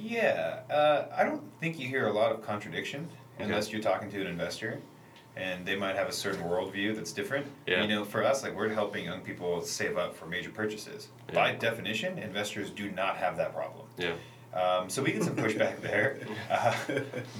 Yeah, 0.00 0.60
uh, 0.70 1.06
I 1.16 1.24
don't 1.24 1.42
think 1.60 1.78
you 1.78 1.88
hear 1.88 2.06
a 2.08 2.12
lot 2.12 2.32
of 2.32 2.42
contradiction 2.42 3.08
unless 3.38 3.70
you're 3.70 3.82
talking 3.82 4.10
to 4.10 4.20
an 4.20 4.26
investor, 4.26 4.80
and 5.38 5.64
they 5.64 5.76
might 5.76 5.94
have 5.94 6.08
a 6.08 6.12
certain 6.12 6.42
worldview 6.42 6.94
that's 6.96 7.12
different. 7.12 7.46
Yeah. 7.66 7.82
You 7.82 7.88
know, 7.88 8.04
for 8.04 8.24
us, 8.24 8.42
like 8.42 8.54
we're 8.56 8.68
helping 8.70 9.04
young 9.04 9.20
people 9.20 9.62
save 9.62 9.96
up 9.96 10.14
for 10.16 10.26
major 10.26 10.50
purchases. 10.50 11.08
Yeah. 11.28 11.34
By 11.36 11.52
definition, 11.54 12.18
investors 12.18 12.70
do 12.70 12.90
not 12.90 13.16
have 13.16 13.36
that 13.36 13.54
problem. 13.54 13.86
Yeah. 13.96 14.14
Um, 14.52 14.88
so 14.90 15.02
we 15.02 15.12
get 15.12 15.22
some 15.22 15.36
pushback 15.36 15.80
there, 15.82 16.18
uh, 16.50 16.74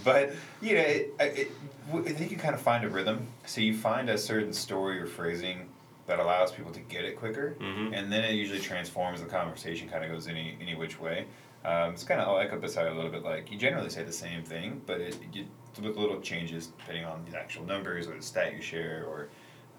but 0.05 0.33
you 0.61 0.75
know, 0.77 0.83
it, 0.83 1.15
I- 1.19 1.25
it, 1.25 1.53
I 1.93 2.13
think 2.13 2.31
you 2.31 2.37
kind 2.37 2.55
of 2.55 2.61
find 2.61 2.85
a 2.85 2.89
rhythm. 2.89 3.27
So 3.47 3.63
you 3.63 3.75
find 3.77 4.11
a 4.11 4.19
certain 4.19 4.53
story 4.53 5.01
or 5.01 5.07
phrasing 5.07 5.71
that 6.07 6.19
allows 6.19 6.53
people 6.53 6.71
to 6.73 6.81
get 6.81 7.05
it 7.07 7.17
quicker, 7.17 7.57
Mhm. 7.61 7.97
and 7.99 8.13
then 8.13 8.25
it 8.25 8.35
usually 8.35 8.61
transforms. 8.61 9.21
The 9.23 9.27
conversation 9.27 9.89
kind 9.89 10.05
of 10.05 10.11
goes 10.11 10.29
any 10.29 10.57
any 10.61 10.75
which 10.75 11.01
way. 11.01 11.25
Um, 11.65 11.93
it's 11.93 12.05
kind 12.05 12.21
of 12.21 12.35
like 12.35 12.49
echo 12.49 12.61
Busayo 12.61 12.93
a 12.93 12.95
little 12.95 13.11
bit. 13.11 13.23
Like 13.25 13.51
you 13.51 13.59
generally 13.59 13.91
say 13.91 14.05
the 14.05 14.13
same 14.13 14.43
thing, 14.45 14.81
but 14.87 15.01
it, 15.01 15.17
you, 15.33 15.45
with 15.83 15.97
little 15.97 16.21
changes 16.21 16.69
depending 16.69 17.05
on 17.05 17.25
the 17.31 17.39
actual 17.39 17.65
numbers 17.65 18.07
or 18.09 18.17
the 18.17 18.23
stat 18.23 18.55
you 18.55 18.63
share, 18.63 19.05
or 19.07 19.29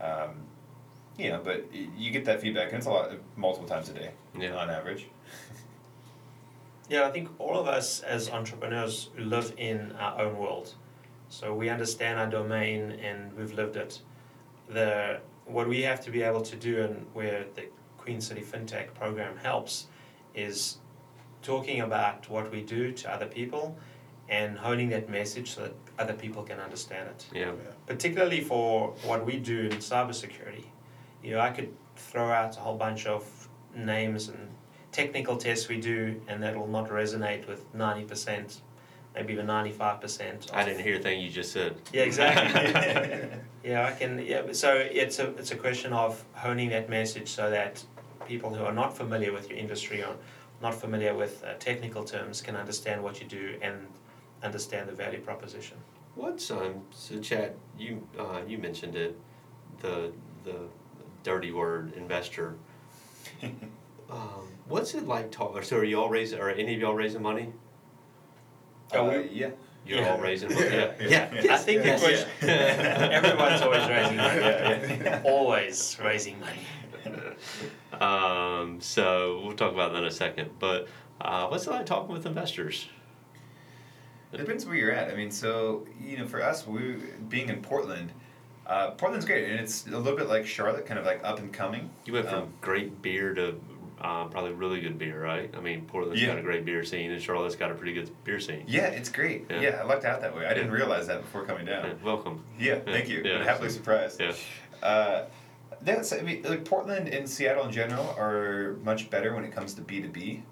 um, 0.06 0.32
you 1.18 1.30
know. 1.30 1.42
But 1.44 1.66
y- 1.74 1.88
you 1.98 2.12
get 2.12 2.26
that 2.26 2.42
feedback, 2.42 2.68
and 2.70 2.78
it's 2.78 2.86
a 2.88 2.92
lot 2.92 3.12
multiple 3.38 3.68
times 3.68 3.90
a 3.90 3.94
day 3.94 4.12
Yeah. 4.38 4.56
on 4.56 4.70
average. 4.70 5.08
Yeah, 6.90 7.04
I 7.04 7.12
think 7.12 7.30
all 7.38 7.56
of 7.56 7.68
us 7.68 8.00
as 8.02 8.32
entrepreneurs 8.32 9.10
live 9.16 9.54
in 9.58 9.92
our 10.00 10.22
own 10.22 10.38
world. 10.40 10.74
So 11.30 11.54
we 11.54 11.70
understand 11.70 12.20
our 12.20 12.26
domain 12.28 12.94
and 12.94 13.32
we've 13.38 13.54
lived 13.54 13.76
it. 13.76 14.02
The 14.70 15.20
what 15.46 15.68
we 15.70 15.84
have 15.84 16.02
to 16.06 16.10
be 16.12 16.24
able 16.24 16.42
to 16.42 16.56
do 16.56 16.82
and 16.82 17.06
where 17.14 17.46
the 17.56 17.66
Queen 18.00 18.20
City 18.22 18.42
FinTech 18.42 18.96
program 18.96 19.38
helps 19.38 19.86
is 20.34 20.78
talking 21.42 21.82
about 21.82 22.30
what 22.30 22.52
we 22.52 22.62
do 22.62 22.92
to 22.92 23.12
other 23.14 23.26
people 23.26 23.78
and 24.28 24.58
honing 24.58 24.90
that 24.90 25.10
message 25.10 25.52
so 25.56 25.62
that 25.62 25.74
other 25.98 26.14
people 26.14 26.44
can 26.44 26.60
understand 26.60 27.08
it 27.10 27.26
Yeah. 27.34 27.52
particularly 27.88 28.42
for 28.42 28.90
what 29.04 29.26
we 29.26 29.38
do 29.38 29.62
in 29.62 29.78
cybersecurity. 29.80 30.66
You 31.24 31.32
know, 31.32 31.40
I 31.40 31.50
could 31.50 31.74
throw 31.96 32.30
out 32.32 32.56
a 32.58 32.60
whole 32.60 32.78
bunch 32.78 33.06
of 33.06 33.24
names 33.76 34.30
and 34.30 34.50
technical 34.92 35.38
tests 35.38 35.68
we 35.68 35.80
do, 35.80 36.22
and 36.28 36.42
that 36.44 36.56
will 36.58 36.68
not 36.68 36.90
resonate 36.90 37.48
with 37.48 37.62
ninety 37.74 38.06
percent, 38.06 38.62
maybe 39.16 39.34
even 39.34 39.46
ninety-five 39.48 40.00
percent. 40.00 40.50
I 40.54 40.64
didn't 40.64 40.84
hear 40.84 40.96
a 40.96 41.00
thing 41.00 41.20
you 41.22 41.30
just 41.30 41.52
said. 41.52 41.76
Yeah, 41.92 42.04
exactly. 42.04 43.30
yeah, 43.64 43.86
I 43.88 43.92
can. 43.92 44.20
Yeah, 44.26 44.44
so 44.54 44.74
it's 44.76 45.20
a 45.20 45.28
it's 45.38 45.52
a 45.52 45.58
question 45.58 45.92
of 45.94 46.24
honing 46.34 46.70
that 46.70 46.90
message 46.90 47.28
so 47.30 47.50
that 47.50 47.84
people 48.28 48.54
who 48.54 48.64
are 48.64 48.74
not 48.74 48.96
familiar 48.96 49.34
with 49.34 49.50
your 49.50 49.58
industry 49.60 50.04
or 50.04 50.16
not 50.62 50.74
familiar 50.76 51.14
with 51.16 51.44
uh, 51.44 51.54
technical 51.60 52.04
terms 52.04 52.42
can 52.42 52.56
understand 52.56 53.02
what 53.04 53.22
you 53.22 53.28
do 53.28 53.58
and 53.62 53.88
understand 54.44 54.88
the 54.90 54.94
value 54.94 55.20
proposition. 55.20 55.78
What's 56.16 56.52
um 56.52 56.82
so 56.92 57.20
Chad, 57.20 57.54
you 57.78 58.06
uh, 58.18 58.42
you 58.48 58.58
mentioned 58.58 58.96
it, 58.96 59.18
the 59.82 60.12
the 60.44 60.56
dirty 61.24 61.52
word 61.52 61.94
investor. 61.96 62.56
Um, 64.12 64.48
what's 64.68 64.96
it 64.96 65.06
like 65.08 65.30
talk? 65.30 65.64
So 65.64 65.78
are 65.78 65.84
you 65.84 66.02
all 66.02 66.10
raising? 66.10 66.40
Are 66.40 66.50
any 66.50 66.74
of 66.74 66.82
y'all 66.82 66.96
raising 66.96 67.22
money? 67.22 67.54
Oh, 68.92 69.08
Uh, 69.08 69.12
we- 69.22 69.30
yeah. 69.30 69.52
You're 69.86 70.00
Yeah. 70.00 70.12
all 70.14 70.18
raising 70.18 70.52
money. 70.52 70.66
Yeah. 70.66 70.94
Yeah. 71.00 71.42
Yeah. 71.44 71.54
I 71.54 71.58
think 71.58 71.86
yes, 71.86 72.02
the 72.02 72.08
question, 72.08 72.30
yeah. 72.42 73.10
everyone's 73.20 73.62
always 73.62 73.88
raising 73.88 74.18
money. 74.18 74.40
Yeah, 74.42 75.04
yeah. 75.04 75.22
Always 75.24 75.98
raising 76.04 76.40
money. 76.40 76.58
Um, 78.00 78.80
so 78.82 79.42
we'll 79.44 79.56
talk 79.56 79.74
about 79.74 79.94
that 79.94 80.00
in 80.00 80.06
a 80.06 80.12
second. 80.12 80.52
But 80.60 80.88
uh, 81.22 81.48
what's 81.48 81.68
it 81.68 81.72
like 81.72 81.86
talking 81.86 82.14
with 82.14 82.26
investors? 82.26 82.88
It 84.32 84.38
depends 84.38 84.66
where 84.66 84.76
you're 84.76 84.92
at. 84.92 85.12
I 85.12 85.16
mean, 85.16 85.32
so 85.32 85.88
you 86.00 86.18
know, 86.18 86.28
for 86.28 86.42
us, 86.44 86.68
we 86.68 86.98
being 87.30 87.50
in 87.50 87.62
Portland, 87.62 88.12
uh, 88.68 88.92
Portland's 88.92 89.26
great, 89.26 89.50
and 89.50 89.60
it's 89.60 89.88
a 89.88 89.98
little 89.98 90.16
bit 90.18 90.28
like 90.28 90.46
Charlotte, 90.46 90.86
kind 90.86 91.00
of 91.00 91.06
like 91.06 91.22
up 91.24 91.40
and 91.40 91.52
coming. 91.52 91.90
You 92.06 92.14
went 92.14 92.30
from 92.30 92.44
Um, 92.44 92.54
great 92.62 93.02
beer 93.02 93.34
to 93.34 93.56
um, 94.02 94.30
probably 94.30 94.52
really 94.54 94.80
good 94.80 94.98
beer, 95.00 95.22
right? 95.22 95.54
I 95.58 95.60
mean, 95.60 95.82
Portland's 95.86 96.22
Yeah. 96.22 96.28
got 96.30 96.38
a 96.38 96.42
great 96.44 96.64
beer 96.64 96.86
scene, 96.86 97.12
and 97.12 97.22
Charlotte's 97.22 97.56
got 97.56 97.70
a 97.72 97.74
pretty 97.74 97.94
good 97.94 98.10
beer 98.24 98.40
scene. 98.40 98.64
Yeah, 98.68 98.86
it's 98.86 99.10
great. 99.10 99.48
Yeah. 99.50 99.60
Yeah, 99.62 99.80
I 99.82 99.84
lucked 99.84 100.06
out 100.06 100.22
that 100.22 100.34
way. 100.34 100.46
I 100.46 100.54
didn't 100.54 100.72
realize 100.72 101.08
that 101.08 101.22
before 101.22 101.44
coming 101.44 101.68
Yeah, 101.68 101.82
down. 101.82 102.00
welcome. 102.04 102.44
Yeah, 102.58 102.80
thank 102.80 103.10
you. 103.10 103.24
Yeah. 103.26 103.40
I'm 103.40 103.44
happily 103.46 103.70
surprised. 103.70 104.22
Yeah. 104.22 104.34
Uh, 104.82 105.26
that's 105.82 106.14
I 106.14 106.22
mean, 106.22 106.44
like 106.44 106.66
Portland 106.66 107.08
and 107.08 107.30
Seattle 107.30 107.66
in 107.66 107.72
general 107.72 108.16
are 108.18 108.78
much 108.84 109.10
better 109.10 109.34
when 109.34 109.44
it 109.44 109.52
comes 109.52 109.74
to 109.76 109.82
B 109.82 110.02
two 110.02 110.10
B 110.10 110.44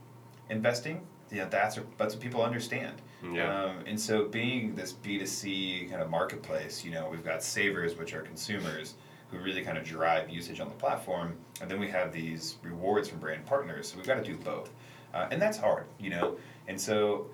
investing. 0.50 1.02
You 1.30 1.40
know, 1.40 1.50
that's 1.50 1.80
that's 1.98 2.16
what 2.16 2.24
people 2.24 2.42
understand. 2.42 3.02
Yeah. 3.34 3.63
Um, 3.63 3.84
and 3.86 4.00
so 4.00 4.26
being 4.26 4.76
this 4.76 4.94
B 4.94 5.18
two 5.20 5.26
C 5.26 5.88
kind 5.90 6.02
of 6.02 6.10
marketplace, 6.10 6.86
you 6.86 6.92
know, 6.92 7.10
we've 7.10 7.26
got 7.26 7.44
savers, 7.44 7.98
which 7.98 8.13
are 8.13 8.22
consumers 8.22 8.96
who 9.30 9.40
really 9.40 9.62
kind 9.62 9.78
of 9.78 9.84
drive 9.84 10.30
usage 10.30 10.62
on 10.62 10.70
the 10.70 10.76
platform, 10.76 11.36
and 11.60 11.70
then 11.70 11.80
we 11.80 11.90
have 11.90 12.13
these 12.13 12.56
rewards 12.63 13.10
from 13.10 13.20
brand 13.20 13.46
partners. 13.46 13.90
So 13.90 13.98
we've 13.98 14.08
got 14.08 14.16
to 14.16 14.24
do 14.24 14.38
both, 14.38 14.72
uh, 15.13 15.28
and 15.32 15.42
that's 15.42 15.58
hard, 15.58 15.86
you 16.00 16.10
know. 16.10 16.38
And 16.70 16.80
so 16.80 17.28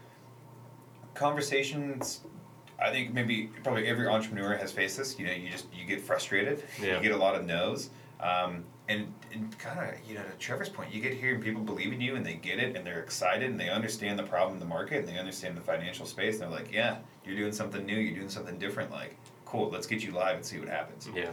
conversations 1.14 2.22
I 2.84 2.92
think 2.92 3.14
maybe 3.14 3.50
probably 3.64 3.88
every 3.88 4.08
entrepreneur 4.08 4.56
has 4.58 4.72
faced 4.72 4.98
this. 4.98 5.18
You 5.18 5.26
know, 5.26 5.34
you 5.34 5.50
just 5.50 5.66
you 5.74 5.86
get 5.86 6.02
frustrated. 6.02 6.64
Yeah. 6.82 6.98
You 6.98 7.02
get 7.02 7.14
a 7.14 7.18
lot 7.18 7.36
of 7.36 7.46
no's. 7.46 7.90
Um, 8.20 8.64
and 8.90 9.14
and 9.34 9.58
kind 9.58 9.80
of 9.80 10.10
you 10.10 10.16
know 10.16 10.24
to 10.24 10.38
Trevor's 10.38 10.70
point, 10.70 10.94
you 10.94 11.02
get 11.02 11.14
here 11.14 11.34
and 11.34 11.44
people 11.44 11.62
believe 11.62 11.94
in 11.94 12.02
you 12.02 12.16
and 12.16 12.26
they 12.26 12.34
get 12.34 12.60
it 12.60 12.76
and 12.76 12.86
they're 12.86 13.02
excited 13.02 13.50
and 13.50 13.60
they 13.60 13.70
understand 13.70 14.20
the 14.20 14.24
problem 14.24 14.54
in 14.56 14.60
the 14.60 14.66
market 14.66 15.00
and 15.00 15.08
they 15.08 15.18
understand 15.18 15.56
the 15.56 15.62
financial 15.62 16.06
space 16.06 16.36
and 16.36 16.44
they're 16.44 16.60
like, 16.60 16.72
yeah, 16.72 16.98
you're 17.26 17.36
doing 17.36 17.54
something 17.54 17.86
new, 17.86 17.96
you're 17.96 18.16
doing 18.16 18.30
something 18.30 18.58
different. 18.60 18.92
Like, 18.92 19.16
cool, 19.46 19.70
let's 19.70 19.88
get 19.88 20.04
you 20.04 20.12
live 20.12 20.36
and 20.36 20.46
see 20.46 20.60
what 20.60 20.68
happens. 20.68 21.10
Yeah. 21.16 21.32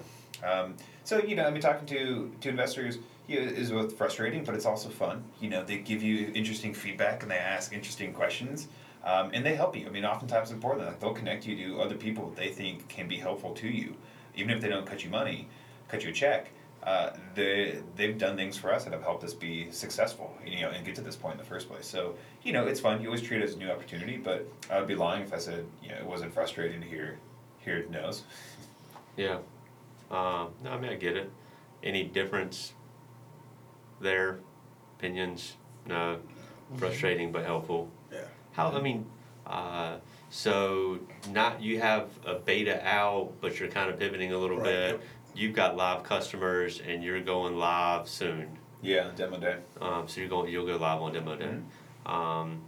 Um, 0.48 0.76
so 1.04 1.18
you 1.18 1.34
know, 1.34 1.44
I 1.44 1.50
mean, 1.50 1.60
talking 1.60 1.86
to 1.88 2.32
to 2.40 2.48
investors 2.48 2.98
you 3.26 3.40
know, 3.40 3.46
is 3.46 3.70
both 3.70 3.96
frustrating, 3.96 4.44
but 4.44 4.54
it's 4.54 4.66
also 4.66 4.88
fun. 4.88 5.24
You 5.40 5.50
know, 5.50 5.64
they 5.64 5.78
give 5.78 6.02
you 6.02 6.32
interesting 6.34 6.74
feedback 6.74 7.22
and 7.22 7.30
they 7.30 7.38
ask 7.38 7.72
interesting 7.72 8.12
questions, 8.12 8.68
um, 9.04 9.30
and 9.32 9.44
they 9.44 9.54
help 9.54 9.76
you. 9.76 9.86
I 9.86 9.90
mean, 9.90 10.04
oftentimes 10.04 10.50
in 10.50 10.60
Portland, 10.60 10.88
like 10.88 11.00
they'll 11.00 11.14
connect 11.14 11.46
you 11.46 11.56
to 11.56 11.80
other 11.80 11.96
people 11.96 12.28
that 12.30 12.36
they 12.36 12.48
think 12.48 12.88
can 12.88 13.08
be 13.08 13.16
helpful 13.16 13.52
to 13.54 13.68
you, 13.68 13.94
even 14.34 14.50
if 14.50 14.60
they 14.60 14.68
don't 14.68 14.86
cut 14.86 15.04
you 15.04 15.10
money, 15.10 15.48
cut 15.88 16.04
you 16.04 16.10
a 16.10 16.12
check. 16.12 16.50
Uh, 16.82 17.10
they 17.34 17.78
they've 17.96 18.16
done 18.16 18.36
things 18.36 18.56
for 18.56 18.72
us 18.72 18.84
that 18.84 18.92
have 18.92 19.02
helped 19.02 19.22
us 19.22 19.34
be 19.34 19.70
successful, 19.70 20.34
you 20.46 20.62
know, 20.62 20.70
and 20.70 20.84
get 20.84 20.94
to 20.94 21.02
this 21.02 21.16
point 21.16 21.32
in 21.34 21.38
the 21.38 21.44
first 21.44 21.68
place. 21.68 21.86
So 21.86 22.14
you 22.42 22.52
know, 22.52 22.66
it's 22.66 22.80
fun. 22.80 23.02
You 23.02 23.08
always 23.08 23.22
treat 23.22 23.42
it 23.42 23.44
as 23.44 23.54
a 23.54 23.58
new 23.58 23.70
opportunity, 23.70 24.16
but 24.16 24.46
I 24.70 24.78
would 24.78 24.88
be 24.88 24.94
lying 24.94 25.22
if 25.22 25.34
I 25.34 25.38
said 25.38 25.66
you 25.82 25.90
know 25.90 25.96
it 25.96 26.06
wasn't 26.06 26.32
frustrating 26.32 26.80
to 26.80 26.86
hear 26.86 27.18
hear 27.58 27.84
no's. 27.90 28.22
Yeah. 29.16 29.38
Um, 30.10 30.48
no, 30.64 30.70
I 30.70 30.80
mean, 30.80 30.90
I 30.90 30.94
get 30.94 31.16
it. 31.16 31.30
Any 31.82 32.04
difference 32.04 32.72
there? 34.00 34.38
Opinions? 34.98 35.56
No. 35.86 36.20
Frustrating 36.78 37.32
but 37.32 37.44
helpful. 37.44 37.90
Yeah. 38.52 38.70
How, 38.70 38.76
I 38.76 38.80
mean, 38.80 39.06
uh, 39.46 39.96
so 40.30 40.98
not 41.30 41.60
you 41.60 41.80
have 41.80 42.08
a 42.24 42.34
beta 42.34 42.86
out, 42.86 43.32
but 43.40 43.58
you're 43.58 43.68
kind 43.68 43.90
of 43.90 43.98
pivoting 43.98 44.32
a 44.32 44.38
little 44.38 44.58
Right, 44.58 44.64
bit. 44.64 45.00
You've 45.34 45.54
got 45.54 45.76
live 45.76 46.02
customers 46.02 46.80
and 46.86 47.02
you're 47.02 47.20
going 47.20 47.56
live 47.56 48.08
soon. 48.08 48.58
Yeah, 48.82 49.10
demo 49.16 49.38
day. 49.38 49.56
Um, 49.80 50.08
so 50.08 50.20
you're 50.20 50.30
going, 50.30 50.50
you'll 50.50 50.66
go 50.66 50.76
live 50.76 51.02
on 51.02 51.12
demo 51.12 51.36
day. 51.36 51.44
Mm-hmm. 51.46 52.10
Um, 52.10 52.62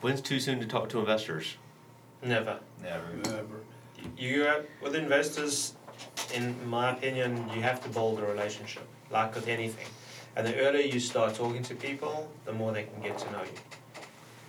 when's 0.00 0.20
too 0.20 0.38
soon 0.40 0.60
to 0.60 0.66
talk 0.66 0.88
to 0.90 0.98
investors? 0.98 1.56
Never. 2.22 2.58
Never. 2.82 3.12
Never. 3.24 3.60
You 4.16 4.44
uh, 4.44 4.62
with 4.82 4.94
investors, 4.94 5.74
in 6.34 6.54
my 6.68 6.90
opinion, 6.90 7.48
you 7.54 7.62
have 7.62 7.82
to 7.84 7.88
build 7.88 8.18
a 8.18 8.26
relationship, 8.26 8.86
like 9.10 9.34
with 9.34 9.48
anything. 9.48 9.86
And 10.36 10.46
the 10.46 10.56
earlier 10.60 10.86
you 10.86 11.00
start 11.00 11.34
talking 11.34 11.62
to 11.62 11.74
people, 11.74 12.30
the 12.44 12.52
more 12.52 12.72
they 12.72 12.84
can 12.84 13.00
get 13.02 13.16
to 13.18 13.32
know 13.32 13.42
you. 13.42 13.58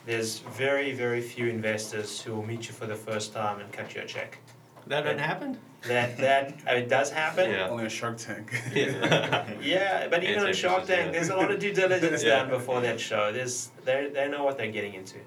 There's 0.08 0.40
very, 0.40 0.94
very 0.94 1.20
few 1.22 1.48
investors 1.48 2.22
who 2.22 2.34
will 2.34 2.46
meet 2.46 2.68
you 2.70 2.74
for 2.74 2.86
the 2.88 2.96
first 2.96 3.34
time 3.34 3.60
and 3.60 3.72
cut 3.74 3.94
you 3.94 4.02
a 4.02 4.06
check. 4.06 4.40
That 4.88 5.04
hasn't 5.04 5.20
happened? 5.20 5.58
that 5.88 6.18
that 6.18 6.54
uh, 6.68 6.76
it 6.76 6.88
does 6.90 7.12
happen. 7.12 7.52
Yeah. 7.52 7.68
Only 7.70 7.86
a 7.86 7.90
Shark 7.90 8.18
Tank. 8.18 8.48
Yeah. 8.74 9.46
Yeah, 9.62 10.08
but 10.08 10.24
even 10.24 10.44
on 10.46 10.54
Shark 10.54 10.86
Tank, 10.88 11.12
there's 11.12 11.30
a 11.30 11.36
lot 11.36 11.52
of 11.52 11.60
due 11.60 11.74
diligence 11.74 12.24
Yeah. 12.28 12.38
done 12.38 12.50
before 12.50 12.80
that 12.82 13.00
show. 13.00 13.32
There's 13.34 13.70
they 13.84 14.10
they 14.14 14.28
know 14.30 14.44
what 14.46 14.58
they're 14.58 14.72
getting 14.72 14.94
into, 14.94 15.18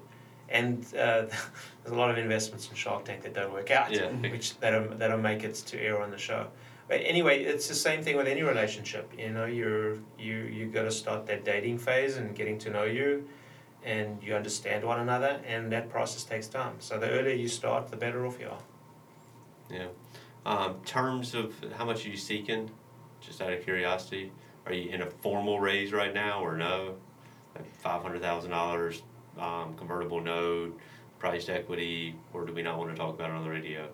and 0.49 0.83
uh, 0.95 1.21
there's 1.83 1.93
a 1.93 1.95
lot 1.95 2.09
of 2.09 2.17
investments 2.17 2.67
in 2.69 2.75
Shark 2.75 3.05
Tank 3.05 3.21
that 3.21 3.33
don't 3.35 3.53
work 3.53 3.69
out, 3.69 3.91
Yeah. 3.93 4.07
which 4.35 4.59
that 4.61 4.71
don't, 4.71 4.97
that 4.99 5.07
don't 5.09 5.21
make 5.21 5.43
it 5.43 5.53
to 5.71 5.79
air 5.79 6.01
on 6.01 6.09
the 6.09 6.17
show. 6.17 6.47
But 6.89 7.01
anyway, 7.05 7.43
it's 7.43 7.67
the 7.67 7.75
same 7.87 8.01
thing 8.03 8.17
with 8.17 8.27
any 8.27 8.41
relationship. 8.41 9.05
You 9.17 9.29
know, 9.29 9.45
you're 9.45 9.93
you 10.17 10.37
you 10.57 10.65
got 10.77 10.83
to 10.83 10.91
start 10.91 11.27
that 11.27 11.45
dating 11.45 11.77
phase 11.77 12.17
and 12.17 12.35
getting 12.35 12.57
to 12.65 12.69
know 12.71 12.83
you, 12.83 13.27
and 13.83 14.21
you 14.21 14.35
understand 14.35 14.83
one 14.83 14.99
another, 14.99 15.39
and 15.45 15.71
that 15.71 15.89
process 15.89 16.23
takes 16.23 16.47
time. 16.47 16.75
So 16.79 16.99
the 16.99 17.09
earlier 17.09 17.35
you 17.35 17.47
start, 17.47 17.89
the 17.89 17.97
better 17.97 18.25
off 18.25 18.39
you 18.39 18.49
are. 18.49 18.61
Yeah. 19.69 19.87
Um, 20.45 20.75
terms 20.85 21.33
of 21.33 21.53
how 21.77 21.85
much 21.85 22.05
are 22.05 22.09
you 22.09 22.17
seeking? 22.17 22.69
Just 23.21 23.41
out 23.41 23.53
of 23.53 23.63
curiosity, 23.63 24.31
are 24.65 24.73
you 24.73 24.89
in 24.89 25.01
a 25.01 25.09
formal 25.09 25.59
raise 25.59 25.91
right 25.91 26.13
now 26.13 26.43
or 26.43 26.57
no? 26.57 26.95
Like 27.55 27.73
five 27.75 28.01
hundred 28.01 28.21
thousand 28.21 28.51
dollars, 28.51 29.03
um, 29.37 29.75
convertible 29.77 30.21
note, 30.21 30.79
priced 31.19 31.49
equity, 31.49 32.15
or 32.33 32.45
do 32.45 32.53
we 32.53 32.63
not 32.63 32.77
want 32.77 32.89
to 32.91 32.95
talk 32.95 33.15
about 33.15 33.29
it 33.29 33.33
on 33.33 33.43
the 33.43 33.49
radio? 33.49 33.87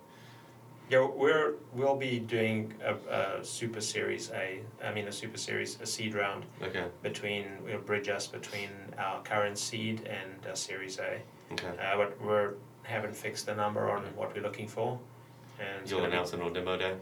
Yeah, 0.89 1.05
we're 1.05 1.55
we'll 1.73 1.97
be 1.97 2.19
doing 2.19 2.73
a, 2.83 2.95
a 3.39 3.43
super 3.43 3.81
series 3.81 4.31
A. 4.31 4.61
I 4.83 4.93
mean 4.93 5.07
a 5.07 5.11
super 5.11 5.37
series 5.37 5.77
a 5.81 5.85
seed 5.85 6.15
round 6.15 6.45
Okay. 6.63 6.85
between 7.03 7.45
we'll 7.65 7.79
bridge 7.79 8.07
us 8.07 8.25
between 8.27 8.69
our 8.97 9.21
current 9.23 9.57
seed 9.57 10.07
and 10.07 10.45
uh, 10.49 10.55
series 10.55 10.97
A. 10.99 11.19
Okay. 11.51 11.67
Uh, 11.67 11.97
but 11.97 12.21
we're 12.21 12.53
haven't 12.83 13.15
fixed 13.15 13.47
the 13.47 13.55
number 13.55 13.89
on 13.91 14.01
what 14.15 14.33
we're 14.33 14.41
looking 14.41 14.67
for, 14.67 14.97
and 15.59 15.89
You'll 15.89 15.99
gonna 15.99 16.09
be- 16.11 16.15
announce 16.15 16.33
it 16.33 16.41
on 16.41 16.53
demo 16.53 16.77
day. 16.77 16.93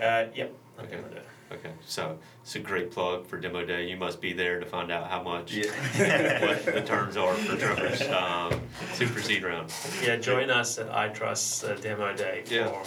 Uh, 0.00 0.24
yep. 0.34 0.52
Okay. 0.80 0.96
Okay. 0.96 1.22
Okay. 1.50 1.70
So 1.86 2.18
it's 2.42 2.56
a 2.56 2.58
great 2.60 2.90
plug 2.90 3.24
for 3.26 3.38
demo 3.38 3.64
day. 3.64 3.88
You 3.88 3.96
must 3.96 4.20
be 4.20 4.32
there 4.32 4.60
to 4.60 4.66
find 4.66 4.90
out 4.92 5.08
how 5.10 5.22
much. 5.22 5.52
Yeah. 5.54 6.44
what 6.46 6.64
the 6.64 6.82
terms 6.86 7.16
are 7.16 7.34
for 7.34 7.56
Trevor's 7.56 8.02
um, 8.10 8.60
super 8.94 9.20
seed 9.22 9.44
round. 9.44 9.72
Yeah, 10.04 10.16
join 10.16 10.50
us 10.50 10.78
at 10.78 10.90
iTrust 10.90 11.68
uh, 11.68 11.80
demo 11.80 12.14
day 12.14 12.42
for 12.44 12.54
Yeah. 12.54 12.84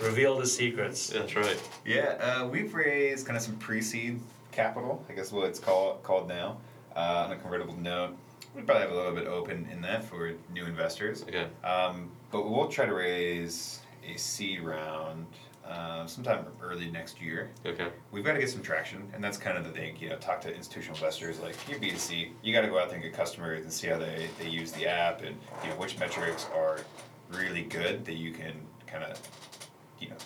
Reveal 0.00 0.38
the 0.38 0.46
secrets. 0.46 1.08
That's 1.08 1.34
right. 1.36 1.60
Yeah, 1.84 2.16
uh, 2.20 2.48
we've 2.48 2.74
raised 2.74 3.26
kind 3.26 3.36
of 3.36 3.42
some 3.42 3.56
pre-seed 3.56 4.20
capital, 4.50 5.04
I 5.08 5.14
guess 5.14 5.32
what 5.32 5.48
it's 5.48 5.58
called 5.58 6.02
called 6.02 6.28
now, 6.28 6.58
uh, 6.94 7.26
on 7.26 7.32
a 7.32 7.36
convertible 7.36 7.76
note. 7.76 8.16
We'd 8.54 8.66
probably 8.66 8.82
have 8.82 8.92
a 8.92 8.94
little 8.94 9.14
bit 9.14 9.26
open 9.26 9.66
in 9.72 9.80
that 9.82 10.04
for 10.04 10.32
new 10.52 10.66
investors. 10.66 11.22
Okay. 11.22 11.46
Um, 11.64 12.10
but 12.30 12.48
we'll 12.48 12.68
try 12.68 12.84
to 12.84 12.94
raise 12.94 13.80
a 14.06 14.18
seed 14.18 14.60
round 14.60 15.26
uh, 15.66 16.06
sometime 16.06 16.44
early 16.60 16.90
next 16.90 17.20
year. 17.20 17.50
Okay. 17.64 17.88
We've 18.10 18.24
got 18.24 18.34
to 18.34 18.40
get 18.40 18.50
some 18.50 18.62
traction, 18.62 19.08
and 19.14 19.22
that's 19.22 19.38
kind 19.38 19.56
of 19.56 19.64
the 19.64 19.70
thing. 19.70 19.96
You 19.98 20.10
know, 20.10 20.16
talk 20.16 20.40
to 20.42 20.54
institutional 20.54 20.96
investors 20.96 21.40
like 21.40 21.56
your 21.68 21.78
B2C. 21.78 22.30
You 22.42 22.52
got 22.52 22.62
to 22.62 22.68
go 22.68 22.78
out 22.78 22.88
there 22.88 22.96
and 22.96 23.04
get 23.04 23.14
customers 23.14 23.62
and 23.62 23.72
see 23.72 23.86
how 23.86 23.98
they, 23.98 24.28
they 24.38 24.48
use 24.48 24.72
the 24.72 24.86
app, 24.86 25.22
and 25.22 25.36
you 25.62 25.70
know 25.70 25.76
which 25.76 25.98
metrics 25.98 26.46
are 26.54 26.80
really 27.30 27.62
good 27.62 28.04
that 28.04 28.16
you 28.16 28.32
can 28.32 28.52
kind 28.86 29.04
of 29.04 29.18
you 30.02 30.08
know 30.10 30.16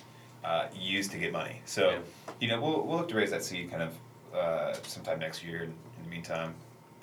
uh, 0.43 0.67
use 0.75 1.07
to 1.09 1.17
get 1.17 1.31
money. 1.31 1.61
So 1.65 1.89
Yeah. 1.91 1.99
you 2.41 2.47
know 2.49 2.59
we'll 2.61 2.81
we'll 2.85 2.97
look 2.97 3.09
to 3.09 3.15
raise 3.15 3.31
that 3.31 3.43
seed 3.43 3.69
kind 3.71 3.83
of 3.83 3.93
uh, 4.35 4.73
sometime 4.83 5.19
next 5.19 5.43
year. 5.43 5.63
In 5.63 5.73
the 6.03 6.09
meantime, 6.09 6.53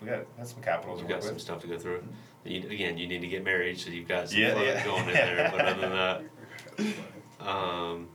we 0.00 0.08
got 0.08 0.24
got 0.36 0.48
some 0.48 0.62
capital 0.62 0.94
to 0.96 1.00
You've 1.02 1.10
work 1.10 1.20
got 1.20 1.24
some 1.24 1.34
with. 1.34 1.42
stuff 1.42 1.60
to 1.62 1.66
go 1.68 1.78
through. 1.78 2.02
You, 2.44 2.58
again, 2.68 2.98
you 2.98 3.06
need 3.06 3.22
to 3.22 3.26
get 3.28 3.42
married, 3.42 3.78
so 3.78 3.88
you've 3.90 4.06
got 4.08 4.28
some 4.28 4.38
Yeah, 4.38 4.52
fun 4.54 4.64
yeah. 4.64 4.84
going 4.84 5.08
in 5.08 5.14
there. 5.14 5.48
But 5.50 5.60
other 5.64 5.80
than 5.80 5.90
that, 5.92 7.48
um, 7.48 8.08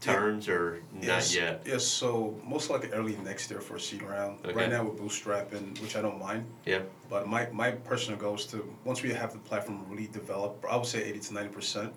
terms 0.00 0.48
are 0.48 0.80
not 0.94 1.04
yes, 1.04 1.34
yet. 1.34 1.62
Yes, 1.66 1.84
so 1.84 2.34
most 2.46 2.70
likely 2.70 2.90
early 2.92 3.16
next 3.22 3.50
year 3.50 3.60
for 3.60 3.76
a 3.76 3.80
seed 3.80 4.02
round. 4.02 4.38
Okay. 4.46 4.54
Right 4.54 4.70
now 4.70 4.82
we're 4.84 4.92
bootstrapping, 5.02 5.78
which 5.82 5.94
I 5.94 6.00
don't 6.00 6.18
mind. 6.18 6.46
Yeah. 6.64 6.80
But 7.10 7.28
my, 7.28 7.48
my 7.52 7.70
personal 7.72 8.18
goal 8.18 8.36
is 8.36 8.46
to 8.46 8.58
once 8.84 9.02
we 9.02 9.10
have 9.12 9.32
the 9.34 9.38
platform 9.40 9.84
really 9.90 10.06
developed, 10.06 10.64
I 10.64 10.76
would 10.76 10.86
say 10.86 11.02
eighty 11.04 11.18
to 11.20 11.34
ninety 11.34 11.52
percent, 11.52 11.92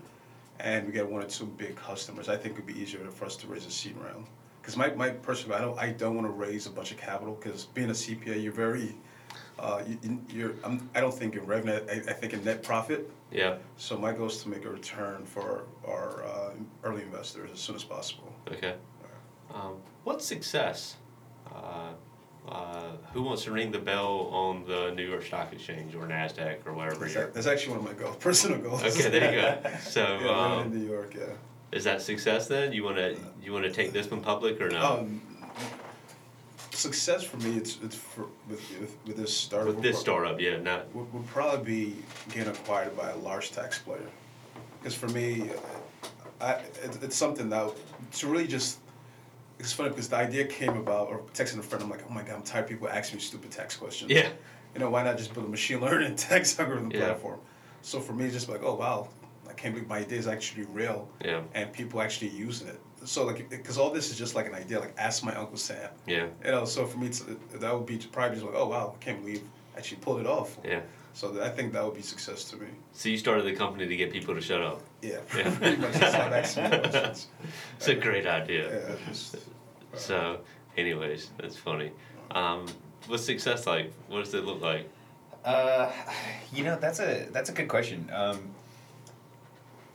and 0.60 0.86
we 0.88 0.93
get 0.93 1.08
one 1.10 1.22
or 1.24 1.28
two 1.28 1.45
big 1.45 1.76
customers, 1.76 2.30
I 2.30 2.38
think 2.38 2.54
it'd 2.56 2.66
be 2.66 2.80
easier 2.80 2.99
for 3.12 3.26
us 3.26 3.36
to 3.38 3.47
raise 3.47 3.66
a 3.66 3.72
seed 3.72 3.95
round. 3.97 4.26
Because 4.62 4.78
my, 4.78 4.91
my 4.91 5.10
personal, 5.10 5.58
I 5.58 5.62
don't 5.62 5.78
I 5.80 5.89
don't 5.91 6.16
want 6.16 6.26
to 6.28 6.32
raise 6.32 6.68
a 6.68 6.70
bunch 6.70 6.91
of 6.91 6.97
capital 6.97 7.36
because 7.36 7.66
being 7.66 7.89
a 7.89 7.93
CPA, 7.93 8.41
you're 8.41 8.54
very, 8.54 8.95
uh, 9.60 9.84
you, 9.86 9.97
you- 10.04 10.22
you're 10.30 10.54
I'm, 10.64 10.89
I 10.95 11.01
don't 11.01 11.14
think 11.14 11.36
in 11.36 11.45
revenue. 11.45 11.80
I, 11.89 11.95
I 11.95 12.14
think 12.14 12.34
in 12.34 12.43
net 12.45 12.64
profit. 12.64 13.12
Yeah. 13.32 13.58
So 13.78 13.97
my 13.97 14.14
goal 14.14 14.28
is 14.28 14.41
to 14.43 14.49
make 14.49 14.64
a 14.66 14.70
return 14.70 15.26
for 15.26 15.66
our 15.86 16.24
uh, 16.24 16.51
early 16.84 17.01
investors 17.01 17.49
as 17.51 17.60
soon 17.60 17.76
as 17.76 17.84
possible. 17.84 18.32
Okay. 18.51 18.76
Um, 19.54 19.78
what's 20.06 20.26
success? 20.26 20.95
Uh, 21.54 21.93
uh, 22.50 22.91
who 23.14 23.22
wants 23.22 23.44
to 23.44 23.52
ring 23.52 23.72
the 23.72 23.80
bell 23.80 24.28
on 24.32 24.66
the 24.66 24.91
New 24.91 25.08
York 25.08 25.24
Stock 25.24 25.54
Exchange 25.54 25.96
or 25.96 26.06
Nasdaq 26.08 26.66
or 26.66 26.74
whatever 26.74 27.02
That's, 27.02 27.16
you're? 27.16 27.28
that's 27.28 27.48
actually 27.48 27.78
one 27.78 27.88
of 27.88 27.98
my 27.98 28.04
goals, 28.04 28.16
personal 28.20 28.60
goals. 28.60 28.84
Okay, 28.84 29.10
there 29.10 29.34
you 29.34 29.41
go. 29.41 29.78
So, 29.82 30.20
yeah, 30.24 30.30
um, 30.30 30.74
in 30.74 30.80
New 30.80 30.88
York, 30.88 31.16
yeah. 31.16 31.34
is 31.72 31.84
that 31.86 32.02
success 32.02 32.48
then? 32.48 32.74
You 32.74 32.84
want 32.84 32.98
to 32.98 33.18
you 33.41 33.54
want 33.54 33.66
to 33.66 33.72
take 33.72 33.94
this 33.94 34.10
one 34.12 34.22
public 34.22 34.60
or 34.60 34.70
no? 34.70 35.00
Um, 35.00 35.22
success 36.72 37.24
for 37.24 37.38
me, 37.38 37.56
it's 37.58 37.78
it's 37.82 37.96
for, 37.96 38.26
with, 38.50 38.62
with 38.80 38.98
with 39.06 39.18
this 39.18 39.36
startup. 39.36 39.76
With 39.76 39.84
this 39.84 40.00
startup, 40.00 40.39
yeah, 40.39 40.58
not 40.58 40.94
Would, 40.94 41.14
would 41.14 41.28
probably 41.28 41.64
be 41.64 41.96
getting 42.34 42.52
acquired 42.52 42.96
by 42.98 43.10
a 43.12 43.18
large 43.18 43.52
tax 43.52 43.80
player, 43.80 44.10
because 44.80 44.94
for 44.94 45.08
me, 45.10 45.50
I 46.41 46.52
it, 46.84 47.00
it's 47.02 47.16
something 47.16 47.50
that 47.50 47.72
to 48.20 48.28
really 48.28 48.48
just. 48.48 48.80
It's 49.64 49.72
funny 49.74 49.89
because 49.89 50.09
the 50.09 50.18
idea 50.18 50.43
came 50.45 50.76
about, 50.76 51.07
or 51.07 51.20
texting 51.34 51.57
a 51.59 51.64
friend. 51.64 51.84
I'm 51.84 51.89
like, 51.89 52.03
oh 52.09 52.14
my 52.14 52.22
god, 52.22 52.36
I'm 52.36 52.41
tired 52.43 52.64
of 52.66 52.70
people 52.70 52.89
asking 52.89 53.18
me 53.18 53.22
stupid 53.24 53.49
tax 53.51 53.78
questions. 53.78 54.11
yeah. 54.11 54.28
You 54.74 54.80
know, 54.82 54.89
why 54.89 55.03
not 55.03 55.18
just 55.18 55.34
build 55.34 55.45
a 55.45 55.49
machine 55.49 55.80
learning 55.88 56.16
tax 56.16 56.59
algorithm 56.59 56.91
Yeah. 56.91 56.99
platform? 57.05 57.39
So 57.82 57.99
for 58.01 58.11
me, 58.14 58.26
it's 58.26 58.34
just 58.34 58.49
like, 58.49 58.61
oh 58.61 58.76
wow, 58.76 59.07
I 59.49 59.53
can't 59.53 59.74
believe 59.74 59.88
my 59.88 59.99
idea 59.99 60.20
is 60.20 60.28
actually 60.28 60.66
real 60.66 61.07
Yeah, 61.24 61.41
and 61.53 61.72
people 61.72 62.01
actually 62.01 62.30
using 62.30 62.68
it. 62.68 62.80
So 63.05 63.26
like, 63.26 63.49
because 63.49 63.78
all 63.78 63.89
this 63.91 64.09
is 64.11 64.18
just 64.18 64.36
like 64.36 64.47
an 64.47 64.53
idea. 64.55 64.80
Like, 64.82 64.95
ask 64.97 65.24
my 65.24 65.36
uncle 65.36 65.57
Sam. 65.57 65.89
yeah, 66.07 66.28
You 66.43 66.51
know, 66.51 66.66
so 66.66 66.86
for 66.86 66.97
me, 66.97 67.07
it's, 67.07 67.22
uh, 67.22 67.36
that 67.59 67.74
would 67.74 67.86
be 67.86 67.97
probably 68.11 68.36
just 68.36 68.45
like, 68.45 68.55
oh 68.57 68.68
wow, 68.68 68.95
I 68.99 69.03
can't 69.03 69.20
believe 69.22 69.43
I 69.76 69.78
actually 69.80 69.97
pulled 70.01 70.20
it 70.20 70.28
off. 70.28 70.57
yeah. 70.66 70.82
So 71.16 71.30
that, 71.32 71.43
I 71.43 71.49
think 71.49 71.74
that 71.74 71.86
would 71.86 71.93
be 71.93 72.01
success 72.01 72.43
to 72.45 72.55
me. 72.57 72.68
So 72.93 73.07
you 73.07 73.18
started 73.20 73.43
the 73.45 73.53
company 73.55 73.88
to 73.88 73.95
get 73.95 74.11
people 74.11 74.34
to 74.34 74.41
shut 74.41 74.61
up. 74.61 74.82
Yeah, 75.01 75.20
Yeah. 75.38 75.55
pretty 75.57 75.78
much. 75.78 75.93
Just 75.93 76.18
not 76.18 76.34
asking 76.34 76.70
questions. 76.70 77.28
It's 77.78 77.88
a 77.88 77.95
great 77.95 78.26
idea. 78.26 78.64
Yeah, 78.89 78.95
just, 79.07 79.36
So, 79.96 80.39
anyways, 80.78 81.32
that's 81.38 81.58
funny. 81.58 81.91
Um, 82.32 82.66
what's 83.08 83.26
success 83.26 83.68
like? 83.68 83.94
What 84.08 84.24
does 84.24 84.34
it 84.34 84.46
look 84.46 84.62
like? 84.62 84.89
Uh, 85.46 85.91
you 86.54 86.64
know 86.64 86.78
that's 86.80 87.00
a 87.00 87.28
that's 87.32 87.50
a 87.50 87.54
good 87.54 87.68
question. 87.68 88.10
Um, 88.14 88.39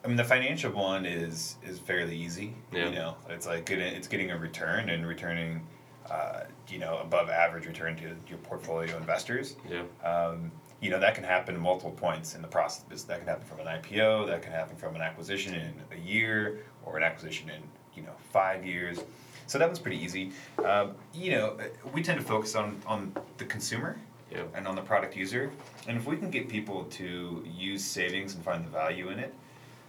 I 0.04 0.08
mean, 0.08 0.16
the 0.16 0.24
financial 0.24 0.72
one 0.72 1.06
is 1.06 1.56
is 1.64 1.78
fairly 1.78 2.16
easy. 2.16 2.54
Yeah. 2.72 2.88
You 2.88 2.94
know, 2.94 3.16
it's 3.28 3.46
like 3.46 3.66
getting 3.66 3.92
it's 3.94 4.08
getting 4.08 4.30
a 4.30 4.38
return 4.38 4.90
and 4.90 5.06
returning, 5.06 5.66
uh, 6.10 6.44
you 6.68 6.78
know, 6.78 6.98
above 6.98 7.30
average 7.30 7.66
return 7.66 7.96
to 7.96 8.14
your 8.28 8.38
portfolio 8.38 8.96
investors. 8.96 9.56
Yeah, 9.68 9.82
Um, 10.08 10.52
you 10.80 10.90
know, 10.90 11.00
that 11.00 11.16
can 11.16 11.24
happen 11.24 11.56
at 11.56 11.60
multiple 11.60 11.90
points 11.90 12.36
in 12.36 12.42
the 12.42 12.46
process. 12.46 13.02
That 13.02 13.18
can 13.18 13.26
happen 13.26 13.44
from 13.44 13.58
an 13.58 13.66
IPO. 13.66 14.28
That 14.28 14.42
can 14.42 14.52
happen 14.52 14.76
from 14.76 14.94
an 14.94 15.02
acquisition 15.02 15.54
in 15.54 15.74
a 15.90 16.00
year, 16.00 16.60
or 16.84 16.96
an 16.96 17.02
acquisition 17.02 17.50
in 17.50 17.62
you 17.96 18.02
know 18.02 18.14
five 18.32 18.64
years. 18.64 19.00
So 19.48 19.58
that 19.58 19.66
one's 19.66 19.78
pretty 19.78 19.98
easy. 19.98 20.30
Um, 20.64 20.92
you 21.14 21.32
know, 21.32 21.56
we 21.92 22.02
tend 22.02 22.20
to 22.20 22.24
focus 22.24 22.54
on 22.54 22.80
on 22.86 23.12
the 23.38 23.44
consumer 23.44 23.98
yeah, 24.30 24.42
and 24.54 24.68
on 24.68 24.76
the 24.76 24.82
product 24.82 25.16
user. 25.16 25.50
And 25.86 25.96
if 25.96 26.06
we 26.06 26.16
can 26.16 26.30
get 26.30 26.48
people 26.48 26.84
to 26.84 27.44
use 27.46 27.82
savings 27.82 28.34
and 28.34 28.44
find 28.44 28.64
the 28.64 28.70
value 28.70 29.08
in 29.08 29.18
it, 29.18 29.34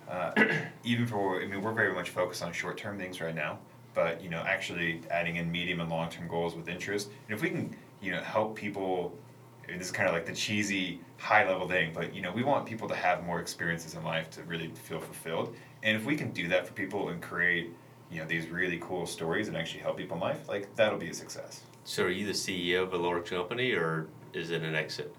uh, 0.10 0.32
even 0.84 1.06
for, 1.06 1.42
I 1.42 1.46
mean, 1.46 1.62
we're 1.62 1.74
very 1.74 1.94
much 1.94 2.10
focused 2.10 2.42
on 2.42 2.54
short 2.54 2.78
term 2.78 2.98
things 2.98 3.20
right 3.22 3.36
now, 3.36 3.60
but, 3.94 4.24
you 4.24 4.30
know, 4.30 4.40
actually 4.48 5.02
adding 5.12 5.36
in 5.36 5.52
medium 5.52 5.82
and 5.82 5.90
long 5.90 6.10
term 6.10 6.28
goals 6.28 6.56
with 6.56 6.70
interest. 6.70 7.10
And 7.28 7.36
if 7.36 7.42
we 7.42 7.50
can, 7.50 7.76
you 8.02 8.12
know, 8.12 8.22
help 8.22 8.56
people, 8.56 9.14
this 9.68 9.88
is 9.88 9.92
kind 9.92 10.08
of 10.08 10.16
like 10.16 10.26
the 10.26 10.34
cheesy 10.34 11.02
high 11.18 11.46
level 11.46 11.68
thing, 11.68 11.92
but, 11.94 12.16
you 12.16 12.22
know, 12.22 12.32
we 12.32 12.44
want 12.44 12.66
people 12.66 12.88
to 12.88 12.96
have 12.96 13.26
more 13.26 13.42
experiences 13.42 13.94
in 13.96 14.04
life 14.04 14.30
to 14.32 14.44
really 14.44 14.70
feel 14.70 15.02
fulfilled. 15.02 15.54
And 15.84 15.98
if 15.98 16.06
we 16.06 16.16
can 16.16 16.32
do 16.32 16.48
that 16.48 16.66
for 16.66 16.74
people 16.74 17.10
and 17.10 17.22
create, 17.22 17.74
you 18.12 18.20
know, 18.20 18.26
these 18.26 18.48
really 18.50 18.80
cool 18.82 19.06
stories 19.06 19.48
and 19.48 19.58
actually 19.58 19.82
help 19.82 19.98
people 19.98 20.16
in 20.16 20.22
life, 20.22 20.48
like, 20.48 20.76
that'll 20.76 21.00
be 21.00 21.10
a 21.10 21.14
success. 21.14 21.62
So, 21.84 22.06
are 22.06 22.10
you 22.10 22.26
the 22.26 22.34
CEO 22.34 22.84
of 22.84 22.94
a 22.94 22.98
large 22.98 23.30
company, 23.30 23.72
or 23.72 24.08
is 24.34 24.52
it 24.52 24.62
an 24.64 24.76
exit? 24.76 25.16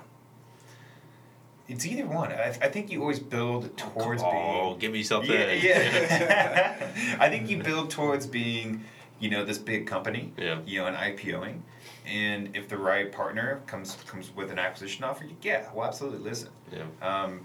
It's 1.68 1.86
either 1.86 2.06
one. 2.06 2.32
I, 2.32 2.48
I 2.48 2.68
think 2.68 2.90
you 2.90 3.00
always 3.00 3.20
build 3.20 3.76
towards 3.76 4.22
oh, 4.24 4.70
being. 4.70 4.78
give 4.80 4.92
me 4.92 5.02
something. 5.04 5.30
Yeah, 5.30 5.52
yeah. 5.52 7.16
I 7.20 7.28
think 7.28 7.48
you 7.48 7.62
build 7.62 7.90
towards 7.90 8.26
being, 8.26 8.84
you 9.20 9.30
know, 9.30 9.44
this 9.44 9.58
big 9.58 9.86
company. 9.86 10.32
Yeah. 10.36 10.60
You 10.66 10.80
know, 10.80 10.86
an 10.86 10.94
IPOing, 10.94 11.60
and 12.06 12.56
if 12.56 12.68
the 12.68 12.76
right 12.76 13.10
partner 13.12 13.62
comes 13.66 13.96
comes 14.06 14.34
with 14.34 14.50
an 14.50 14.58
acquisition 14.58 15.04
offer, 15.04 15.24
you, 15.24 15.36
yeah, 15.42 15.68
well, 15.72 15.86
absolutely 15.86 16.18
listen. 16.18 16.48
yeah, 16.72 16.84
Um, 17.02 17.42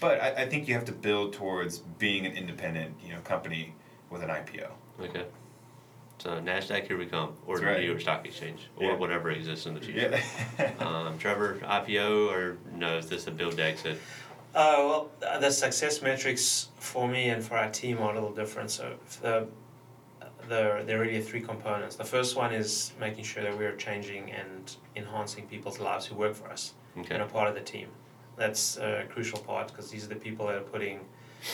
but 0.00 0.20
I, 0.20 0.42
I 0.44 0.48
think 0.48 0.68
you 0.68 0.74
have 0.74 0.84
to 0.86 0.92
build 0.92 1.32
towards 1.32 1.78
being 1.78 2.26
an 2.26 2.32
independent, 2.32 2.94
you 3.04 3.12
know, 3.12 3.20
company 3.20 3.74
with 4.08 4.22
an 4.22 4.30
IPO. 4.30 4.70
Okay. 5.00 5.24
So 6.18 6.40
Nasdaq, 6.40 6.86
here 6.86 6.96
we 6.96 7.06
come, 7.06 7.32
or 7.46 7.56
That's 7.56 7.66
right. 7.66 7.80
New 7.80 7.86
York 7.86 8.00
Stock 8.00 8.24
Exchange, 8.24 8.68
or 8.76 8.92
Yeah. 8.92 8.96
whatever 8.96 9.30
exists 9.30 9.66
in 9.66 9.74
the 9.74 9.80
future. 9.80 10.18
Yeah. 10.58 10.70
Um, 10.84 11.18
Trevor, 11.18 11.58
IPO 11.62 12.30
or 12.30 12.56
no? 12.72 12.98
Is 12.98 13.08
this 13.08 13.26
a 13.26 13.30
build 13.30 13.58
exit? 13.58 13.98
Uh, 14.54 14.74
well, 14.78 15.10
uh, 15.26 15.38
the 15.40 15.50
success 15.50 16.00
metrics 16.00 16.68
for 16.78 17.08
me 17.08 17.30
and 17.30 17.44
for 17.44 17.56
our 17.56 17.68
team 17.70 17.98
are 17.98 18.12
a 18.12 18.14
little 18.14 18.32
different. 18.32 18.70
So 18.70 18.94
the 19.22 19.48
the 20.48 20.82
there 20.86 20.98
are 20.98 21.04
really 21.04 21.20
three 21.22 21.40
components. 21.40 21.96
The 21.96 22.04
first 22.04 22.36
one 22.36 22.52
is 22.54 22.92
making 23.00 23.24
sure 23.24 23.42
that 23.42 23.56
we're 23.58 23.74
changing 23.76 24.30
and 24.30 24.76
enhancing 24.94 25.46
people's 25.48 25.80
lives 25.80 26.06
who 26.06 26.14
work 26.14 26.34
for 26.34 26.48
us 26.50 26.74
Okay. 26.98 27.14
and 27.14 27.22
are 27.22 27.28
part 27.28 27.48
of 27.48 27.54
the 27.54 27.60
team. 27.62 27.88
That's 28.36 28.76
a 28.76 29.04
crucial 29.10 29.40
part 29.40 29.68
because 29.68 29.90
these 29.90 30.04
are 30.04 30.08
the 30.08 30.16
people 30.26 30.46
that 30.46 30.56
are 30.56 30.60
putting, 30.60 31.00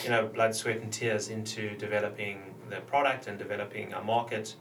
you 0.03 0.09
know, 0.09 0.27
blood, 0.27 0.53
sweat, 0.55 0.77
and 0.81 0.91
tears 0.93 1.29
into 1.29 1.75
developing 1.77 2.50
the 2.71 2.81
product 2.81 3.27
and 3.27 3.37
developing 3.37 3.93
our 3.93 4.03
market. 4.03 4.55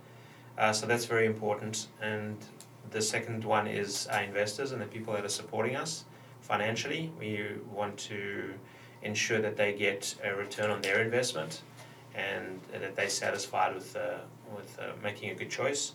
Uh, 0.59 0.73
so 0.73 0.87
that's 0.87 1.07
very 1.07 1.27
important. 1.27 1.89
And 2.03 2.37
the 2.91 3.01
second 3.01 3.45
one 3.45 3.67
is 3.67 4.07
our 4.09 4.23
investors 4.23 4.73
and 4.73 4.83
the 4.83 4.87
people 4.87 5.15
that 5.15 5.25
are 5.25 5.29
supporting 5.29 5.77
us 5.77 6.05
financially. 6.43 7.13
We 7.19 7.47
want 7.73 7.97
to 8.11 8.53
ensure 9.03 9.41
that 9.41 9.57
they 9.57 9.73
get 9.73 10.15
a 10.23 10.35
return 10.35 10.71
on 10.71 10.83
their 10.83 11.01
investment 11.01 11.63
and 12.15 12.61
that 12.73 12.97
they're 12.97 13.09
satisfied 13.09 13.75
with 13.75 13.97
uh, 13.97 14.19
with 14.55 14.79
uh, 14.79 14.93
making 15.03 15.31
a 15.31 15.35
good 15.35 15.51
choice. 15.51 15.95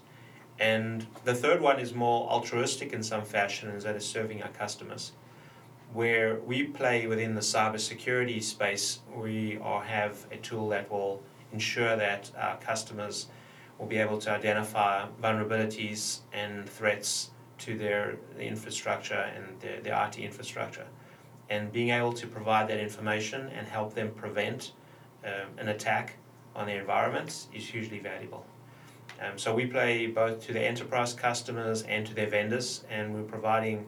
And 0.59 1.05
the 1.25 1.33
third 1.33 1.59
one 1.59 1.79
is 1.79 1.93
more 1.93 2.29
altruistic 2.29 2.93
in 2.93 3.03
some 3.03 3.25
fashion, 3.25 3.69
is 3.71 3.83
that 3.83 3.95
is 3.95 4.05
serving 4.05 4.41
our 4.41 4.49
customers. 4.49 5.11
Where 5.93 6.39
we 6.39 6.63
play 6.63 7.07
within 7.07 7.35
the 7.35 7.41
cybersecurity 7.41 8.41
space, 8.41 8.99
we 9.13 9.57
are, 9.61 9.83
have 9.83 10.25
a 10.31 10.37
tool 10.37 10.69
that 10.69 10.89
will 10.89 11.21
ensure 11.55 11.95
that 11.95 12.29
our 12.37 12.57
customers 12.57 13.27
will 13.77 13.87
be 13.87 13.97
able 13.97 14.19
to 14.25 14.29
identify 14.29 15.07
vulnerabilities 15.23 16.19
and 16.33 16.69
threats 16.69 17.31
to 17.57 17.77
their 17.77 18.17
infrastructure 18.37 19.23
and 19.35 19.43
their, 19.61 19.79
their 19.81 20.05
IT 20.05 20.17
infrastructure. 20.17 20.87
And 21.49 21.71
being 21.71 21.91
able 21.91 22.13
to 22.13 22.27
provide 22.27 22.67
that 22.69 22.79
information 22.79 23.49
and 23.57 23.67
help 23.67 23.93
them 23.93 24.11
prevent 24.11 24.73
um, 25.23 25.49
an 25.57 25.69
attack 25.69 26.17
on 26.55 26.67
their 26.67 26.79
environments 26.81 27.47
is 27.53 27.67
hugely 27.67 27.99
valuable. 27.99 28.45
Um, 29.21 29.37
so 29.37 29.53
we 29.53 29.65
play 29.65 30.07
both 30.07 30.45
to 30.47 30.53
the 30.53 30.61
enterprise 30.61 31.13
customers 31.13 31.83
and 31.83 32.05
to 32.07 32.13
their 32.13 32.29
vendors, 32.29 32.83
and 32.89 33.13
we're 33.13 33.31
providing 33.37 33.85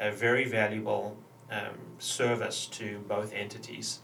a 0.00 0.10
very 0.10 0.46
valuable 0.46 1.16
um, 1.50 1.76
service 1.98 2.66
to 2.68 2.98
both 3.06 3.34
entities 3.34 4.00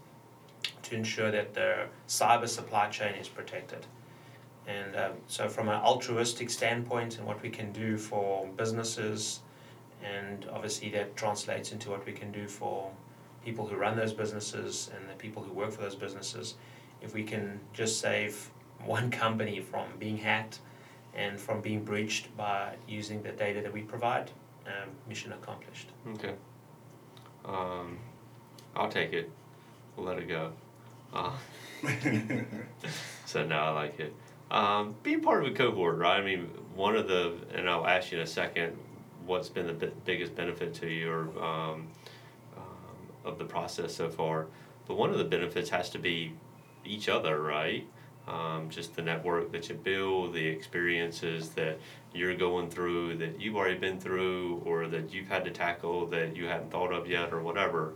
to 0.89 0.97
ensure 0.97 1.31
that 1.31 1.55
their 1.55 1.89
cyber 2.09 2.49
supply 2.49 2.89
chain 2.89 3.15
is 3.15 3.29
protected. 3.29 3.87
And 4.67 4.97
um, 4.97 5.13
so, 5.27 5.49
from 5.49 5.69
an 5.69 5.81
altruistic 5.81 6.51
standpoint, 6.51 7.19
and 7.19 7.27
what 7.27 7.43
we 7.43 7.49
can 7.49 7.73
do 7.73 7.97
for 7.97 8.47
businesses, 8.57 9.41
and 10.03 10.47
obviously 10.53 10.91
that 10.91 11.17
translates 11.17 11.73
into 11.73 11.91
what 11.91 12.05
we 12.05 12.13
can 12.13 12.31
do 12.31 12.47
for 12.47 12.91
people 13.45 13.67
who 13.67 13.77
run 13.77 13.97
those 13.97 14.13
businesses 14.13 14.91
and 14.95 15.09
the 15.09 15.15
people 15.15 15.43
who 15.43 15.53
work 15.53 15.71
for 15.71 15.81
those 15.81 15.95
businesses. 15.95 16.55
If 17.01 17.15
we 17.15 17.23
can 17.23 17.61
just 17.73 18.01
save 18.01 18.51
one 18.85 19.11
company 19.11 19.61
from 19.61 19.87
being 19.99 20.19
hacked 20.19 20.61
and 21.15 21.41
from 21.41 21.61
being 21.61 21.83
breached 21.83 22.35
by 22.37 22.75
using 22.87 23.23
the 23.23 23.33
data 23.33 23.63
that 23.63 23.73
we 23.73 23.83
provide, 23.83 24.31
um, 24.67 24.91
mission 25.09 25.33
accomplished. 25.33 25.89
Okay. 26.15 26.35
Um, 27.45 27.99
I'll 28.77 28.91
take 28.91 29.13
it. 29.15 29.31
We'll 29.97 30.07
let 30.07 30.19
it 30.19 30.29
go. 30.29 30.53
Uh, 31.13 31.33
so 33.27 33.45
now 33.47 33.67
I 33.67 33.71
like 33.71 34.01
it. 34.01 34.15
Um, 34.51 34.95
being 35.03 35.21
part 35.21 35.45
of 35.45 35.53
a 35.53 35.55
cohort, 35.55 35.99
right? 35.99 36.21
I 36.21 36.25
mean, 36.25 36.49
one 36.75 36.97
of 36.97 37.09
the, 37.09 37.35
and 37.53 37.69
I'll 37.69 37.87
ask 37.87 38.13
you 38.13 38.19
in 38.19 38.25
a 38.25 38.27
second, 38.27 38.77
what's 39.27 39.49
been 39.49 39.67
the 39.67 39.73
bi- 39.75 39.93
biggest 40.05 40.35
benefit 40.35 40.75
to 40.75 40.89
you 40.89 41.11
or 41.11 41.45
um, 41.45 41.89
um, 42.57 42.97
of 43.25 43.39
the 43.39 43.45
process 43.45 43.95
so 43.95 44.09
far? 44.09 44.47
But 44.87 44.97
one 44.97 45.11
of 45.11 45.19
the 45.19 45.25
benefits 45.25 45.69
has 45.71 45.91
to 45.91 45.99
be 45.99 46.33
each 46.85 47.09
other, 47.09 47.43
right? 47.43 47.87
Um, 48.27 48.69
just 48.71 48.95
the 48.95 49.03
network 49.03 49.53
that 49.53 49.69
you 49.69 49.75
build, 49.75 50.35
the 50.35 50.47
experiences 50.47 51.51
that 51.51 51.79
you're 52.15 52.35
going 52.35 52.71
through 52.71 53.17
that 53.19 53.41
you've 53.41 53.57
already 53.57 53.79
been 53.79 54.01
through, 54.01 54.63
or 54.65 54.87
that 54.89 55.13
you've 55.13 55.29
had 55.29 55.45
to 55.45 55.51
tackle 55.51 56.07
that 56.07 56.37
you 56.37 56.47
hadn't 56.47 56.71
thought 56.71 56.93
of 56.93 57.07
yet, 57.07 57.33
or 57.33 57.41
whatever. 57.41 57.95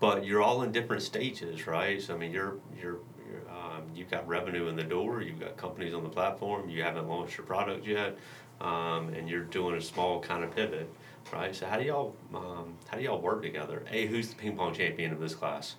But 0.00 0.24
you're 0.24 0.42
all 0.42 0.62
in 0.62 0.72
different 0.72 1.02
stages, 1.02 1.66
right? 1.66 2.00
So 2.00 2.14
I 2.14 2.18
mean, 2.18 2.32
you're 2.32 2.56
you're, 2.80 2.98
you're 3.28 3.48
um, 3.50 3.82
you've 3.94 4.10
got 4.10 4.26
revenue 4.26 4.68
in 4.68 4.76
the 4.76 4.82
door, 4.84 5.22
you've 5.22 5.40
got 5.40 5.56
companies 5.56 5.94
on 5.94 6.02
the 6.02 6.08
platform, 6.08 6.68
you 6.68 6.82
haven't 6.82 7.08
launched 7.08 7.36
your 7.38 7.46
product 7.46 7.86
yet, 7.86 8.16
um, 8.60 9.08
and 9.14 9.28
you're 9.28 9.44
doing 9.44 9.76
a 9.76 9.80
small 9.80 10.20
kind 10.20 10.42
of 10.44 10.54
pivot, 10.54 10.90
right? 11.32 11.54
So 11.54 11.66
how 11.66 11.76
do 11.78 11.84
y'all 11.84 12.14
um, 12.34 12.74
how 12.88 12.96
do 12.96 13.02
y'all 13.04 13.20
work 13.20 13.42
together? 13.42 13.84
Hey, 13.88 14.06
who's 14.06 14.28
the 14.28 14.34
ping 14.36 14.56
pong 14.56 14.74
champion 14.74 15.12
of 15.12 15.20
this 15.20 15.34
class? 15.34 15.76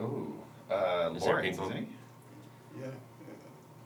Ooh, 0.00 0.34
uh, 0.70 1.10
Is 1.14 1.22
there 1.24 1.32
Lawrence, 1.34 1.56
ping 1.56 1.56
pong? 1.56 1.70
isn't 1.72 1.86
he? 1.86 2.80
Yeah. 2.80 2.86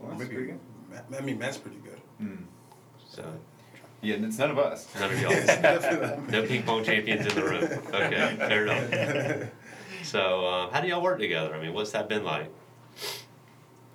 Lawrence 0.01 0.22
is 0.22 0.29
Maybe- 0.29 0.35
pretty 0.35 0.53
good. 0.53 1.18
I 1.18 1.20
mean, 1.22 1.39
Matt's 1.39 1.57
pretty 1.57 1.79
good. 1.79 2.01
Hmm. 2.18 2.45
So 3.09 3.25
Yeah, 4.05 4.16
it's 4.20 4.38
none 4.38 4.50
of 4.50 4.59
us. 4.59 4.86
none 5.00 5.11
of 5.11 5.20
y'all. 5.20 6.20
no 6.28 6.46
ping 6.46 6.62
pong 6.62 6.84
champions 6.84 7.26
in 7.26 7.34
the 7.34 7.42
room. 7.42 7.64
Okay, 7.88 8.36
fair 8.38 8.66
enough. 8.66 9.50
So 10.05 10.46
um, 10.46 10.70
how 10.70 10.82
do 10.82 10.86
y'all 10.88 11.00
work 11.02 11.18
together? 11.18 11.55
I 11.55 11.61
mean, 11.62 11.72
what's 11.72 11.92
that 11.92 12.11
been 12.11 12.24
like? 12.24 12.50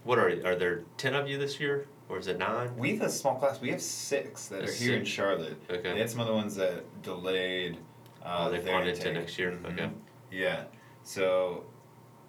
What 0.03 0.17
are 0.17 0.29
are 0.43 0.55
there 0.55 0.81
ten 0.97 1.13
of 1.13 1.29
you 1.29 1.37
this 1.37 1.59
year, 1.59 1.85
or 2.09 2.17
is 2.17 2.25
it 2.25 2.39
nine? 2.39 2.75
We 2.75 2.95
have 2.97 3.03
a 3.07 3.09
small 3.11 3.35
class. 3.35 3.61
We 3.61 3.69
have 3.69 3.81
six 3.81 4.47
that 4.47 4.63
are 4.63 4.65
There's 4.65 4.79
here 4.79 4.95
in. 4.95 5.05
Charlotte. 5.05 5.57
Okay. 5.69 5.93
They 5.93 5.99
had 5.99 6.09
some 6.09 6.19
other 6.19 6.33
ones 6.33 6.55
that 6.55 6.83
delayed. 7.03 7.77
Uh, 8.25 8.45
Oh, 8.47 8.51
they've 8.51 8.63
their 8.63 8.73
gone 8.73 8.87
into 8.87 8.99
intake. 9.01 9.13
next 9.13 9.37
year? 9.37 9.51
Mhm. 9.51 9.71
Okay. 9.73 9.89
Yeah. 10.31 10.63
So, 11.03 11.63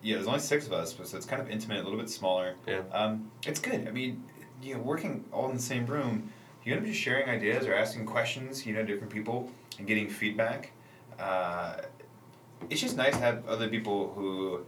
yeah, 0.02 0.16
there's 0.16 0.26
only 0.28 0.40
six 0.40 0.66
of 0.66 0.72
us, 0.74 0.94
so 1.02 1.16
it's 1.16 1.26
kind 1.26 1.40
of 1.42 1.48
intimate, 1.50 1.78
a 1.80 1.82
little 1.82 1.98
bit 1.98 2.10
smaller. 2.10 2.54
Yeah. 2.68 2.82
Um, 2.92 3.30
it's 3.46 3.60
good. 3.60 3.88
I 3.88 3.90
mean, 3.90 4.22
you 4.62 4.74
know, 4.74 4.80
working 4.82 5.24
all 5.32 5.48
in 5.48 5.56
the 5.56 5.62
same 5.62 5.86
room, 5.86 6.32
you 6.70 6.76
up 6.76 6.84
just 6.84 7.00
sharing 7.00 7.28
ideas 7.28 7.66
or 7.66 7.74
asking 7.74 8.06
questions, 8.06 8.64
you 8.64 8.72
know, 8.72 8.84
different 8.84 9.12
people 9.12 9.50
and 9.78 9.86
getting 9.86 10.08
feedback. 10.08 10.70
Uh, 11.18 11.76
it's 12.68 12.80
just 12.80 12.96
nice 12.96 13.12
to 13.12 13.20
have 13.20 13.46
other 13.46 13.68
people 13.68 14.12
who 14.14 14.64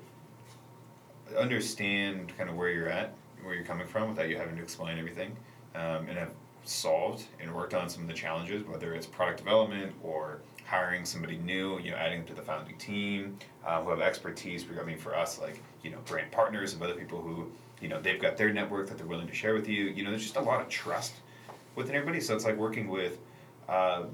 understand 1.39 2.33
kind 2.37 2.51
of 2.51 2.57
where 2.57 2.71
you're 2.71 2.89
at, 2.89 3.15
where 3.43 3.55
you're 3.55 3.65
coming 3.65 3.87
from, 3.87 4.09
without 4.09 4.29
you 4.29 4.37
having 4.37 4.57
to 4.57 4.63
explain 4.63 4.99
everything, 4.99 5.35
um, 5.75 6.07
and 6.09 6.19
have 6.19 6.33
solved 6.65 7.25
and 7.41 7.55
worked 7.55 7.75
on 7.75 7.89
some 7.89 8.03
of 8.03 8.09
the 8.09 8.15
challenges, 8.15 8.67
whether 8.67 8.95
it's 8.95 9.07
product 9.07 9.39
development 9.39 9.93
or 10.03 10.41
hiring 10.67 11.05
somebody 11.05 11.37
new, 11.39 11.79
you 11.81 11.91
know, 11.91 11.97
adding 11.97 12.21
them 12.21 12.29
to 12.29 12.35
the 12.35 12.43
founding 12.43 12.77
team, 12.79 13.39
uh, 13.65 13.83
who 13.83 13.91
have 13.91 14.01
expertise. 14.01 14.65
I 14.81 14.85
mean, 14.85 14.99
for 14.99 15.17
us, 15.17 15.41
like 15.41 15.63
you 15.83 15.91
know, 15.91 15.99
brand 16.07 16.31
partners 16.33 16.75
of 16.75 16.83
other 16.83 16.95
people 16.95 17.21
who, 17.21 17.51
you 17.81 17.89
know, 17.89 18.01
they've 18.01 18.21
got 18.21 18.37
their 18.37 18.53
network 18.53 18.89
that 18.89 18.99
they're 18.99 19.07
willing 19.07 19.29
to 19.29 19.35
share 19.35 19.55
with 19.55 19.69
you. 19.69 19.87
You 19.87 20.05
know, 20.05 20.11
there's 20.11 20.23
just 20.23 20.37
a 20.37 20.41
lot 20.41 20.61
of 20.61 20.69
trust 20.69 21.15
within 21.75 21.95
everybody. 21.95 22.21
So 22.21 22.35
it's 22.35 22.45
like 22.45 22.57
working 22.57 22.89
with, 22.89 23.19
uh, 23.69 24.05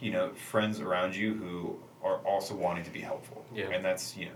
you 0.00 0.10
know, 0.10 0.30
friends 0.30 0.80
around 0.80 1.14
you 1.14 1.34
who 1.34 1.78
are 2.02 2.18
also 2.18 2.54
wanting 2.54 2.84
to 2.84 2.90
be 2.90 3.00
helpful. 3.00 3.44
Yeah. 3.54 3.70
And 3.70 3.84
that's 3.84 4.16
you 4.16 4.26
know, 4.26 4.32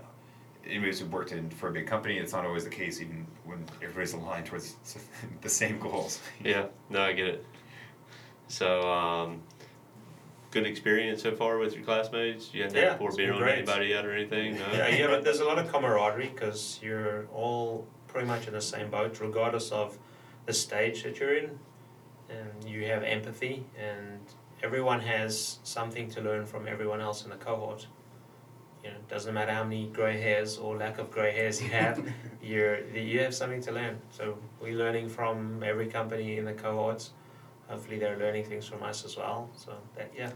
anybody's 0.65 0.99
who 0.99 1.05
worked 1.07 1.31
in 1.31 1.49
for 1.49 1.69
a 1.69 1.71
big 1.71 1.87
company, 1.87 2.17
it's 2.17 2.33
not 2.33 2.45
always 2.45 2.63
the 2.63 2.69
case, 2.69 3.01
even 3.01 3.25
when 3.45 3.65
everybody's 3.81 4.13
aligned 4.13 4.45
towards 4.45 4.75
the 5.41 5.49
same 5.49 5.79
goals. 5.79 6.19
Yeah, 6.43 6.65
no, 6.89 7.01
I 7.01 7.13
get 7.13 7.27
it. 7.27 7.45
So, 8.47 8.87
um, 8.89 9.41
good 10.51 10.67
experience 10.67 11.23
so 11.23 11.33
far 11.33 11.57
with 11.57 11.73
your 11.73 11.83
classmates. 11.83 12.53
You 12.53 12.63
hadn't 12.63 12.77
Yeah, 12.77 12.89
to 12.91 12.95
pour 12.97 13.11
beer 13.15 13.33
on 13.33 13.39
great. 13.39 13.57
anybody 13.59 13.87
yet 13.87 14.05
or 14.05 14.13
anything. 14.13 14.55
No? 14.55 14.65
Yeah, 14.73 14.87
yeah, 14.89 15.07
but 15.07 15.23
there's 15.25 15.39
a 15.39 15.45
lot 15.45 15.57
of 15.57 15.71
camaraderie 15.71 16.29
because 16.33 16.79
you're 16.83 17.25
all 17.33 17.87
pretty 18.07 18.27
much 18.27 18.47
in 18.47 18.53
the 18.53 18.61
same 18.61 18.89
boat, 18.91 19.19
regardless 19.19 19.71
of 19.71 19.97
the 20.45 20.53
stage 20.53 21.03
that 21.03 21.19
you're 21.19 21.35
in, 21.35 21.57
and 22.29 22.69
you 22.69 22.85
have 22.85 23.03
empathy, 23.03 23.65
and 23.77 24.19
everyone 24.61 24.99
has 25.01 25.59
something 25.63 26.09
to 26.11 26.21
learn 26.21 26.45
from 26.45 26.67
everyone 26.67 27.01
else 27.01 27.23
in 27.23 27.29
the 27.29 27.35
cohort. 27.35 27.87
You 28.83 28.89
know, 28.89 28.95
it 28.95 29.07
doesn't 29.07 29.33
matter 29.33 29.53
how 29.53 29.63
many 29.63 29.87
grey 29.87 30.19
hairs 30.19 30.57
or 30.57 30.75
lack 30.75 30.99
of 30.99 31.09
grey 31.09 31.31
hairs 31.33 31.61
you 31.61 31.69
have, 31.69 32.05
you're 32.43 32.85
you 32.87 33.19
have 33.21 33.33
something 33.33 33.61
to 33.61 33.71
learn. 33.71 33.99
So 34.11 34.37
we're 34.61 34.77
learning 34.77 35.09
from 35.09 35.63
every 35.63 35.87
company 35.87 36.37
in 36.37 36.45
the 36.45 36.53
cohorts. 36.53 37.11
Hopefully, 37.67 37.97
they're 37.97 38.17
learning 38.17 38.45
things 38.45 38.67
from 38.67 38.83
us 38.83 39.05
as 39.05 39.15
well. 39.15 39.49
So 39.55 39.73
that 39.95 40.11
yeah, 40.17 40.31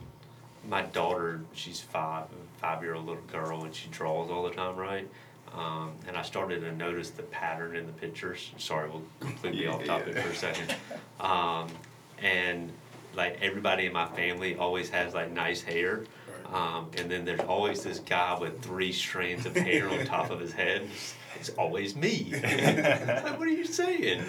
my 0.68 0.82
daughter, 0.82 1.42
she's 1.54 1.80
five, 1.80 2.26
five 2.58 2.84
year 2.84 2.96
old 2.96 3.06
little 3.06 3.24
girl, 3.24 3.64
and 3.64 3.74
she 3.74 3.90
draws 3.90 4.30
all 4.30 4.44
the 4.44 4.52
time, 4.52 4.76
right? 4.76 5.08
Um, 5.54 5.94
and 6.08 6.16
I 6.16 6.22
started 6.22 6.62
to 6.62 6.72
notice 6.76 7.10
the 7.10 7.24
pattern 7.24 7.76
in 7.76 7.86
the 7.88 7.94
pictures. 7.94 8.52
Sorry, 8.58 8.90
we'll 8.90 9.04
completely 9.20 9.64
Yeah, 9.64 9.72
off 9.72 9.86
topic 9.86 10.16
yeah. 10.16 10.22
for 10.22 10.30
a 10.30 10.36
second. 10.36 10.76
Um, 11.20 11.68
and 12.22 12.72
like 13.16 13.40
everybody 13.42 13.86
in 13.88 13.94
my 13.94 14.06
family 14.08 14.56
always 14.56 14.90
has 14.90 15.14
like 15.14 15.32
nice 15.32 15.62
hair. 15.62 16.04
Um, 16.54 16.90
and 16.98 17.12
then 17.12 17.26
there's 17.26 17.42
always 17.42 17.84
this 17.84 18.00
guy 18.00 18.38
with 18.40 18.62
three 18.62 18.94
strands 18.94 19.46
of 19.46 19.56
hair 19.56 19.90
on 19.90 20.06
top 20.06 20.30
of 20.30 20.40
his 20.40 20.54
head. 20.54 20.88
it's 21.40 21.50
always 21.50 21.96
me. 21.96 22.30
like, 22.32 23.38
what 23.38 23.48
are 23.48 23.52
you 23.52 23.66
saying? 23.66 24.24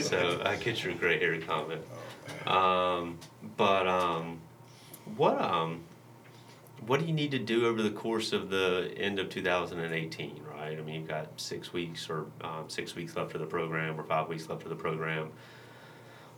So 0.00 0.42
I 0.44 0.56
get 0.56 0.84
your 0.84 0.94
gray 0.94 1.18
hair 1.18 1.40
comment. 1.40 1.82
Um, 2.46 3.18
but 3.56 3.86
um, 3.88 4.40
what 5.16 5.40
um, 5.40 5.82
what 6.86 7.00
do 7.00 7.06
you 7.06 7.12
need 7.12 7.30
to 7.30 7.38
do 7.38 7.66
over 7.66 7.80
the 7.82 7.90
course 7.90 8.32
of 8.32 8.50
the 8.50 8.92
end 8.96 9.18
of 9.18 9.30
2018? 9.30 10.40
Right. 10.62 10.78
I 10.78 10.82
mean, 10.82 10.94
you've 10.94 11.08
got 11.08 11.28
six 11.40 11.72
weeks 11.72 12.08
or 12.08 12.26
um, 12.42 12.66
six 12.68 12.94
weeks 12.94 13.16
left 13.16 13.34
of 13.34 13.40
the 13.40 13.46
program, 13.46 13.98
or 13.98 14.04
five 14.04 14.28
weeks 14.28 14.48
left 14.48 14.62
of 14.62 14.68
the 14.68 14.76
program. 14.76 15.30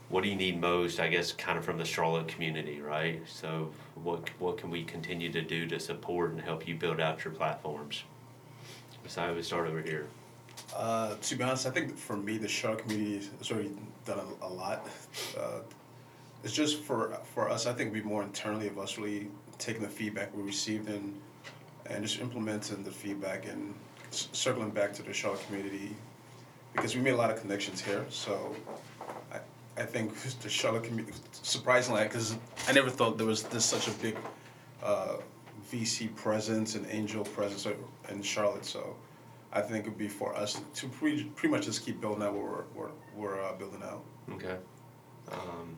What 0.09 0.23
do 0.23 0.29
you 0.29 0.35
need 0.35 0.59
most? 0.59 0.99
I 0.99 1.09
guess 1.09 1.31
kind 1.31 1.59
of 1.59 1.65
from 1.65 1.77
the 1.77 1.85
Charlotte 1.85 2.27
community, 2.27 2.81
right? 2.81 3.21
So 3.27 3.71
what 3.93 4.29
what 4.39 4.57
can 4.57 4.71
we 4.71 4.83
continue 4.83 5.31
to 5.31 5.43
do 5.43 5.67
to 5.67 5.79
support 5.79 6.31
and 6.31 6.41
help 6.41 6.67
you 6.67 6.73
build 6.73 6.99
out 6.99 7.23
your 7.23 7.35
platforms? 7.35 8.03
So 9.07 9.35
we 9.35 9.43
start 9.43 9.67
over 9.67 9.81
here. 9.81 10.07
Uh, 10.75 11.15
to 11.21 11.35
be 11.35 11.43
honest, 11.43 11.67
I 11.67 11.69
think 11.69 11.95
for 11.95 12.17
me, 12.17 12.39
the 12.39 12.47
Charlotte 12.47 12.79
community 12.79 13.29
has 13.37 13.51
already 13.51 13.73
done 14.05 14.21
a, 14.41 14.45
a 14.45 14.49
lot. 14.49 14.87
Uh, 15.37 15.59
it's 16.43 16.53
just 16.53 16.81
for 16.81 17.15
for 17.35 17.47
us. 17.47 17.67
I 17.67 17.73
think 17.73 17.93
be 17.93 18.01
more 18.01 18.23
internally 18.23 18.67
of 18.67 18.79
us 18.79 18.97
really 18.97 19.27
taking 19.59 19.83
the 19.83 19.87
feedback 19.87 20.35
we 20.35 20.41
received 20.41 20.89
and 20.89 21.13
and 21.85 22.03
just 22.03 22.19
implementing 22.19 22.83
the 22.83 22.91
feedback 22.91 23.45
and 23.45 23.75
circling 24.11 24.69
back 24.71 24.93
to 24.93 25.03
the 25.03 25.13
Charlotte 25.13 25.45
community 25.47 25.95
because 26.73 26.95
we 26.95 27.01
made 27.01 27.13
a 27.13 27.17
lot 27.17 27.31
of 27.31 27.39
connections 27.39 27.81
here. 27.81 28.05
So 28.09 28.55
I 29.31 29.39
I 29.77 29.85
think 29.85 30.13
the 30.41 30.49
Charlotte 30.49 30.83
community 30.83 31.13
surprisingly 31.31 32.03
because 32.03 32.35
I 32.67 32.71
never 32.73 32.89
thought 32.89 33.17
there 33.17 33.27
was 33.27 33.43
this 33.43 33.65
such 33.65 33.87
a 33.87 33.91
big 33.91 34.17
uh, 34.83 35.17
VC 35.71 36.13
presence 36.15 36.75
and 36.75 36.85
angel 36.89 37.23
presence 37.23 37.67
in 38.09 38.21
Charlotte. 38.21 38.65
So 38.65 38.95
I 39.51 39.61
think 39.61 39.85
it'd 39.85 39.97
be 39.97 40.07
for 40.07 40.35
us 40.35 40.61
to 40.75 40.87
pre- 40.87 41.23
pretty 41.35 41.51
much 41.55 41.65
just 41.65 41.85
keep 41.85 41.99
building 42.01 42.23
out 42.23 42.33
what 42.33 42.43
we're 42.43 42.63
we're, 42.75 42.91
we're 43.15 43.41
uh, 43.43 43.53
building 43.55 43.83
out. 43.83 44.03
Okay. 44.33 44.57
Um, 45.31 45.77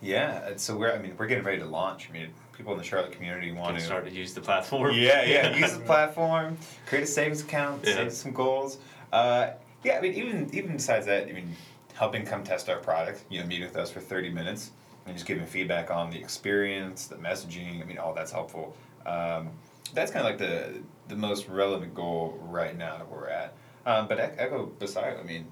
Yeah, 0.00 0.56
so 0.56 0.76
we're 0.76 0.92
I 0.92 0.98
mean 0.98 1.14
we're 1.16 1.26
getting 1.26 1.44
ready 1.44 1.58
to 1.58 1.66
launch. 1.66 2.08
I 2.10 2.12
mean 2.12 2.30
people 2.62 2.74
in 2.74 2.78
the 2.78 2.84
Charlotte 2.84 3.10
community 3.10 3.50
want 3.50 3.76
to 3.76 3.82
start 3.82 4.04
to 4.06 4.12
use 4.12 4.32
the 4.34 4.40
platform. 4.40 4.94
Yeah, 4.94 5.24
yeah. 5.24 5.56
Use 5.64 5.72
the 5.76 5.80
platform, 5.84 6.56
create 6.86 7.02
a 7.02 7.06
savings 7.08 7.42
account, 7.42 7.82
Yeah. 7.84 7.94
save 7.94 8.12
some 8.12 8.32
goals. 8.32 8.78
Uh, 9.12 9.50
yeah, 9.82 9.98
I 9.98 10.00
mean 10.00 10.12
even 10.14 10.48
even 10.54 10.74
besides 10.76 11.06
that, 11.06 11.26
I 11.28 11.32
mean 11.32 11.56
helping 11.94 12.24
come 12.24 12.44
test 12.44 12.68
our 12.68 12.76
product. 12.78 13.24
You 13.30 13.40
know, 13.40 13.46
meet 13.46 13.62
with 13.62 13.76
us 13.76 13.90
for 13.90 13.98
thirty 13.98 14.30
minutes 14.30 14.70
and 15.06 15.16
just 15.16 15.26
giving 15.26 15.44
feedback 15.44 15.90
on 15.90 16.10
the 16.10 16.18
experience, 16.20 17.08
the 17.08 17.16
messaging. 17.16 17.82
I 17.82 17.84
mean, 17.84 17.98
all 17.98 18.14
that's 18.14 18.30
helpful. 18.30 18.76
Um, 19.06 19.50
that's 19.92 20.12
kind 20.12 20.24
of 20.24 20.30
like 20.30 20.38
the 20.38 20.80
the 21.08 21.16
most 21.16 21.48
relevant 21.48 21.96
goal 21.96 22.38
right 22.42 22.78
now 22.78 22.96
that 22.96 23.10
we're 23.10 23.26
at. 23.28 23.54
Um, 23.84 24.06
but 24.06 24.20
ec- 24.20 24.36
echo 24.38 24.70
Busayo, 24.78 25.18
I 25.18 25.24
mean, 25.24 25.46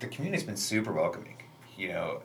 the 0.00 0.08
community's 0.08 0.42
been 0.44 0.56
super 0.56 0.92
welcoming. 0.92 1.36
You 1.78 1.90
know, 1.90 2.20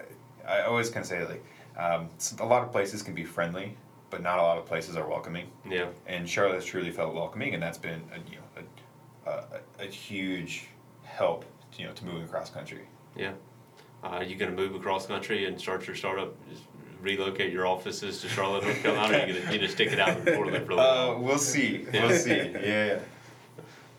I 0.48 0.62
always 0.62 0.90
kind 0.90 1.04
of 1.04 1.08
say 1.08 1.24
like, 1.24 1.46
um, 1.78 2.10
a 2.40 2.46
lot 2.46 2.64
of 2.64 2.72
places 2.72 3.04
can 3.04 3.14
be 3.14 3.24
friendly, 3.24 3.78
but 4.12 4.22
not 4.22 4.38
a 4.38 4.42
lot 4.42 4.58
of 4.58 4.66
places 4.68 4.96
are 4.96 5.08
welcoming. 5.08 5.48
Yeah. 5.68 5.88
And 6.06 6.30
Charlotte's 6.30 6.66
truly 6.66 6.92
felt 6.92 7.16
welcoming, 7.16 7.56
and 7.56 7.64
that's 7.64 7.78
been 7.80 8.02
a, 8.14 8.18
you 8.30 8.38
know 8.38 8.64
a, 9.26 9.30
a, 9.82 9.86
a 9.86 9.88
huge 9.88 10.68
help 11.04 11.46
you 11.78 11.88
know 11.88 11.94
to 11.94 12.06
moving 12.06 12.24
across 12.24 12.50
country. 12.52 12.82
Yeah. 13.16 13.32
Uh, 14.04 14.08
are 14.08 14.24
you 14.24 14.36
going 14.36 14.52
to 14.52 14.58
move 14.58 14.76
across 14.76 15.08
country 15.08 15.46
and 15.46 15.60
start 15.60 15.88
your 15.88 15.96
startup? 15.96 16.36
Relocate 17.02 17.52
your 17.52 17.66
offices 17.66 18.22
to 18.22 18.28
Charlotte, 18.28 18.64
North 18.64 18.82
Carolina? 18.84 19.18
Or 19.18 19.22
are 19.22 19.28
you 19.28 19.34
going 19.34 19.46
to 19.48 19.54
you 19.54 19.62
know, 19.62 19.68
stick 19.68 19.92
it 19.92 20.00
out 20.00 20.18
in 20.18 20.36
Portland 20.36 20.66
for 20.68 20.74
a 20.74 20.76
little 20.76 20.80
Uh, 20.80 21.18
we'll 21.18 21.38
see. 21.40 21.88
We'll 21.92 22.12
see. 22.18 22.52
Yeah. 22.64 23.00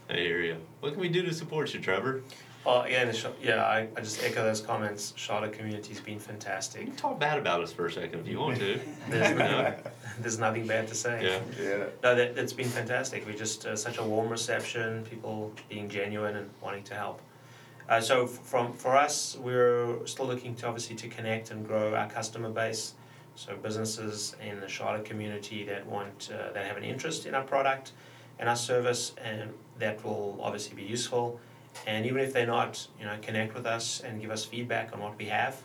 I 0.09 0.15
hear 0.15 0.41
you. 0.41 0.57
What 0.81 0.93
can 0.93 1.01
we 1.01 1.09
do 1.09 1.23
to 1.23 1.35
support 1.35 1.75
you, 1.75 1.81
Trevor? 1.81 2.23
Well, 2.65 2.83
again, 2.83 3.09
the 3.09 3.13
Ch- 3.13 3.27
yeah, 3.43 3.65
I, 3.65 3.89
I 3.97 4.01
just 4.01 4.23
echo 4.23 4.45
those 4.45 4.61
comments. 4.61 5.13
Charlotte 5.17 5.53
community's 5.53 6.01
been 6.01 6.15
You 6.15 6.21
fantastic. 6.21 6.87
can 6.87 6.95
talk 6.95 7.19
bad 7.19 7.39
about 7.39 7.61
us 7.61 7.73
for 7.73 7.87
a 7.87 7.93
second 7.93 8.21
if 8.21 8.29
you 8.29 8.39
want 8.39 8.59
to. 8.59 8.79
There's, 9.09 9.31
You 9.31 9.37
know? 9.37 9.75
there's 10.21 10.39
nothing 10.39 10.67
bad 10.67 10.87
to 10.89 10.95
say. 10.95 11.25
Yeah. 11.25 11.41
Yeah. 11.61 11.85
No, 12.05 12.15
that, 12.15 12.37
that's 12.37 12.53
been 12.53 12.69
fantastic. 12.69 13.27
We 13.27 13.35
just 13.35 13.67
uh, 13.67 13.75
such 13.75 13.99
a 13.99 14.03
warm 14.05 14.29
reception, 14.29 15.03
people 15.05 15.53
being 15.69 15.89
genuine 15.89 16.37
and 16.37 16.51
wanting 16.63 16.85
to 16.85 16.95
help. 16.95 17.21
Uh, 17.89 18.01
so 18.01 18.25
f- 18.25 18.31
from 18.31 18.73
for 18.75 18.95
us, 18.97 19.37
we're 19.41 20.07
still 20.07 20.27
looking 20.27 20.55
to 20.57 20.67
obviously 20.69 20.95
to 20.97 21.09
connect 21.09 21.51
and 21.51 21.67
grow 21.67 21.95
our 21.97 22.09
customer 22.09 22.49
base. 22.51 22.95
So 23.35 23.57
businesses 23.57 24.37
in 24.47 24.61
the 24.61 24.69
Charlotte 24.69 25.05
community 25.07 25.65
that 25.65 25.85
want 25.87 26.31
uh, 26.33 26.53
that 26.53 26.65
have 26.67 26.77
an 26.77 26.85
interest 26.85 27.27
in 27.27 27.35
our 27.35 27.43
product 27.43 27.93
and 28.39 28.49
our 28.49 28.55
service, 28.57 29.15
and 29.25 29.51
that 29.81 30.05
will 30.05 30.39
obviously 30.41 30.77
be 30.77 30.83
useful. 30.83 31.41
And 31.87 32.07
even 32.07 32.21
if 32.21 32.33
they're 32.33 32.47
not, 32.47 32.87
you 32.99 33.07
know, 33.07 33.17
connect 33.23 33.55
with 33.55 33.67
us 33.67 34.01
and 34.01 34.21
give 34.21 34.31
us 34.31 34.45
feedback 34.45 34.93
on 34.93 35.01
what 35.01 35.19
we 35.19 35.27
have. 35.27 35.63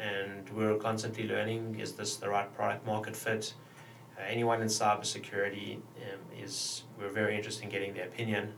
And 0.00 0.48
we're 0.50 0.76
constantly 0.76 1.28
learning: 1.28 1.78
is 1.78 1.92
this 1.92 2.16
the 2.16 2.28
right 2.28 2.52
product 2.54 2.86
market 2.86 3.14
fit? 3.14 3.54
Uh, 4.16 4.22
anyone 4.28 4.62
in 4.62 4.68
cybersecurity 4.68 5.76
um, 5.76 6.20
is 6.38 6.84
we're 6.98 7.10
very 7.10 7.36
interested 7.36 7.64
in 7.64 7.70
getting 7.70 7.94
their 7.94 8.06
opinion. 8.06 8.54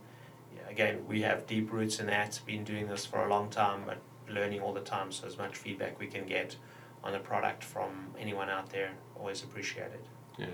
Again, 0.70 1.05
we 1.07 1.20
have 1.22 1.47
deep 1.47 1.72
roots 1.72 1.99
in 2.01 2.07
that. 2.07 2.40
Been 2.47 2.64
doing 2.64 2.88
this 2.88 3.05
for 3.05 3.26
a 3.26 3.28
long 3.28 3.51
time, 3.51 3.82
but 3.84 3.99
learning 4.28 4.61
all 4.61 4.72
the 4.72 4.80
time. 4.80 5.12
So 5.12 5.26
as 5.26 5.36
much 5.36 5.57
feedback 5.57 5.99
we 5.99 6.07
can 6.07 6.24
get 6.26 6.57
on 7.05 7.12
the 7.12 7.18
product 7.18 7.64
from 7.64 7.90
anyone 8.18 8.49
out 8.49 8.70
there, 8.70 8.93
always 9.18 9.43
appreciated. 9.43 10.01
Yeah. 10.38 10.47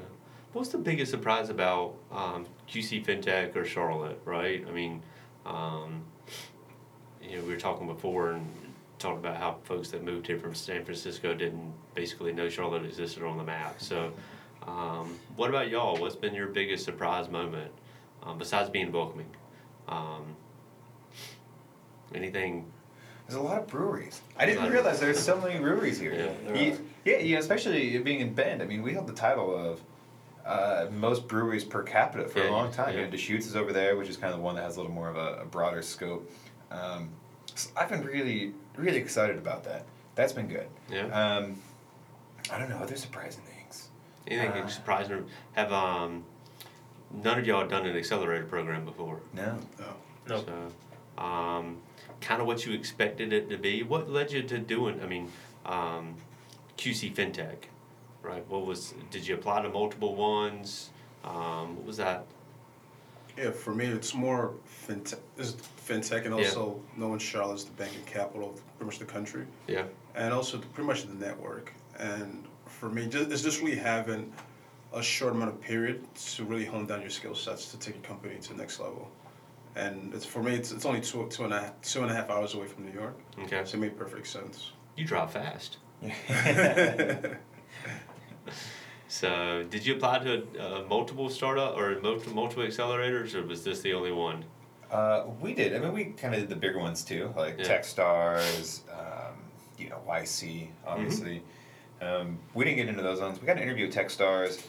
What's 0.53 0.71
the 0.71 0.79
biggest 0.79 1.11
surprise 1.11 1.51
about 1.51 1.95
um, 2.11 2.47
FinTech 2.69 3.55
or 3.55 3.65
Charlotte, 3.65 4.21
right? 4.25 4.65
I 4.67 4.73
mean, 4.73 5.03
um, 5.45 6.05
you 7.23 7.37
know, 7.39 7.43
we 7.45 7.51
were 7.53 7.59
talking 7.61 7.87
before 7.87 8.33
and 8.33 8.47
talked 8.99 9.19
about 9.19 9.37
how 9.37 9.57
folks 9.65 9.91
that 9.91 10.03
moved 10.05 10.27
here 10.27 10.39
from 10.39 10.55
San 10.55 10.85
Francisco 10.85 11.35
didn't 11.35 11.73
basically 11.95 12.33
know 12.33 12.49
Charlotte 12.49 12.85
existed 12.85 13.23
on 13.23 13.37
the 13.39 13.45
map. 13.45 13.81
So, 13.81 14.13
um, 14.67 15.19
what 15.37 15.51
about 15.51 15.69
y'all? 15.71 15.97
What's 15.99 16.17
been 16.17 16.35
your 16.35 16.49
biggest 16.49 16.85
surprise 16.85 17.29
moment 17.29 17.71
um, 18.23 18.39
besides 18.39 18.71
being 18.71 18.91
welcoming? 18.93 19.29
Um, 19.89 20.35
anything? 22.15 22.67
There's 23.27 23.39
a 23.39 23.43
lot 23.43 23.59
of 23.59 23.67
breweries. 23.67 24.21
I 24.39 24.47
didn't 24.47 24.65
of- 24.65 24.73
realize 24.73 25.01
there's 25.01 25.19
so 25.23 25.39
many 25.45 25.59
breweries 25.61 25.99
here. 25.99 26.13
Yeah, 26.15 26.33
there 26.53 26.57
Ye- 26.63 26.73
are. 26.73 26.79
yeah, 27.05 27.19
yeah, 27.19 27.39
especially 27.39 27.99
being 27.99 28.21
in 28.21 28.33
Bend. 28.35 28.63
I 28.63 28.65
mean, 28.65 28.83
we 28.83 28.93
held 28.95 29.07
the 29.07 29.13
title 29.13 29.55
of 29.55 29.81
uh, 30.49 30.87
most 30.91 31.29
breweries 31.29 31.65
per 31.65 31.83
capita 31.83 32.27
for 32.29 32.39
Yeah, 32.41 32.51
a 32.51 32.53
long 32.53 32.73
time. 32.73 32.95
yeah. 32.95 33.01
You 33.01 33.05
know, 33.07 33.11
Deschutes 33.11 33.47
is 33.47 33.55
over 33.55 33.73
there, 33.73 33.97
which 33.97 34.09
is 34.09 34.17
kind 34.17 34.33
of 34.33 34.39
the 34.41 34.45
one 34.45 34.55
that 34.57 34.63
has 34.65 34.77
a 34.77 34.81
little 34.81 34.95
more 34.95 35.09
of 35.09 35.17
a, 35.17 35.43
a 35.43 35.45
broader 35.45 35.83
scope. 35.83 36.29
Um, 36.71 37.11
so 37.55 37.71
I've 37.77 37.89
been 37.91 38.03
really, 38.03 38.55
really 38.77 38.97
excited 38.99 39.37
about 39.37 39.65
that. 39.65 39.85
That's 40.15 40.33
been 40.33 40.49
good. 40.49 40.67
Yeah. 40.91 41.07
Um, 41.07 41.57
I 42.51 42.59
don't 42.59 42.71
know 42.71 42.79
other 42.79 42.97
surprising 42.97 43.43
things. 43.45 43.89
Anything 44.27 44.63
Uh, 44.63 44.69
surprising? 44.69 45.27
Have 45.53 45.73
um, 45.73 46.25
none 47.23 47.39
of 47.39 47.47
y'all 47.47 47.67
done 47.69 47.87
an 47.87 47.97
accelerator 47.97 48.45
program 48.47 48.85
before? 48.85 49.21
No. 49.35 49.59
No. 49.79 49.87
No. 50.29 50.45
So, 50.45 51.23
um, 51.23 51.79
kind 52.21 52.41
of 52.41 52.47
what 52.47 52.65
you 52.67 52.73
expected 52.73 53.33
it 53.33 53.49
to 53.51 53.57
be. 53.59 53.83
What 53.83 54.11
led 54.11 54.33
you 54.33 54.43
to 54.43 54.59
doing? 54.59 55.01
I 55.03 55.07
mean, 55.07 55.31
um, 55.67 56.15
QC 56.77 57.15
FinTech, 57.15 57.57
right? 58.23 58.47
What 58.49 58.67
was? 58.67 58.95
Did 59.11 59.27
you 59.27 59.35
apply 59.35 59.63
to 59.63 59.69
multiple 59.69 60.15
ones? 60.15 60.91
Um, 61.25 61.77
what 61.77 61.85
was 61.87 61.97
that? 61.99 62.25
Yeah, 63.37 63.51
for 63.53 63.73
me, 63.75 63.87
it's 63.87 64.15
more 64.15 64.55
fintech, 64.87 65.21
is 65.37 65.55
fintech, 65.87 66.25
and 66.27 66.35
Yeah. 66.37 66.45
also 66.45 66.81
knowing 66.97 67.19
Charlotte's 67.21 67.65
the 67.65 67.71
banking 67.73 68.03
capital 68.05 68.51
of 68.51 68.77
pretty 68.79 68.87
much 68.87 68.99
the 68.99 69.05
country, 69.05 69.47
Yeah. 69.69 69.85
and 70.17 70.35
also 70.35 70.57
the, 70.59 70.67
pretty 70.67 70.89
much 70.89 71.05
the 71.07 71.15
network. 71.15 71.73
And 71.99 72.45
for 72.67 72.89
me, 72.89 73.07
just, 73.07 73.31
it's 73.31 73.43
just 73.43 73.61
really 73.63 73.77
having 73.77 74.33
a 74.93 75.03
short 75.03 75.35
amount 75.35 75.51
of 75.53 75.61
period 75.61 76.03
to 76.15 76.45
really 76.45 76.65
hone 76.65 76.87
down 76.87 77.01
your 77.01 77.11
skill 77.11 77.35
sets 77.35 77.71
to 77.71 77.79
take 77.79 77.95
your 77.95 78.03
company 78.05 78.37
to 78.41 78.49
the 78.49 78.55
next 78.57 78.81
level. 78.81 79.09
And 79.77 80.13
it's 80.15 80.25
for 80.25 80.43
me, 80.43 80.55
it's, 80.57 80.73
it's 80.73 80.85
only 80.85 81.01
two 81.01 81.29
two 81.31 81.45
and 81.45 81.55
a 81.55 81.61
half 81.61 81.81
two 81.83 82.03
and 82.03 82.11
a 82.11 82.15
half 82.15 82.31
hours 82.31 82.55
away 82.55 82.67
from 82.67 82.87
New 82.87 82.93
York, 82.93 83.17
Okay. 83.43 83.63
so 83.65 83.77
it 83.77 83.81
made 83.81 83.97
perfect 83.97 84.27
sense. 84.27 84.73
You 84.97 85.05
drive 85.05 85.31
fast. 85.31 85.77
So, 89.09 89.65
did 89.71 89.87
you 89.87 89.95
apply 89.97 90.19
to 90.21 90.43
uh, 90.61 90.83
multiple 90.89 91.31
startup 91.31 91.77
or 91.77 91.99
multiple 92.03 92.35
multiple 92.35 92.65
accelerators, 92.65 93.35
or 93.35 93.43
was 93.43 93.65
this 93.65 93.81
the 93.81 93.95
only 93.95 94.13
one? 94.13 94.45
Uh, 94.91 95.25
we 95.41 95.55
did. 95.55 95.75
I 95.75 95.79
mean, 95.79 95.93
we 95.93 96.05
kind 96.07 96.35
of 96.35 96.41
did 96.41 96.49
the 96.51 96.57
bigger 96.57 96.79
ones 96.79 97.03
too, 97.05 97.33
like 97.37 97.59
Yeah. 97.59 97.65
TechStars, 97.79 98.81
um, 98.93 99.35
you 99.79 99.89
know, 99.89 100.01
YC, 100.07 100.69
obviously. 100.87 101.43
Um, 102.01 102.39
we 102.55 102.65
didn't 102.65 102.77
get 102.77 102.89
into 102.89 103.03
those 103.03 103.21
ones. 103.21 103.41
We 103.41 103.47
got 103.47 103.57
an 103.57 103.63
interview 103.63 103.87
with 103.87 103.95
TechStars. 103.95 104.63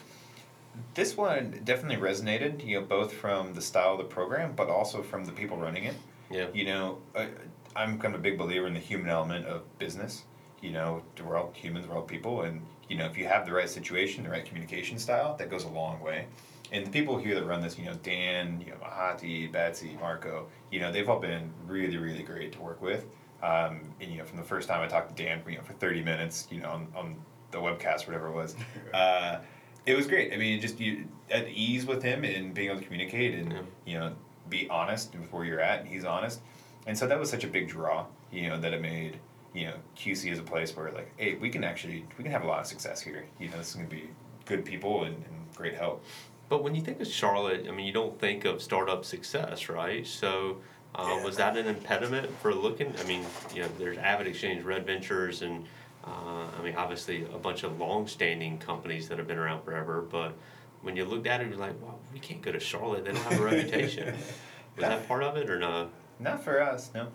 This 0.94 1.16
one 1.18 1.60
definitely 1.64 1.98
resonated, 1.98 2.66
you 2.66 2.80
know, 2.80 2.86
both 2.86 3.14
from 3.14 3.54
the 3.54 3.62
style 3.62 3.94
of 3.94 3.98
the 3.98 4.04
program, 4.06 4.54
but 4.56 4.70
also 4.70 5.04
from 5.04 5.26
the 5.26 5.32
people 5.34 5.58
running 5.58 5.84
it. 5.84 5.96
Yeah. 6.32 6.48
You 6.54 6.66
know, 6.66 6.98
I, 7.16 7.28
I'm 7.76 8.00
kind 8.00 8.14
of 8.14 8.20
a 8.20 8.24
big 8.24 8.38
believer 8.38 8.68
in 8.68 8.74
the 8.74 8.80
human 8.80 9.10
element 9.10 9.46
of 9.46 9.62
business. 9.80 10.24
You 10.62 10.72
know, 10.72 11.02
we're 11.26 11.38
all 11.38 11.52
humans, 11.54 11.88
we're 11.88 11.96
all 11.96 12.02
people, 12.02 12.42
and 12.44 12.62
you 12.90 12.98
know, 12.98 13.06
if 13.06 13.18
you 13.18 13.26
have 13.28 13.46
the 13.46 13.52
right 13.54 13.70
situation, 13.70 14.24
the 14.24 14.30
right 14.30 14.46
communication 14.46 14.98
style, 15.00 15.36
that 15.38 15.50
goes 15.50 15.64
a 15.64 15.70
long 15.70 16.00
way. 16.02 16.26
and 16.72 16.86
the 16.86 16.90
people 16.92 17.18
here 17.18 17.34
that 17.36 17.46
run 17.46 17.62
this, 17.62 17.78
you 17.80 17.86
know, 17.86 17.94
Dan, 18.04 18.62
you 18.62 18.72
know, 18.72 18.78
Mahati, 18.84 19.52
Betsy, 19.52 19.98
Marco, 20.00 20.48
you 20.72 20.80
know, 20.80 20.92
they've 20.92 21.08
all 21.10 21.20
been 21.20 21.52
really, 21.68 21.98
really 21.98 22.22
great 22.24 22.52
to 22.54 22.62
work 22.62 22.82
with. 22.82 23.06
Um, 23.42 23.82
and 24.02 24.12
you 24.12 24.18
know, 24.18 24.26
from 24.26 24.38
the 24.38 24.44
first 24.44 24.68
time 24.68 24.82
I 24.82 24.88
talked 24.88 25.16
to 25.16 25.24
Dan, 25.24 25.42
you 25.48 25.56
know, 25.58 25.64
for 25.64 25.74
thirty 25.74 26.04
minutes, 26.04 26.48
you 26.52 26.60
know, 26.62 26.70
on, 26.70 26.88
on 26.96 27.16
the 27.52 27.58
webcast, 27.58 28.06
whatever 28.06 28.28
it 28.28 28.34
was, 28.36 28.56
uh, 28.94 29.40
it 29.86 29.96
was 29.96 30.06
great. 30.08 30.34
I 30.34 30.38
mean, 30.38 30.60
just 30.60 30.80
you 30.80 31.08
at 31.32 31.48
ease 31.48 31.86
with 31.86 32.04
him 32.04 32.24
and 32.26 32.54
being 32.54 32.70
able 32.70 32.80
to 32.82 32.86
communicate 32.86 33.34
and 33.36 33.52
Yeah. 33.54 33.62
you 33.86 33.98
know 34.00 34.12
be 34.50 34.68
honest 34.70 35.16
with 35.16 35.32
where 35.32 35.46
you're 35.46 35.62
at, 35.62 35.80
and 35.82 35.88
he's 35.88 36.04
honest, 36.06 36.42
and 36.86 36.98
so 36.98 37.08
that 37.08 37.18
was 37.20 37.30
such 37.30 37.44
a 37.44 37.48
big 37.48 37.68
draw, 37.70 38.06
you 38.32 38.50
know, 38.50 38.60
that 38.60 38.74
it 38.74 38.82
made 38.82 39.20
you 39.54 39.66
know 39.66 39.74
QC 39.98 40.32
is 40.32 40.40
a 40.40 40.44
place 40.44 40.76
where 40.76 40.92
like, 40.92 41.12
hey, 41.18 41.36
we 41.36 41.50
can 41.50 41.64
actually 41.64 42.06
we 42.18 42.24
can 42.24 42.32
have 42.32 42.44
a 42.44 42.48
lot 42.48 42.60
of 42.60 42.68
success 42.68 43.02
here. 43.02 43.26
You 43.40 43.50
know, 43.50 43.58
this 43.58 43.70
is 43.70 43.76
gonna 43.76 43.88
be 43.88 44.10
good 44.46 44.66
people 44.66 45.04
and, 45.04 45.16
and 45.16 45.56
great 45.56 45.76
help. 45.76 46.04
But 46.50 46.64
when 46.64 46.74
you 46.74 46.82
think 46.82 47.00
of 47.00 47.08
Charlotte, 47.08 47.66
I 47.68 47.72
mean, 47.72 47.86
you 47.86 47.94
don't 47.94 48.20
think 48.20 48.46
of 48.46 48.62
startup 48.62 49.06
success, 49.06 49.70
right? 49.70 50.06
So, 50.08 50.58
uh, 50.96 51.06
Yeah. 51.18 51.24
was 51.24 51.38
that 51.38 51.56
an 51.58 51.68
impediment 51.68 52.36
for 52.40 52.54
looking? 52.56 52.92
I 53.00 53.04
mean, 53.04 53.24
you 53.54 53.62
know, 53.62 53.68
there's 53.78 53.98
AvidXchange, 53.98 54.66
Red 54.66 54.86
Ventures, 54.88 55.44
and 55.44 55.66
uh, 56.06 56.48
I 56.58 56.64
mean, 56.64 56.76
obviously 56.76 57.26
a 57.26 57.38
bunch 57.38 57.64
of 57.64 57.80
long-standing 57.80 58.58
companies 58.58 59.08
that 59.10 59.20
have 59.20 59.28
been 59.28 59.38
around 59.38 59.64
forever. 59.64 60.02
But 60.02 60.34
when 60.82 60.96
you 60.96 61.06
looked 61.06 61.28
at 61.28 61.42
it, 61.42 61.50
you're 61.50 61.58
like, 61.58 61.80
well, 61.82 62.00
we 62.12 62.20
can't 62.20 62.42
go 62.42 62.52
to 62.52 62.60
Charlotte; 62.60 63.06
they 63.06 63.12
don't 63.12 63.22
have 63.24 63.40
a 63.40 63.44
reputation. 63.44 64.08
Was 64.78 64.86
that 64.88 65.08
part 65.08 65.22
of 65.24 65.38
it 65.38 65.50
or 65.50 65.60
no? 65.60 65.90
Not 66.20 66.44
for 66.44 66.62
us, 66.62 66.90
no. 66.96 67.10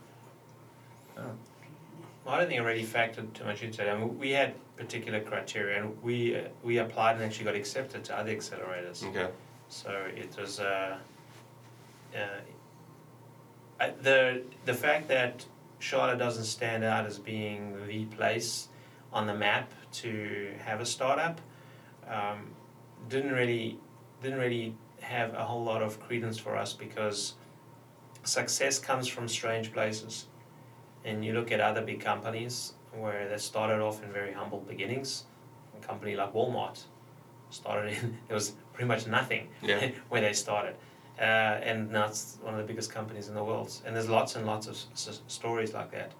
I 2.26 2.38
don't 2.38 2.48
think 2.48 2.58
it 2.58 2.62
really 2.62 2.84
factored 2.84 3.32
too 3.34 3.44
much 3.44 3.62
into 3.62 3.86
it. 3.86 3.90
I 3.90 3.98
mean, 3.98 4.18
we 4.18 4.30
had 4.30 4.54
particular 4.76 5.20
criteria, 5.20 5.82
and 5.82 6.02
we 6.02 6.36
uh, 6.36 6.40
we 6.62 6.78
applied 6.78 7.16
and 7.16 7.24
actually 7.24 7.44
got 7.44 7.54
accepted 7.54 8.04
to 8.04 8.18
other 8.18 8.34
accelerators. 8.34 9.04
Okay. 9.04 9.28
So 9.68 9.90
it 10.16 10.34
was 10.38 10.60
uh, 10.60 10.96
uh, 12.14 12.18
I, 13.80 13.90
the 14.00 14.42
the 14.64 14.74
fact 14.74 15.08
that 15.08 15.44
Charlotte 15.78 16.18
doesn't 16.18 16.44
stand 16.44 16.84
out 16.84 17.04
as 17.06 17.18
being 17.18 17.86
the 17.86 18.06
place 18.06 18.68
on 19.12 19.26
the 19.26 19.34
map 19.34 19.70
to 19.92 20.52
have 20.64 20.80
a 20.80 20.86
startup 20.86 21.40
um, 22.08 22.48
didn't 23.08 23.32
really 23.32 23.78
didn't 24.22 24.38
really 24.38 24.74
have 25.00 25.34
a 25.34 25.44
whole 25.44 25.62
lot 25.62 25.82
of 25.82 26.00
credence 26.00 26.38
for 26.38 26.56
us 26.56 26.72
because 26.72 27.34
success 28.22 28.78
comes 28.78 29.06
from 29.06 29.28
strange 29.28 29.72
places. 29.72 30.26
And 31.04 31.24
you 31.24 31.32
look 31.34 31.52
at 31.52 31.60
other 31.60 31.82
big 31.82 32.00
companies 32.00 32.72
where 32.92 33.28
they 33.28 33.36
started 33.38 33.80
off 33.80 34.02
in 34.02 34.10
very 34.12 34.32
humble 34.32 34.60
beginnings. 34.60 35.24
A 35.80 35.86
company 35.86 36.16
like 36.16 36.32
Walmart 36.32 36.82
started 37.50 37.92
in 38.02 38.18
it 38.28 38.32
was 38.34 38.52
pretty 38.72 38.88
much 38.88 39.06
nothing 39.06 39.48
Yeah. 39.62 39.90
where 40.08 40.20
they 40.20 40.32
started. 40.32 40.74
Uh, 41.18 41.22
and 41.22 41.92
now 41.92 42.06
it's 42.06 42.38
one 42.42 42.54
of 42.54 42.60
the 42.60 42.66
biggest 42.66 42.90
companies 42.92 43.28
in 43.28 43.34
the 43.34 43.44
world. 43.44 43.72
And 43.86 43.94
there's 43.94 44.08
lots 44.08 44.34
and 44.34 44.46
lots 44.46 44.66
of 44.66 44.74
s- 44.92 45.20
stories 45.28 45.72
like 45.72 45.90
that. 45.92 46.12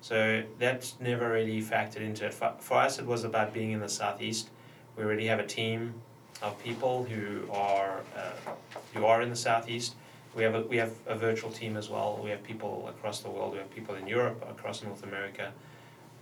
So 0.00 0.42
that 0.58 0.92
never 0.98 1.30
really 1.30 1.60
factored 1.62 2.00
into 2.00 2.26
it. 2.26 2.34
For, 2.34 2.54
for 2.58 2.78
us, 2.78 2.98
it 2.98 3.06
was 3.06 3.22
about 3.24 3.52
being 3.52 3.72
in 3.72 3.80
the 3.80 3.88
southeast. 3.88 4.48
We 4.96 5.04
already 5.04 5.26
have 5.26 5.38
a 5.38 5.46
team 5.46 5.94
of 6.42 6.58
people 6.64 7.04
who 7.04 7.48
are 7.52 8.00
uh, 8.16 8.52
who 8.94 9.04
are 9.04 9.20
in 9.22 9.28
the 9.28 9.36
southeast. 9.36 9.94
We 10.34 10.44
have 10.44 10.54
a, 10.54 10.62
we 10.62 10.76
have 10.76 10.92
a 11.06 11.16
virtual 11.16 11.50
team 11.50 11.76
as 11.76 11.88
well. 11.90 12.20
We 12.22 12.30
have 12.30 12.42
people 12.42 12.88
across 12.88 13.20
the 13.20 13.30
world. 13.30 13.52
We 13.52 13.58
have 13.58 13.70
people 13.70 13.96
in 13.96 14.06
Europe, 14.06 14.44
across 14.48 14.82
North 14.82 15.02
America. 15.02 15.52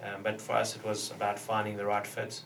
Um, 0.02 0.22
but 0.22 0.40
for 0.40 0.52
us, 0.52 0.76
it 0.76 0.84
was 0.84 1.10
about 1.10 1.38
finding 1.38 1.76
the 1.76 1.84
right 1.84 2.06
fit, 2.06 2.42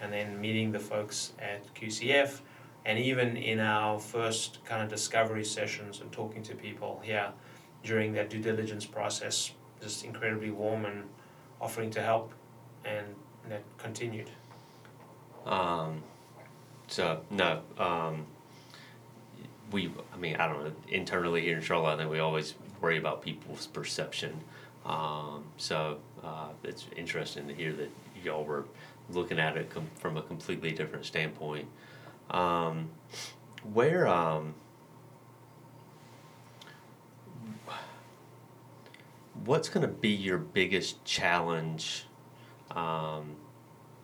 and 0.00 0.12
then 0.12 0.40
meeting 0.40 0.70
the 0.70 0.78
folks 0.78 1.32
at 1.38 1.74
QCF, 1.74 2.40
and 2.84 2.98
even 2.98 3.36
in 3.36 3.60
our 3.60 3.98
first 3.98 4.64
kind 4.64 4.82
of 4.82 4.88
discovery 4.88 5.44
sessions 5.44 6.00
and 6.00 6.12
talking 6.12 6.42
to 6.42 6.54
people 6.54 7.00
here 7.02 7.32
during 7.82 8.12
that 8.12 8.30
due 8.30 8.40
diligence 8.40 8.84
process, 8.86 9.52
just 9.82 10.04
incredibly 10.04 10.50
warm 10.50 10.84
and 10.84 11.04
offering 11.60 11.90
to 11.90 12.02
help, 12.02 12.32
and 12.84 13.06
that 13.48 13.62
continued. 13.78 14.30
Um, 15.46 16.02
so 16.86 17.22
no, 17.30 17.62
um, 17.78 18.26
we. 19.70 19.90
I 20.12 20.16
mean, 20.16 20.36
I 20.36 20.46
don't 20.46 20.64
know. 20.64 20.72
Internally 20.88 21.42
here 21.42 21.56
in 21.56 21.62
Charlotte, 21.62 21.94
I 21.94 21.96
think 21.98 22.10
we 22.10 22.18
always 22.18 22.54
worry 22.80 22.98
about 22.98 23.22
people's 23.22 23.66
perception. 23.66 24.40
Um, 24.84 25.44
so 25.56 25.98
uh, 26.22 26.48
it's 26.64 26.86
interesting 26.96 27.46
to 27.48 27.54
hear 27.54 27.72
that 27.74 27.90
y'all 28.24 28.44
were 28.44 28.64
looking 29.10 29.38
at 29.38 29.56
it 29.56 29.70
com- 29.70 29.90
from 29.96 30.16
a 30.16 30.22
completely 30.22 30.72
different 30.72 31.04
standpoint. 31.04 31.68
Um, 32.30 32.90
where 33.72 34.06
um, 34.06 34.54
what's 39.44 39.68
going 39.68 39.82
to 39.82 39.92
be 39.92 40.10
your 40.10 40.38
biggest 40.38 41.04
challenge 41.04 42.06
um, 42.70 43.36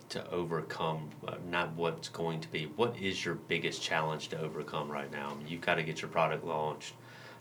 to 0.09 0.29
overcome? 0.31 1.09
Uh, 1.27 1.35
not 1.49 1.73
what's 1.75 2.09
going 2.09 2.39
to 2.41 2.47
be. 2.49 2.65
What 2.75 2.97
is 2.97 3.23
your 3.23 3.35
biggest 3.35 3.81
challenge 3.81 4.29
to 4.29 4.39
overcome 4.39 4.91
right 4.91 5.11
now? 5.11 5.31
I 5.31 5.35
mean, 5.35 5.47
you've 5.47 5.61
got 5.61 5.75
to 5.75 5.83
get 5.83 6.01
your 6.01 6.09
product 6.09 6.45
launched. 6.45 6.93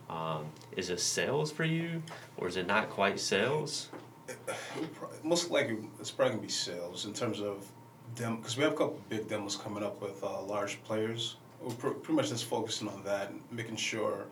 Um, 0.09 0.47
is 0.77 0.91
it 0.91 1.01
sales 1.01 1.51
for 1.51 1.64
you, 1.64 2.03
or 2.37 2.47
is 2.47 2.57
it 2.57 2.67
not 2.67 2.91
quite 2.91 3.19
sales? 3.19 3.89
Most 5.23 5.51
likely, 5.51 5.79
it's 6.01 6.11
probably 6.11 6.35
gonna 6.35 6.47
be 6.47 6.53
sales 6.53 7.07
in 7.07 7.12
terms 7.12 7.41
of 7.41 7.67
them, 8.14 8.37
because 8.37 8.57
we 8.57 8.62
have 8.62 8.73
a 8.73 8.77
couple 8.77 9.01
big 9.09 9.29
demos 9.29 9.57
coming 9.57 9.83
up 9.83 10.01
with 10.01 10.23
uh, 10.23 10.43
large 10.43 10.83
players. 10.85 11.37
We're 11.61 11.75
pr- 11.75 11.89
pretty 11.89 12.12
much 12.14 12.29
just 12.29 12.45
focusing 12.45 12.89
on 12.89 13.03
that, 13.05 13.31
and 13.31 13.41
making 13.51 13.77
sure 13.77 14.27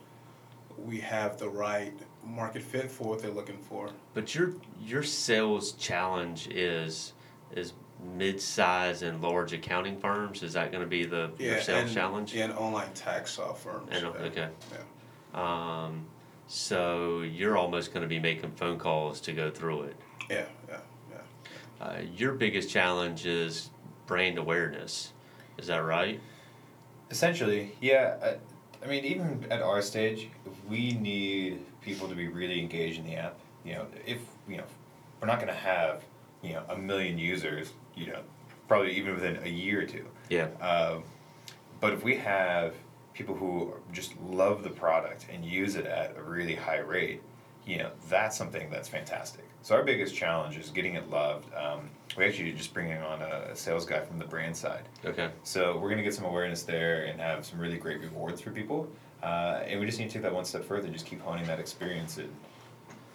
we 0.79 0.99
have 1.01 1.39
the 1.39 1.49
right 1.49 1.93
market 2.25 2.63
fit 2.63 2.91
for 2.91 3.09
what 3.09 3.21
they're 3.21 3.31
looking 3.31 3.59
for. 3.59 3.91
But 4.15 4.35
your 4.35 4.55
your 4.81 5.03
sales 5.03 5.73
challenge 5.73 6.49
is 6.49 7.15
is 7.53 7.73
mid-size 8.17 9.03
and 9.03 9.21
large 9.23 9.53
accounting 9.53 9.99
firms. 9.99 10.43
Is 10.43 10.53
that 10.53 10.71
going 10.71 10.83
to 10.83 10.89
be 10.89 11.05
the 11.05 11.31
your 11.39 11.61
sales 11.61 11.85
and, 11.85 11.93
challenge? 11.93 12.35
Yeah, 12.35 12.45
and 12.45 12.53
online 12.55 12.93
tax 12.93 13.39
uh, 13.39 13.53
firms. 13.53 13.89
And, 13.91 14.03
yeah. 14.03 14.27
okay. 14.27 14.49
Yeah. 15.35 15.85
Um, 15.85 16.07
so 16.47 17.23
you're 17.23 17.57
almost 17.57 17.93
going 17.93 18.03
to 18.03 18.09
be 18.09 18.21
making 18.21 18.53
phone 18.53 18.79
calls 18.79 19.21
to 19.23 19.33
go 19.33 19.51
through 19.51 19.83
it. 19.83 19.97
Yeah, 20.31 20.45
yeah, 20.69 20.77
yeah. 21.11 21.87
Uh, 21.87 22.01
your 22.17 22.33
biggest 22.33 22.71
challenge 22.71 23.27
is 23.27 23.71
brand 24.07 24.39
awareness. 24.39 25.13
Is 25.59 25.67
that 25.69 25.79
right? 25.79 26.21
Essentially, 27.11 27.73
yeah. 27.81 28.17
I, 28.23 28.85
I 28.85 28.89
mean, 28.89 29.05
even 29.05 29.47
at 29.51 29.63
our 29.63 29.81
stage, 29.81 30.29
we 30.69 30.93
need 30.93 31.65
people 31.81 32.09
to 32.09 32.15
be 32.15 32.29
really 32.29 32.61
engaged 32.61 32.99
in 32.99 33.07
the 33.07 33.15
app. 33.15 33.39
You 33.65 33.75
know, 33.75 33.87
if 34.07 34.19
you 34.47 34.59
know, 34.59 34.65
we're 35.21 35.27
not 35.27 35.39
going 35.39 35.53
to 35.53 35.59
have 35.59 36.05
you 36.43 36.53
know 36.53 36.63
a 36.69 36.77
million 36.77 37.19
users. 37.19 37.73
You 37.97 38.09
know, 38.09 38.21
probably 38.69 38.93
even 38.93 39.15
within 39.15 39.39
a 39.45 39.49
year 39.49 39.83
or 39.83 39.87
two. 39.87 40.07
Yeah. 40.29 40.49
Um, 40.61 41.05
but 41.81 41.93
if 41.93 42.03
we 42.03 42.17
have 42.17 42.75
people 43.13 43.35
who 43.35 43.75
just 43.93 44.19
love 44.21 44.63
the 44.63 44.71
product 44.71 45.27
and 45.33 45.45
use 45.45 45.77
it 45.77 45.87
at 45.87 46.17
a 46.17 46.23
really 46.23 46.55
high 46.55 46.79
rate, 46.79 47.23
you 47.67 47.79
know, 47.79 47.91
that's 48.09 48.37
something 48.37 48.71
that's 48.71 48.89
fantastic. 48.89 49.45
So 49.63 49.75
our 49.75 49.83
biggest 49.83 50.15
challenge 50.15 50.59
is 50.59 50.71
getting 50.71 50.95
it 50.95 51.09
loved. 51.09 51.47
Um, 51.55 51.89
we 52.17 52.27
actually 52.27 52.53
just 52.53 52.75
bringing 52.75 52.99
on 52.99 53.23
a, 53.23 53.49
a 53.53 53.57
sales 53.57 53.87
guy 53.87 54.01
from 54.01 54.19
the 54.19 54.25
brand 54.25 54.57
side. 54.57 54.89
Okay. 55.05 55.31
So 55.43 55.79
we're 55.79 55.89
gonna 55.89 56.03
get 56.03 56.15
some 56.15 56.25
awareness 56.25 56.63
there 56.65 57.05
and 57.05 57.21
have 57.21 57.47
some 57.47 57.59
really 57.59 57.79
great 57.79 58.01
rewards 58.01 58.41
for 58.41 58.51
people. 58.51 58.89
Uh, 59.23 59.63
and 59.67 59.81
we 59.81 59.87
just 59.87 59.99
need 59.99 60.09
to 60.09 60.13
take 60.13 60.23
that 60.23 60.35
one 60.35 60.45
step 60.45 60.65
further, 60.65 60.85
and 60.85 60.93
just 60.93 61.07
keep 61.07 61.21
honing 61.23 61.47
that 61.47 61.59
experience 61.59 62.19
and, 62.19 62.29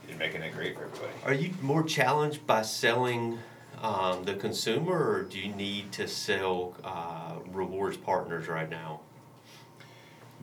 and 0.10 0.18
making 0.18 0.42
it 0.42 0.54
great 0.54 0.76
for 0.76 0.86
everybody. 0.86 1.14
Are 1.24 1.34
you 1.34 1.52
more 1.62 1.84
challenged 1.84 2.48
by 2.48 2.64
selling 2.64 3.38
um, 3.82 4.24
the 4.24 4.36
consumer, 4.36 5.12
or 5.12 5.24
do 5.24 5.40
you 5.40 5.54
need 5.54 5.92
to 5.94 6.08
sell 6.08 6.76
uh, 6.84 7.36
rewards 7.52 7.98
partners 7.98 8.48
right 8.48 8.70
now? 8.70 9.02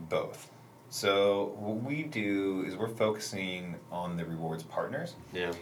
Both. 0.09 0.51
So 0.91 1.55
what 1.59 1.83
we 1.83 2.05
do 2.05 2.65
is 2.67 2.77
we're 2.77 2.89
focusing 2.89 3.77
on 3.91 4.17
the 4.17 4.25
rewards 4.25 4.63
partners. 4.63 5.15
Yeah. 5.33 5.53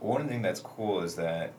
One 0.00 0.28
thing 0.28 0.42
that's 0.42 0.60
cool 0.60 1.00
is 1.02 1.14
that 1.16 1.52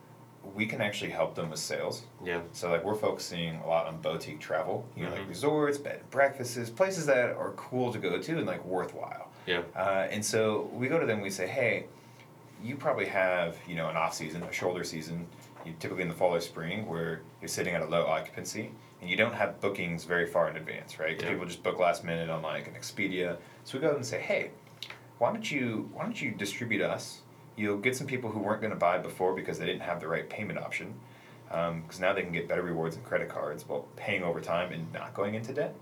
we 0.55 0.65
can 0.65 0.81
actually 0.81 1.11
help 1.11 1.35
them 1.35 1.49
with 1.49 1.59
sales. 1.59 2.03
Yeah. 2.23 2.41
So 2.53 2.69
like 2.69 2.83
we're 2.83 2.95
focusing 2.95 3.55
a 3.57 3.67
lot 3.67 3.87
on 3.87 3.97
boutique 4.01 4.39
travel, 4.39 4.85
you 4.95 5.03
know, 5.03 5.09
Mhm. 5.11 5.19
like 5.19 5.29
resorts, 5.29 5.77
bed 5.77 5.99
and 6.01 6.09
breakfasts, 6.09 6.69
places 6.69 7.05
that 7.07 7.31
are 7.35 7.51
cool 7.57 7.91
to 7.91 7.99
go 7.99 8.19
to 8.21 8.37
and 8.37 8.45
like 8.47 8.63
worthwhile. 8.65 9.27
Yeah. 9.45 9.61
Uh, 9.75 10.07
and 10.09 10.23
so 10.25 10.69
we 10.73 10.87
go 10.87 10.99
to 10.99 11.05
them 11.05 11.21
we 11.21 11.29
say, 11.29 11.47
hey, 11.47 11.85
you 12.63 12.75
probably 12.75 13.05
have, 13.07 13.57
you 13.67 13.75
know, 13.75 13.89
an 13.89 13.95
off 13.97 14.13
season, 14.13 14.43
a 14.43 14.51
shoulder 14.51 14.83
season, 14.83 15.25
typically 15.79 16.03
in 16.03 16.09
the 16.09 16.15
fall 16.15 16.33
or 16.35 16.39
spring 16.41 16.87
where 16.87 17.21
you're 17.41 17.47
sitting 17.49 17.73
at 17.73 17.81
a 17.81 17.85
low 17.85 18.05
occupancy 18.05 18.71
and 19.01 19.09
you 19.09 19.15
don't 19.15 19.33
have 19.33 19.59
bookings 19.61 20.03
very 20.03 20.25
far 20.25 20.49
in 20.49 20.57
advance, 20.57 20.99
right? 20.99 21.19
Yeah. 21.21 21.29
People 21.29 21.45
just 21.45 21.63
book 21.63 21.79
last 21.79 22.03
minute 22.03 22.29
on 22.29 22.41
like 22.41 22.67
an 22.67 22.73
Expedia. 22.73 23.37
So 23.63 23.77
we 23.77 23.81
go 23.81 23.95
and 23.95 24.05
say, 24.05 24.19
hey, 24.19 24.51
why 25.19 25.31
don't 25.31 25.49
you 25.49 25.89
why 25.93 26.03
don't 26.03 26.21
you 26.21 26.31
distribute 26.31 26.81
us? 26.81 27.21
You'll 27.55 27.77
get 27.77 27.95
some 27.95 28.07
people 28.07 28.29
who 28.29 28.39
weren't 28.39 28.61
going 28.61 28.71
to 28.73 28.79
buy 28.79 28.97
before 28.99 29.33
because 29.33 29.59
they 29.59 29.65
didn't 29.65 29.81
have 29.81 29.99
the 29.99 30.07
right 30.07 30.29
payment 30.29 30.59
option. 30.59 30.93
Um, 31.51 31.81
because 31.81 31.99
now 31.99 32.13
they 32.13 32.21
can 32.21 32.31
get 32.31 32.47
better 32.47 32.61
rewards 32.61 32.95
and 32.95 33.03
credit 33.03 33.27
cards 33.27 33.67
while 33.67 33.87
paying 33.95 34.23
over 34.23 34.39
time 34.39 34.71
and 34.71 34.91
not 34.93 35.13
going 35.13 35.33
into 35.35 35.51
debt. 35.53 35.75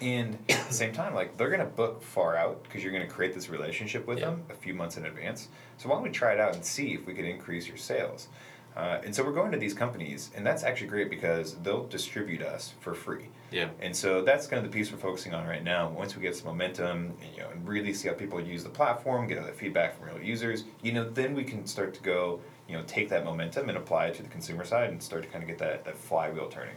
And 0.00 0.38
at 0.48 0.66
the 0.66 0.74
same 0.74 0.92
time, 0.92 1.14
like 1.14 1.36
they're 1.36 1.50
gonna 1.50 1.64
book 1.64 2.02
far 2.02 2.36
out 2.36 2.62
because 2.64 2.82
you're 2.82 2.92
gonna 2.92 3.06
create 3.06 3.34
this 3.34 3.48
relationship 3.48 4.06
with 4.06 4.18
Yeah. 4.18 4.30
them 4.30 4.42
a 4.50 4.54
few 4.54 4.74
months 4.74 4.96
in 4.96 5.06
advance. 5.06 5.48
So 5.76 5.88
why 5.88 5.96
don't 5.96 6.02
we 6.02 6.10
try 6.10 6.32
it 6.32 6.40
out 6.40 6.54
and 6.54 6.64
see 6.64 6.94
if 6.94 7.06
we 7.06 7.14
can 7.14 7.24
increase 7.26 7.68
your 7.68 7.76
sales? 7.76 8.28
Uh, 8.76 8.98
and 9.04 9.14
so 9.14 9.22
we're 9.22 9.32
going 9.32 9.52
to 9.52 9.58
these 9.58 9.74
companies, 9.74 10.30
and 10.34 10.44
that's 10.44 10.64
actually 10.64 10.88
great 10.88 11.08
because 11.08 11.54
they'll 11.62 11.86
distribute 11.86 12.42
us 12.42 12.74
for 12.80 12.92
free. 12.92 13.28
Yeah. 13.52 13.68
And 13.80 13.94
so 13.94 14.22
that's 14.22 14.48
kind 14.48 14.64
of 14.64 14.70
the 14.70 14.76
piece 14.76 14.90
we're 14.90 14.98
focusing 14.98 15.32
on 15.32 15.46
right 15.46 15.62
now. 15.62 15.90
Once 15.90 16.16
we 16.16 16.22
get 16.22 16.34
some 16.34 16.46
momentum, 16.46 17.14
and, 17.22 17.34
you 17.36 17.42
know, 17.42 17.50
and 17.50 17.66
really 17.68 17.94
see 17.94 18.08
how 18.08 18.14
people 18.14 18.40
use 18.40 18.64
the 18.64 18.70
platform, 18.70 19.28
get 19.28 19.38
other 19.38 19.52
feedback 19.52 19.96
from 19.96 20.08
real 20.08 20.20
users, 20.20 20.64
you 20.82 20.92
know, 20.92 21.08
then 21.08 21.34
we 21.34 21.44
can 21.44 21.66
start 21.66 21.94
to 21.94 22.02
go, 22.02 22.40
you 22.68 22.76
know, 22.76 22.82
take 22.88 23.08
that 23.10 23.24
momentum 23.24 23.68
and 23.68 23.78
apply 23.78 24.06
it 24.06 24.14
to 24.14 24.24
the 24.24 24.28
consumer 24.28 24.64
side 24.64 24.90
and 24.90 25.00
start 25.00 25.22
to 25.22 25.28
kind 25.28 25.44
of 25.44 25.48
get 25.48 25.58
that, 25.58 25.84
that 25.84 25.96
flywheel 25.96 26.48
turning. 26.48 26.74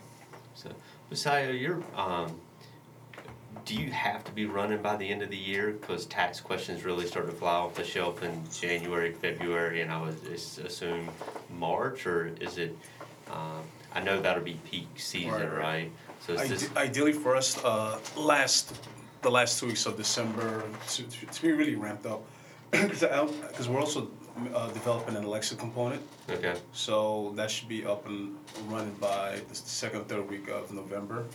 So, 0.54 0.70
Messiah, 1.10 1.52
you're, 1.52 1.82
um, 1.96 2.40
do 3.68 3.76
you 3.76 3.92
have 3.92 4.24
to 4.24 4.32
be 4.32 4.46
running 4.46 4.82
by 4.82 4.96
the 4.96 5.08
end 5.08 5.22
of 5.22 5.30
the 5.30 5.38
year? 5.38 5.74
Because 5.74 6.06
tax 6.06 6.40
questions 6.40 6.86
really 6.86 7.06
start 7.06 7.28
to 7.28 7.34
fly 7.34 7.52
off 7.52 7.76
the 7.76 7.84
shelf 7.84 8.24
in 8.24 8.42
January, 8.50 9.12
February, 9.12 9.82
and 9.82 9.92
I 9.92 10.02
would 10.02 10.18
assume 10.32 11.10
March, 11.50 12.08
or 12.08 12.32
is 12.40 12.58
it, 12.58 12.76
um, 13.30 13.64
I 13.94 14.00
know 14.00 14.22
that'll 14.22 14.44
be 14.44 14.58
peak 14.64 14.88
season, 14.96 15.32
Right, 15.32 15.58
right. 15.58 15.92
So 16.26 16.34
is 16.34 16.50
this, 16.50 16.70
Ideally 16.78 17.12
for 17.12 17.36
us, 17.36 17.62
uh, 17.64 18.00
last, 18.16 18.74
the 19.22 19.30
last 19.30 19.60
two 19.60 19.68
weeks 19.68 19.86
of 19.86 19.98
December 19.98 20.64
to, 20.88 21.04
to, 21.04 21.26
to 21.26 21.42
be 21.42 21.52
really 21.52 21.76
ramped 21.76 22.06
up. 22.06 22.24
Because 22.72 23.68
we're 23.68 23.80
also 23.80 24.10
uh, 24.54 24.70
developing 24.70 25.16
an 25.16 25.24
Alexa 25.26 25.56
component, 25.56 26.02
okay, 26.30 26.56
so 26.72 27.34
that 27.36 27.50
should 27.52 27.68
be 27.68 27.86
up 27.86 28.06
and 28.08 28.36
running 28.68 28.94
by 28.96 29.40
the 29.50 29.56
second, 29.56 30.02
or 30.02 30.04
third 30.04 30.30
week 30.30 30.48
of 30.50 30.72
November. 30.74 31.26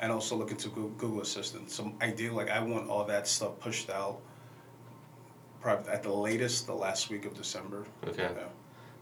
And 0.00 0.10
also 0.10 0.34
look 0.34 0.50
into 0.50 0.70
Goo- 0.70 0.94
Google 0.96 1.20
Assistant. 1.20 1.70
So 1.70 1.92
ideally, 2.00 2.34
like 2.34 2.48
I 2.50 2.60
want 2.60 2.88
all 2.88 3.04
that 3.04 3.28
stuff 3.28 3.58
pushed 3.60 3.90
out 3.90 4.18
probably 5.60 5.92
at 5.92 6.02
the 6.02 6.12
latest, 6.12 6.66
the 6.66 6.74
last 6.74 7.10
week 7.10 7.26
of 7.26 7.34
December. 7.34 7.84
Okay. 8.08 8.30
Yeah. 8.34 8.44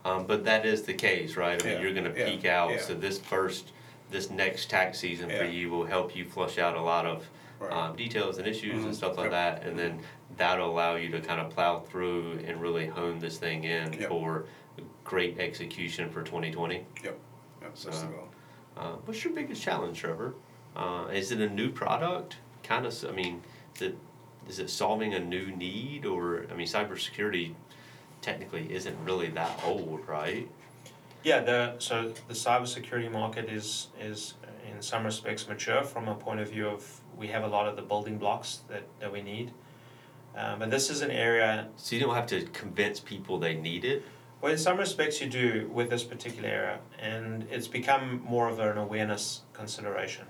um, 0.04 0.26
but 0.26 0.44
that 0.44 0.66
is 0.66 0.82
the 0.82 0.94
case, 0.94 1.36
right? 1.36 1.60
I 1.62 1.64
mean, 1.64 1.74
Yeah, 1.76 1.82
you're 1.82 1.94
gonna 1.94 2.12
yeah, 2.16 2.24
peak 2.30 2.44
out, 2.46 2.70
yeah. 2.70 2.80
so 2.80 2.94
this 2.94 3.18
first, 3.18 3.72
this 4.10 4.28
next 4.30 4.68
tax 4.70 4.98
season 4.98 5.28
for 5.28 5.36
Yeah. 5.44 5.50
you 5.50 5.70
will 5.70 5.84
help 5.86 6.16
you 6.16 6.24
flush 6.24 6.58
out 6.58 6.76
a 6.76 6.80
lot 6.80 7.06
of 7.06 7.28
Right. 7.60 7.72
um, 7.72 7.94
details 7.96 8.38
and 8.38 8.46
issues 8.48 8.84
and 8.84 8.92
Mhm. 8.92 8.96
stuff 8.96 9.16
like 9.16 9.30
Yep. 9.30 9.60
that, 9.62 9.68
and 9.68 9.78
then 9.78 10.00
that'll 10.36 10.68
allow 10.70 10.96
you 10.96 11.10
to 11.10 11.20
kind 11.20 11.40
of 11.40 11.50
plow 11.50 11.78
through 11.80 12.40
and 12.46 12.60
really 12.60 12.86
hone 12.86 13.18
this 13.20 13.38
thing 13.38 13.62
in 13.64 13.92
Yep. 13.92 14.08
for 14.08 14.46
great 15.04 15.38
execution 15.38 16.10
for 16.10 16.22
2020. 16.22 16.76
Yep, 16.76 16.86
yep, 17.04 17.18
that's 17.60 17.84
the 17.84 17.92
So- 17.92 18.06
goal. 18.08 18.28
Uh, 18.76 18.92
what's 19.04 19.22
your 19.24 19.32
biggest 19.34 19.62
challenge, 19.62 19.98
Trevor? 19.98 20.34
Uh, 20.78 21.08
is 21.12 21.32
it 21.32 21.40
a 21.40 21.48
new 21.48 21.70
product? 21.70 22.36
Kind 22.62 22.86
of. 22.86 23.04
I 23.06 23.12
mean, 23.12 23.42
is 23.74 23.82
it 23.82 23.98
is 24.48 24.58
it 24.60 24.70
solving 24.70 25.12
a 25.14 25.18
new 25.20 25.46
need, 25.50 26.06
or 26.06 26.46
I 26.50 26.54
mean, 26.54 26.66
cybersecurity 26.66 27.54
technically 28.22 28.72
isn't 28.72 28.96
really 29.04 29.28
that 29.30 29.60
old, 29.64 30.06
right? 30.06 30.48
Yeah, 31.24 31.40
the 31.40 31.74
so 31.78 32.12
the 32.28 32.34
cybersecurity 32.34 33.10
market 33.10 33.50
is 33.50 33.88
is 34.00 34.34
in 34.70 34.80
some 34.82 35.04
respects 35.04 35.48
mature 35.48 35.82
from 35.82 36.08
a 36.08 36.14
point 36.14 36.40
of 36.40 36.50
view 36.50 36.68
of 36.68 37.00
we 37.16 37.26
have 37.28 37.42
a 37.42 37.48
lot 37.48 37.66
of 37.66 37.74
the 37.74 37.82
building 37.82 38.16
blocks 38.18 38.60
that, 38.68 38.84
that 39.00 39.12
we 39.12 39.22
need. 39.22 39.50
Um, 40.36 40.60
but 40.60 40.70
this 40.70 40.88
is 40.90 41.00
an 41.02 41.10
area 41.10 41.66
So 41.76 41.96
you 41.96 42.02
don't 42.02 42.14
have 42.14 42.26
to 42.26 42.44
convince 42.52 43.00
people 43.00 43.38
they 43.38 43.54
need 43.54 43.84
it. 43.84 44.04
well 44.40 44.52
in 44.52 44.58
some 44.58 44.76
respects 44.76 45.20
you 45.20 45.28
do 45.28 45.68
with 45.72 45.90
this 45.90 46.04
particular 46.04 46.48
area 46.48 46.78
and 46.98 47.46
it's 47.50 47.66
become 47.66 48.22
more 48.24 48.48
of 48.48 48.60
an 48.60 48.78
awareness 48.78 49.42
consideration. 49.52 50.26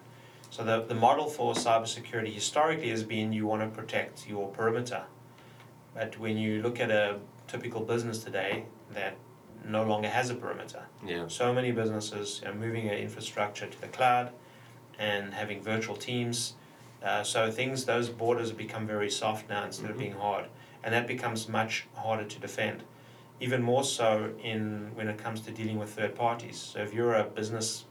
So 0.51 0.65
the, 0.65 0.83
the 0.83 0.95
model 0.95 1.27
for 1.29 1.55
cybersecurity 1.55 2.33
historically 2.33 2.91
has 2.91 3.03
been 3.05 3.33
you 3.33 3.47
want 3.47 3.63
to 3.63 3.69
protect 3.69 4.29
your 4.29 4.49
perimeter. 4.49 5.03
But 5.95 6.19
when 6.19 6.37
you 6.39 6.63
look 6.63 6.81
at 6.81 6.91
a 6.91 7.19
typical 7.47 7.81
business 7.83 8.23
today 8.25 8.65
that 8.93 9.17
no 9.65 9.83
longer 9.85 10.09
has 10.09 10.31
a 10.31 10.35
perimeter, 10.35 10.83
Yeah. 11.07 11.29
so 11.29 11.53
many 11.53 11.73
businesses 11.73 12.43
are 12.47 12.55
moving 12.55 12.87
their 12.87 12.97
infrastructure 12.97 13.67
to 13.67 13.81
the 13.81 13.89
cloud 13.89 14.33
and 14.99 15.35
having 15.35 15.61
virtual 15.63 15.97
teams. 15.97 16.55
Uh, 17.03 17.23
so 17.23 17.51
things, 17.51 17.85
those 17.85 18.09
borders 18.09 18.49
have 18.49 18.59
become 18.59 18.87
very 18.87 19.11
soft 19.11 19.49
now 19.49 19.65
instead 19.65 19.91
of 19.91 19.97
Mhm. 19.97 20.01
being 20.01 20.13
hard, 20.13 20.47
and 20.83 20.93
that 20.95 21.07
becomes 21.07 21.49
much 21.49 21.87
harder 21.95 22.25
to 22.25 22.39
defend. 22.41 22.83
Even 23.41 23.63
more 23.63 23.85
so 23.85 24.33
in 24.43 24.91
when 24.95 25.07
it 25.09 25.19
comes 25.19 25.41
to 25.43 25.53
dealing 25.53 25.79
with 25.79 25.91
third 25.91 26.17
parties. 26.17 26.57
So 26.57 26.81
if 26.81 26.93
you're 26.93 27.15
a 27.15 27.25
business 27.25 27.85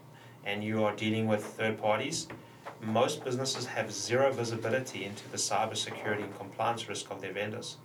and 0.44 0.62
you 0.62 0.84
are 0.84 0.94
dealing 0.94 1.26
with 1.26 1.42
third 1.42 1.78
parties, 1.80 2.28
most 2.80 3.24
businesses 3.24 3.66
have 3.66 3.92
zero 3.92 4.32
visibility 4.32 5.04
into 5.04 5.28
the 5.30 5.36
cybersecurity 5.36 6.24
and 6.24 6.36
compliance 6.36 6.88
risk 6.88 7.10
of 7.10 7.20
their 7.20 7.32
vendors. 7.32 7.76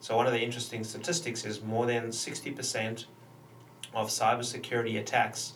So 0.00 0.16
one 0.16 0.26
of 0.26 0.32
the 0.32 0.40
interesting 0.40 0.84
statistics 0.84 1.44
is 1.44 1.62
more 1.62 1.86
than 1.86 2.12
sixty 2.12 2.50
percent 2.50 3.06
of 3.94 4.08
cybersecurity 4.08 4.98
attacks 5.00 5.54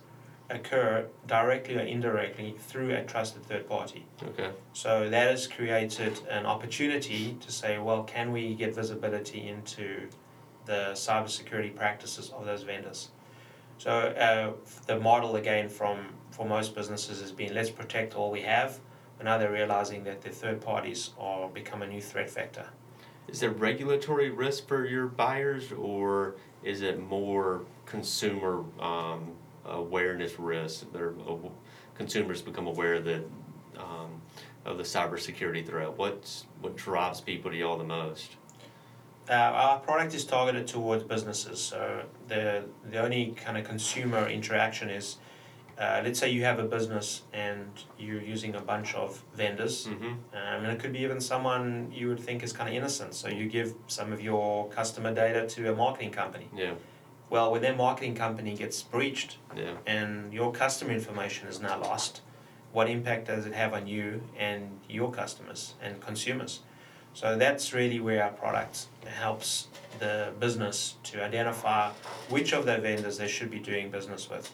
occur 0.50 1.06
directly 1.26 1.76
or 1.76 1.80
indirectly 1.80 2.54
through 2.58 2.94
a 2.94 3.02
trusted 3.04 3.42
third 3.44 3.68
party. 3.68 4.04
Okay. 4.22 4.50
So 4.72 5.08
that 5.08 5.30
has 5.30 5.46
created 5.46 6.18
an 6.28 6.44
opportunity 6.44 7.36
to 7.40 7.52
say, 7.52 7.78
well, 7.78 8.02
can 8.02 8.32
we 8.32 8.54
get 8.54 8.74
visibility 8.74 9.48
into 9.48 10.08
the 10.66 10.90
cybersecurity 10.92 11.74
practices 11.74 12.30
of 12.30 12.44
those 12.44 12.64
vendors? 12.64 13.10
So 13.78 13.90
uh, 13.90 14.52
the 14.86 15.00
model 15.00 15.36
again 15.36 15.68
from 15.68 15.98
for 16.32 16.46
most 16.46 16.74
businesses 16.74 17.20
has 17.20 17.30
been 17.30 17.54
let's 17.54 17.70
protect 17.70 18.14
all 18.14 18.30
we 18.30 18.42
have, 18.42 18.80
but 19.16 19.24
now 19.24 19.38
they're 19.38 19.52
realizing 19.52 20.02
that 20.04 20.22
the 20.22 20.30
third 20.30 20.60
parties 20.60 21.10
are 21.18 21.48
become 21.48 21.82
a 21.82 21.86
new 21.86 22.00
threat 22.00 22.30
vector. 22.30 22.66
Is 23.28 23.40
there 23.40 23.50
regulatory 23.50 24.30
risk 24.30 24.66
for 24.66 24.84
your 24.84 25.06
buyers, 25.06 25.70
or 25.72 26.34
is 26.64 26.82
it 26.82 27.00
more 27.00 27.62
consumer 27.86 28.64
um, 28.80 29.32
awareness 29.64 30.38
risk? 30.38 30.92
Their 30.92 31.12
consumers 31.94 32.42
become 32.42 32.66
aware 32.66 33.00
that 33.00 33.24
um, 33.76 34.20
of 34.64 34.78
the 34.78 34.82
cybersecurity 34.82 35.66
threat. 35.66 35.96
What's 35.96 36.46
what 36.60 36.76
drives 36.76 37.20
people 37.20 37.50
to 37.50 37.56
y'all 37.56 37.78
the 37.78 37.84
most? 37.84 38.36
Uh, 39.30 39.34
our 39.34 39.78
product 39.78 40.14
is 40.14 40.24
targeted 40.24 40.66
towards 40.66 41.04
businesses, 41.04 41.60
so 41.60 42.02
the 42.28 42.64
the 42.90 42.98
only 42.98 43.34
kind 43.36 43.56
of 43.56 43.64
consumer 43.64 44.28
interaction 44.28 44.90
is, 44.90 45.18
uh, 45.78 46.00
let's 46.04 46.18
say 46.18 46.30
you 46.30 46.44
have 46.44 46.58
a 46.58 46.64
business 46.64 47.22
and 47.32 47.66
you're 47.98 48.20
using 48.22 48.54
a 48.54 48.60
bunch 48.60 48.94
of 48.94 49.22
vendors, 49.34 49.86
Mm-hmm. 49.86 50.04
um, 50.06 50.64
and 50.64 50.66
it 50.66 50.78
could 50.78 50.92
be 50.92 51.00
even 51.00 51.20
someone 51.20 51.90
you 51.94 52.08
would 52.08 52.20
think 52.20 52.42
is 52.42 52.52
kind 52.52 52.68
of 52.68 52.74
innocent. 52.74 53.14
So 53.14 53.28
you 53.28 53.46
give 53.48 53.74
some 53.86 54.12
of 54.12 54.20
your 54.22 54.68
customer 54.68 55.12
data 55.14 55.46
to 55.48 55.72
a 55.72 55.74
marketing 55.76 56.10
company. 56.12 56.48
Yeah. 56.54 56.74
Well, 57.30 57.50
when 57.50 57.62
their 57.62 57.74
marketing 57.74 58.14
company 58.14 58.54
gets 58.54 58.82
breached 58.82 59.38
Yeah. 59.56 59.76
and 59.86 60.32
your 60.34 60.52
customer 60.52 60.92
information 60.92 61.48
is 61.48 61.60
now 61.60 61.80
lost, 61.80 62.20
what 62.72 62.88
impact 62.88 63.26
does 63.26 63.46
it 63.46 63.54
have 63.54 63.72
on 63.74 63.86
you 63.86 64.22
and 64.38 64.78
your 64.88 65.10
customers 65.10 65.74
and 65.82 66.00
consumers? 66.00 66.60
So 67.14 67.36
that's 67.36 67.72
really 67.74 68.00
where 68.00 68.22
our 68.24 68.30
product 68.32 68.86
helps 69.06 69.68
the 69.98 70.32
business 70.40 70.96
to 71.04 71.22
identify 71.22 71.90
which 72.30 72.52
of 72.54 72.64
their 72.64 72.80
vendors 72.80 73.18
they 73.18 73.28
should 73.28 73.50
be 73.50 73.58
doing 73.58 73.90
business 73.90 74.30
with. 74.30 74.50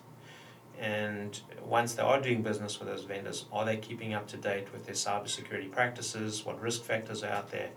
And 0.80 1.38
once 1.64 1.94
they 1.94 2.02
are 2.02 2.20
doing 2.20 2.42
business 2.42 2.78
with 2.78 2.88
those 2.88 3.04
vendors, 3.04 3.46
are 3.52 3.64
they 3.64 3.76
keeping 3.76 4.14
up 4.14 4.28
to 4.28 4.36
date 4.36 4.72
with 4.72 4.86
their 4.86 4.94
cybersecurity 4.94 5.70
practices? 5.70 6.44
What 6.44 6.60
risk 6.60 6.82
factors 6.84 7.22
are 7.24 7.30
out 7.30 7.50
there? 7.50 7.70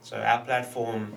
So 0.00 0.16
our 0.16 0.42
platform 0.44 1.14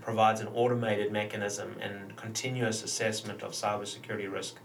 provides 0.00 0.40
an 0.40 0.48
automated 0.54 1.12
mechanism 1.12 1.76
and 1.80 2.16
continuous 2.16 2.82
assessment 2.82 3.42
of 3.42 3.52
cybersecurity 3.52 4.30
risk. 4.32 4.56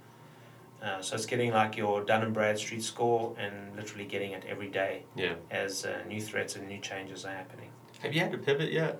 Uh, 0.82 1.02
so 1.02 1.16
it's 1.16 1.26
getting 1.26 1.52
like 1.52 1.78
your 1.78 2.04
Dun 2.04 2.24
and 2.24 2.34
Bradstreet 2.34 2.84
score 2.84 3.36
and 3.38 3.76
literally 3.76 4.06
getting 4.06 4.32
it 4.32 4.44
every 4.48 4.68
day 4.70 5.04
Yeah. 5.16 5.36
as 5.52 5.86
uh, 5.86 6.02
new 6.08 6.22
threats 6.22 6.56
and 6.56 6.68
new 6.68 6.80
changes 6.80 7.26
are 7.26 7.32
happening. 7.32 7.70
Have 8.02 8.14
you 8.14 8.20
had 8.22 8.32
to 8.32 8.38
pivot 8.38 8.72
yet? 8.72 9.00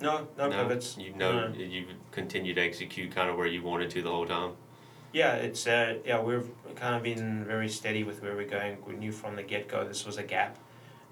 No, 0.00 0.26
no, 0.38 0.48
pivots. 0.50 0.96
You 0.98 1.12
know, 1.14 1.48
No. 1.48 1.54
you 1.54 1.86
continue 2.10 2.54
to 2.54 2.60
execute 2.60 3.14
kind 3.14 3.28
of 3.28 3.36
where 3.36 3.46
you 3.46 3.62
wanted 3.62 3.90
to 3.90 4.02
the 4.02 4.10
whole 4.10 4.26
time. 4.26 4.52
Yeah, 5.12 5.34
it's 5.34 5.66
uh, 5.66 5.98
yeah 6.04 6.22
we've 6.22 6.48
kind 6.76 6.94
of 6.94 7.02
been 7.02 7.44
very 7.44 7.68
steady 7.68 8.04
with 8.04 8.22
where 8.22 8.36
we're 8.36 8.48
going. 8.48 8.76
We 8.86 8.94
knew 8.94 9.10
from 9.10 9.34
the 9.34 9.42
get 9.42 9.66
go 9.66 9.84
this 9.84 10.06
was 10.06 10.18
a 10.18 10.22
gap. 10.22 10.56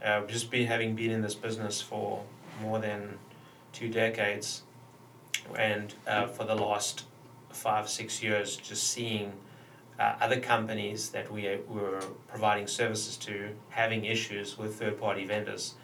Uh, 0.05 0.25
just 0.27 0.51
been 0.51 0.69
having 0.69 0.95
been 0.95 1.11
in 1.11 1.21
this 1.21 1.35
business 1.35 1.83
for 1.83 2.23
more 2.63 2.79
than 2.79 3.19
two 3.73 3.89
decades, 3.89 4.63
and 5.57 5.95
uh, 6.07 6.27
for 6.27 6.45
the 6.45 6.55
last 6.55 7.05
five 7.51 7.89
six 7.89 8.23
years, 8.23 8.57
just 8.57 8.85
seeing 8.85 9.33
uh, 9.99 10.15
other 10.21 10.39
companies 10.39 11.11
that 11.11 11.31
we 11.33 11.49
uh, 11.49 11.57
were 11.69 12.01
providing 12.29 12.69
services 12.69 13.17
to 13.17 13.49
having 13.71 14.05
issues 14.05 14.57
with 14.57 14.77
third 14.77 15.01
party 15.01 15.25
vendors. 15.25 15.75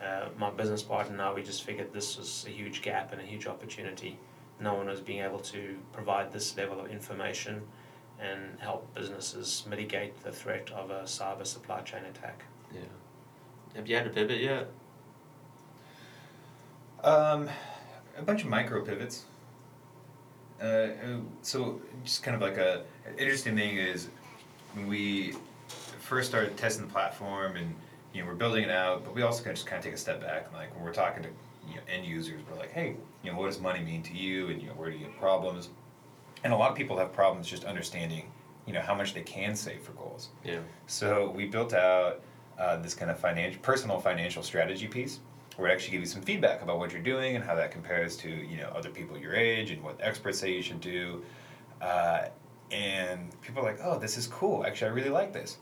Uh, 0.00 0.28
my 0.38 0.50
business 0.50 0.82
partner 0.82 1.14
and 1.14 1.22
I, 1.22 1.32
we 1.32 1.42
just 1.42 1.64
figured 1.64 1.92
this 1.92 2.16
was 2.16 2.44
a 2.46 2.50
huge 2.50 2.82
gap 2.82 3.12
and 3.12 3.20
a 3.20 3.24
huge 3.24 3.46
opportunity 3.46 4.18
no 4.60 4.74
one 4.74 4.86
was 4.86 5.00
being 5.00 5.22
able 5.22 5.38
to 5.40 5.76
provide 5.92 6.32
this 6.32 6.56
level 6.56 6.80
of 6.80 6.90
information 6.90 7.62
and 8.20 8.58
help 8.60 8.94
businesses 8.94 9.64
mitigate 9.68 10.22
the 10.22 10.32
threat 10.32 10.70
of 10.70 10.90
a 10.90 11.02
cyber 11.02 11.46
supply 11.46 11.80
chain 11.82 12.04
attack. 12.04 12.44
Yeah. 12.72 12.80
Have 13.74 13.86
you 13.86 13.96
had 13.96 14.06
a 14.06 14.10
pivot 14.10 14.40
yet? 14.40 14.68
Um, 17.04 17.48
a 18.16 18.22
bunch 18.22 18.42
of 18.42 18.48
micro 18.48 18.82
pivots. 18.82 19.24
Uh, 20.60 20.88
so 21.42 21.80
just 22.02 22.22
kind 22.22 22.34
of 22.34 22.40
like 22.40 22.56
a 22.56 22.84
interesting 23.18 23.54
thing 23.54 23.76
is 23.76 24.08
when 24.72 24.86
we 24.86 25.34
first 26.00 26.28
started 26.28 26.56
testing 26.56 26.86
the 26.86 26.92
platform 26.92 27.56
and 27.56 27.74
you 28.14 28.22
know 28.22 28.28
we're 28.28 28.34
building 28.34 28.64
it 28.64 28.70
out, 28.70 29.04
but 29.04 29.14
we 29.14 29.20
also 29.20 29.42
kind 29.44 29.50
of 29.50 29.56
just 29.56 29.66
kind 29.66 29.78
of 29.78 29.84
take 29.84 29.92
a 29.92 29.98
step 29.98 30.22
back 30.22 30.46
and 30.46 30.54
like 30.54 30.74
when 30.74 30.82
we're 30.82 30.94
talking 30.94 31.22
to 31.22 31.28
you 31.68 31.76
know 31.76 31.82
end 31.92 32.06
users, 32.06 32.42
we're 32.50 32.58
like, 32.58 32.72
hey, 32.72 32.96
you 33.22 33.32
know, 33.32 33.38
what 33.38 33.46
does 33.46 33.60
money 33.60 33.80
mean 33.80 34.02
to 34.04 34.14
you, 34.14 34.48
and 34.48 34.60
you 34.60 34.68
know, 34.68 34.74
where 34.74 34.90
do 34.90 34.96
you 34.96 35.04
get 35.04 35.18
problems? 35.18 35.70
And 36.44 36.52
a 36.52 36.56
lot 36.56 36.70
of 36.70 36.76
people 36.76 36.96
have 36.98 37.12
problems 37.12 37.48
just 37.48 37.64
understanding, 37.64 38.30
you 38.66 38.72
know, 38.72 38.80
how 38.80 38.94
much 38.94 39.14
they 39.14 39.22
can 39.22 39.56
save 39.56 39.82
for 39.82 39.92
goals. 39.92 40.28
Yeah. 40.44 40.60
So 40.86 41.30
we 41.30 41.46
built 41.46 41.72
out 41.72 42.22
uh, 42.58 42.76
this 42.76 42.94
kind 42.94 43.10
of 43.10 43.18
financial, 43.18 43.60
personal 43.62 43.98
financial 43.98 44.42
strategy 44.42 44.86
piece, 44.86 45.20
where 45.56 45.70
it 45.70 45.72
actually 45.72 45.92
give 45.92 46.00
you 46.00 46.06
some 46.06 46.22
feedback 46.22 46.62
about 46.62 46.78
what 46.78 46.92
you're 46.92 47.02
doing 47.02 47.36
and 47.36 47.44
how 47.44 47.54
that 47.54 47.70
compares 47.70 48.16
to 48.18 48.28
you 48.28 48.58
know 48.58 48.68
other 48.68 48.90
people 48.90 49.18
your 49.18 49.34
age 49.34 49.70
and 49.70 49.82
what 49.82 49.98
experts 50.00 50.38
say 50.38 50.52
you 50.52 50.62
should 50.62 50.80
do. 50.80 51.22
Uh, 51.80 52.28
and 52.70 53.40
people 53.42 53.62
are 53.62 53.64
like, 53.64 53.78
oh, 53.82 53.98
this 53.98 54.16
is 54.16 54.26
cool. 54.26 54.64
Actually, 54.64 54.90
I 54.90 54.94
really 54.94 55.10
like 55.10 55.32
this. 55.32 55.58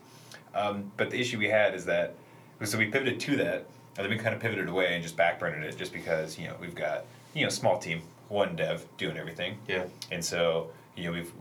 Um, 0.53 0.91
but 0.97 1.09
the 1.09 1.19
issue 1.19 1.37
we 1.37 1.49
had 1.49 1.75
is 1.75 1.85
that, 1.85 2.15
so 2.63 2.77
we 2.77 2.87
pivoted 2.87 3.19
to 3.19 3.35
that, 3.37 3.67
and 3.97 4.05
then 4.05 4.09
we 4.09 4.17
kind 4.17 4.35
of 4.35 4.41
pivoted 4.41 4.67
away 4.67 4.93
and 4.93 5.03
just 5.03 5.15
backburnered 5.15 5.63
it 5.63 5.77
just 5.77 5.93
because 5.93 6.37
you 6.37 6.47
know 6.47 6.55
we've 6.59 6.75
got 6.75 7.05
you 7.33 7.43
know 7.43 7.49
small 7.49 7.77
team, 7.77 8.01
one 8.29 8.55
dev 8.55 8.85
doing 8.97 9.17
everything. 9.17 9.57
Yeah. 9.67 9.85
And 10.11 10.23
so, 10.23 10.71
you 10.95 11.05
know, 11.05 11.11
we've 11.11 11.31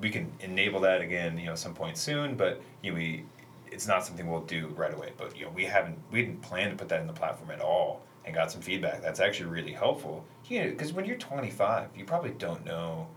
we 0.00 0.10
can 0.10 0.32
enable 0.40 0.80
that 0.80 1.00
again, 1.00 1.38
you 1.38 1.46
know, 1.46 1.54
some 1.54 1.74
point 1.74 1.96
soon, 1.96 2.34
but 2.34 2.60
you 2.82 2.90
know, 2.90 2.96
we 2.96 3.24
it's 3.70 3.86
not 3.86 4.04
something 4.04 4.28
we'll 4.30 4.40
do 4.42 4.68
right 4.76 4.92
away. 4.92 5.12
But 5.16 5.36
you 5.36 5.44
know, 5.44 5.50
we 5.50 5.64
haven't 5.64 5.98
we 6.10 6.22
didn't 6.22 6.42
plan 6.42 6.70
to 6.70 6.76
put 6.76 6.88
that 6.88 7.00
in 7.00 7.06
the 7.06 7.12
platform 7.12 7.50
at 7.50 7.60
all, 7.60 8.02
and 8.24 8.34
got 8.34 8.50
some 8.50 8.60
feedback. 8.60 9.02
That's 9.02 9.20
actually 9.20 9.50
really 9.50 9.72
helpful. 9.72 10.24
You 10.48 10.64
know, 10.64 10.70
because 10.70 10.92
when 10.92 11.04
you're 11.04 11.16
25, 11.16 11.88
you 11.96 12.04
probably 12.04 12.30
don't 12.30 12.64
know 12.64 13.08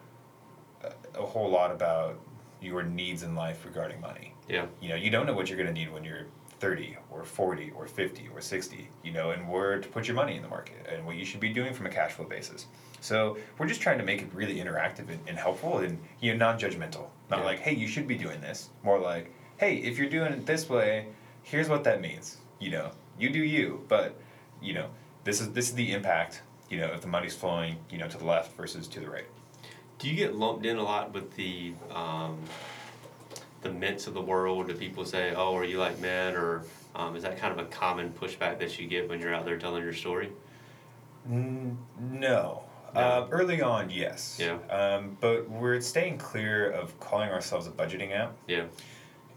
a, 0.84 1.20
a 1.20 1.26
whole 1.26 1.50
lot 1.50 1.72
about 1.72 2.20
your 2.62 2.84
needs 2.84 3.24
in 3.24 3.36
life 3.36 3.66
regarding 3.66 4.00
money. 4.00 4.34
Yeah. 4.48 4.66
You 4.82 4.90
know, 4.90 4.96
you 4.96 5.10
don't 5.10 5.26
know 5.26 5.34
what 5.34 5.50
you're 5.50 5.58
going 5.58 5.74
to 5.74 5.74
need 5.74 5.92
when 5.92 6.04
you're 6.04 6.26
30 6.66 6.97
or 7.11 7.24
40 7.24 7.72
or 7.76 7.86
50 7.86 8.28
or 8.34 8.41
60, 8.41 8.88
you 9.03 9.11
know, 9.11 9.30
and 9.30 9.47
where 9.47 9.80
to 9.80 9.88
put 9.89 10.07
your 10.07 10.16
money 10.16 10.36
in 10.36 10.41
the 10.41 10.47
market 10.47 10.84
and 10.91 11.05
what 11.05 11.16
you 11.16 11.24
should 11.24 11.39
be 11.39 11.49
doing 11.49 11.76
from 11.76 11.86
a 11.86 11.89
cash 11.89 12.13
flow 12.13 12.26
basis. 12.26 12.66
So 13.01 13.38
we're 13.59 13.68
just 13.68 13.82
trying 13.82 13.99
to 13.99 14.03
make 14.03 14.24
it 14.24 14.30
really 14.34 14.55
interactive 14.55 15.07
and, 15.09 15.20
and 15.28 15.38
helpful 15.38 15.78
and 15.78 15.99
you 16.22 16.32
know 16.32 16.38
non-judgmental. 16.43 17.05
Not 17.30 17.39
Yeah. 17.41 17.45
like, 17.45 17.59
hey, 17.59 17.76
you 17.76 17.88
should 17.88 18.07
be 18.07 18.16
doing 18.16 18.41
this. 18.41 18.70
More 18.84 18.97
like, 18.97 19.32
hey, 19.57 19.76
if 19.76 19.99
you're 19.99 20.09
doing 20.09 20.34
it 20.34 20.47
this 20.47 20.68
way, 20.68 21.05
here's 21.43 21.70
what 21.70 21.84
that 21.84 22.01
means. 22.01 22.38
You 22.59 22.72
know, 22.72 22.89
you 23.20 23.30
do 23.30 23.43
you, 23.43 23.86
but 23.88 24.16
you 24.59 24.74
know, 24.74 24.88
this 25.24 25.41
is 25.41 25.51
this 25.51 25.70
is 25.70 25.76
the 25.76 25.91
impact. 25.91 26.41
You 26.72 26.80
know, 26.80 26.88
if 26.95 27.01
the 27.01 27.07
money's 27.07 27.36
flowing, 27.36 27.78
you 27.91 27.99
know, 27.99 28.07
to 28.07 28.18
the 28.18 28.26
left 28.26 28.57
versus 28.57 28.88
to 28.88 28.99
the 28.99 29.07
right. 29.07 29.28
Do 29.99 30.09
you 30.09 30.16
get 30.16 30.34
lumped 30.36 30.66
in 30.66 30.78
a 30.78 30.84
lot 30.84 31.13
with 31.13 31.36
the 31.36 31.74
um, 31.93 32.39
the 33.66 33.72
mints 33.74 34.05
of 34.07 34.13
the 34.13 34.22
world? 34.22 34.68
Do 34.68 34.76
people 34.76 35.03
say, 35.05 35.34
"Oh, 35.36 35.55
are 35.57 35.66
you 35.66 35.80
like 35.80 35.99
men?" 35.99 36.36
Or 36.36 36.63
um, 36.95 37.16
is 37.16 37.24
that 37.24 37.38
kind 37.38 37.51
of 37.51 37.59
a 37.59 37.68
common 37.70 38.11
pushback 38.11 38.59
that 38.59 38.80
you 38.80 38.88
get 38.88 39.09
when 39.09 39.20
you're 39.20 39.34
out 39.34 39.43
there 39.43 39.57
telling 39.57 39.84
your 39.84 39.93
story? 39.93 40.32
N- 41.30 41.78
no. 41.99 42.63
No. 42.93 43.01
Uh, 43.01 43.28
early 43.32 43.61
on, 43.61 43.89
yes. 43.89 44.38
Yeah. 44.39 44.57
Um, 44.70 45.18
but 45.20 45.49
we're 45.49 45.82
staying 45.82 46.18
clear 46.18 46.72
of 46.72 46.97
calling 47.01 47.30
ourselves 47.30 47.68
a 47.68 47.72
budgeting 47.72 48.13
app, 48.13 48.38
Yeah. 48.47 48.61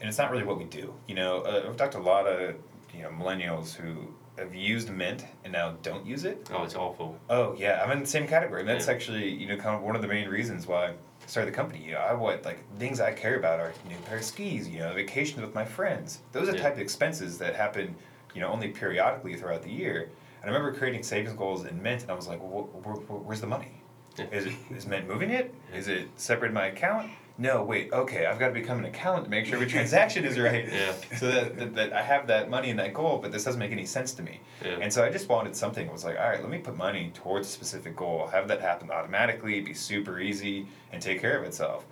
and 0.01 0.09
it's 0.09 0.19
not 0.19 0.31
really 0.31 0.45
what 0.45 0.59
we 0.59 0.65
do. 0.65 0.95
You 1.09 1.17
know, 1.17 1.41
uh, 1.41 1.65
I've 1.67 1.77
talked 1.77 1.93
to 1.95 1.99
a 1.99 2.01
lot 2.01 2.27
of 2.29 2.55
you 2.95 3.03
know 3.03 3.09
millennials 3.11 3.75
who 3.75 4.15
have 4.39 4.55
used 4.55 4.91
Mint 4.91 5.27
and 5.45 5.53
now 5.53 5.75
don't 5.83 6.07
use 6.07 6.25
it. 6.25 6.49
Oh, 6.53 6.63
it's 6.63 6.75
awful. 6.75 7.17
Oh 7.29 7.55
yeah, 7.59 7.83
I'm 7.85 7.91
in 7.91 8.01
the 8.01 8.07
same 8.07 8.27
category. 8.27 8.61
And 8.61 8.69
that's 8.69 8.87
Yeah. 8.87 8.93
actually 8.95 9.29
you 9.29 9.47
know 9.49 9.57
kind 9.57 9.75
of 9.77 9.83
one 9.83 9.97
of 9.97 10.03
the 10.03 10.09
main 10.09 10.29
reasons 10.29 10.67
why 10.67 10.89
I 10.89 10.93
started 11.27 11.53
the 11.53 11.57
company. 11.57 11.83
You 11.85 11.93
know, 11.93 11.99
I 11.99 12.13
what 12.15 12.45
like 12.45 12.59
things 12.79 13.01
I 13.01 13.13
care 13.13 13.37
about 13.37 13.61
are 13.61 13.73
new 13.89 13.97
pair 14.07 14.19
of 14.19 14.25
skis. 14.25 14.69
You 14.69 14.81
know, 14.81 14.95
vacations 14.95 15.41
with 15.41 15.55
my 15.55 15.65
friends. 15.65 16.21
Those 16.33 16.49
are 16.49 16.53
the 16.53 16.59
Yeah. 16.59 16.65
type 16.65 16.75
of 16.75 16.81
expenses 16.81 17.39
that 17.39 17.55
happen. 17.57 17.95
You 18.35 18.41
know, 18.43 18.49
only 18.49 18.69
periodically 18.69 19.35
throughout 19.37 19.63
the 19.63 19.71
year. 19.71 20.11
And 20.43 20.51
I 20.51 20.55
remember 20.55 20.77
creating 20.79 21.03
savings 21.03 21.35
goals 21.37 21.65
in 21.67 21.83
Mint, 21.83 22.03
and 22.03 22.11
I 22.13 22.15
was 22.15 22.29
like, 22.29 22.41
well, 22.41 22.69
wh- 22.73 22.87
wh- 22.87 23.03
wh- 23.09 23.27
where's 23.27 23.41
the 23.41 23.47
money? 23.49 23.73
Yeah. 24.17 24.27
Is 24.31 24.47
it 24.47 24.53
is 24.71 24.87
Mint 24.87 25.09
moving 25.09 25.31
it? 25.31 25.53
Is 25.75 25.89
it 25.89 26.09
separate 26.17 26.49
in 26.49 26.55
my 26.55 26.67
account? 26.67 27.11
No, 27.41 27.63
wait. 27.63 27.93
Okay, 27.93 28.27
I've 28.27 28.41
got 28.41 28.49
to 28.49 28.53
become 28.53 28.79
an 28.81 28.85
accountant 28.85 29.27
to 29.27 29.31
make 29.31 29.47
sure 29.47 29.55
every 29.55 29.67
transaction 29.71 30.25
is 30.25 30.39
right. 30.39 30.69
Yeah. 30.71 30.93
So 31.19 31.31
that, 31.31 31.57
that, 31.57 31.75
that 31.77 31.93
I 31.93 32.03
have 32.03 32.27
that 32.27 32.51
money 32.51 32.71
and 32.71 32.79
that 32.81 32.93
goal, 32.93 33.19
but 33.19 33.31
this 33.31 33.45
doesn't 33.45 33.61
make 33.61 33.71
any 33.71 33.87
sense 33.87 34.13
to 34.15 34.23
me. 34.23 34.41
Yeah. 34.65 34.79
And 34.81 34.93
so 34.93 35.05
I 35.05 35.11
just 35.11 35.29
wanted 35.29 35.55
something 35.55 35.87
that 35.87 35.93
was 35.93 36.05
like, 36.05 36.19
all 36.19 36.29
right, 36.29 36.41
let 36.41 36.51
me 36.51 36.59
put 36.59 36.77
money 36.77 37.13
towards 37.15 37.47
a 37.47 37.51
specific 37.51 37.95
goal, 37.95 38.27
have 38.27 38.49
that 38.49 38.61
happen 38.61 38.91
automatically, 38.91 39.61
be 39.61 39.73
super 39.73 40.19
easy, 40.19 40.67
and 40.93 41.01
take 41.01 41.21
care 41.21 41.39
of 41.39 41.45
itself. 41.45 41.87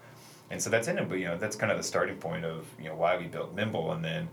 And 0.51 0.61
so 0.61 0.69
that's 0.69 0.89
in 0.89 0.99
it, 0.99 1.09
but 1.09 1.19
you 1.19 1.27
know, 1.27 1.39
that's 1.39 1.57
kind 1.57 1.71
of 1.71 1.79
the 1.79 1.85
starting 1.85 2.17
point 2.17 2.45
of 2.45 2.67
you 2.79 2.89
know 2.89 2.95
why 2.95 3.17
we 3.17 3.27
built 3.27 3.55
Mimble, 3.55 3.93
and 3.93 4.05
then 4.05 4.29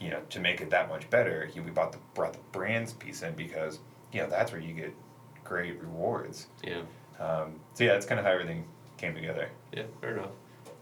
you 0.00 0.10
know 0.10 0.20
to 0.30 0.40
make 0.40 0.60
it 0.60 0.70
that 0.70 0.88
much 0.88 1.08
better, 1.08 1.48
you 1.54 1.60
know, 1.60 1.66
we 1.66 1.70
bought 1.72 1.92
the 1.92 1.98
brought 2.14 2.34
the 2.34 2.38
brands 2.52 2.92
piece 2.92 3.22
in 3.22 3.34
because 3.34 3.78
you 4.12 4.20
know 4.20 4.28
that's 4.28 4.52
where 4.52 4.60
you 4.60 4.74
get 4.74 4.94
great 5.42 5.80
rewards. 5.80 6.48
Yeah. 6.62 6.82
Um, 7.18 7.60
so 7.74 7.84
yeah, 7.84 7.92
that's 7.92 8.04
kind 8.06 8.18
of 8.18 8.26
how 8.26 8.32
everything 8.32 8.66
came 8.98 9.14
together. 9.14 9.48
Yeah. 9.72 9.84
Fair 10.00 10.16
enough. 10.18 10.30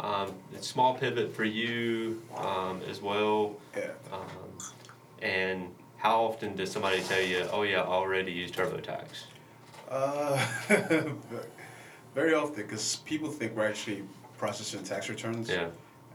Um, 0.03 0.35
it's 0.53 0.67
small 0.67 0.95
pivot 0.95 1.35
for 1.35 1.45
you 1.45 2.21
um, 2.37 2.81
as 2.91 3.01
well. 3.01 3.55
Yeah. 3.77 3.93
Um, 4.13 4.59
and 5.23 5.69
how 5.97 6.25
often 6.25 6.57
does 6.57 6.73
somebody 6.73 7.01
tell 7.03 7.21
you, 7.23 7.47
"Oh 7.53 7.63
yeah, 7.63 7.83
I 7.83 7.87
already 7.87 8.33
use 8.33 8.51
TurboTax"? 8.51 9.07
Uh, 9.89 10.45
very 12.15 12.35
often, 12.35 12.57
because 12.65 12.97
people 13.05 13.31
think 13.31 13.55
we're 13.55 13.69
actually 13.69 14.03
processing 14.39 14.83
tax 14.83 15.09
returns. 15.09 15.49
Yeah. 15.49 15.69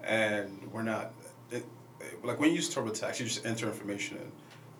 And 0.03 0.69
we're 0.73 0.83
not. 0.83 1.13
It, 1.49 1.65
it- 2.01 2.25
like 2.25 2.39
when 2.39 2.49
you 2.49 2.57
use 2.57 2.73
TurboTax, 2.73 3.19
you 3.19 3.25
just 3.25 3.45
enter 3.45 3.67
information 3.67 4.17
in. 4.17 4.31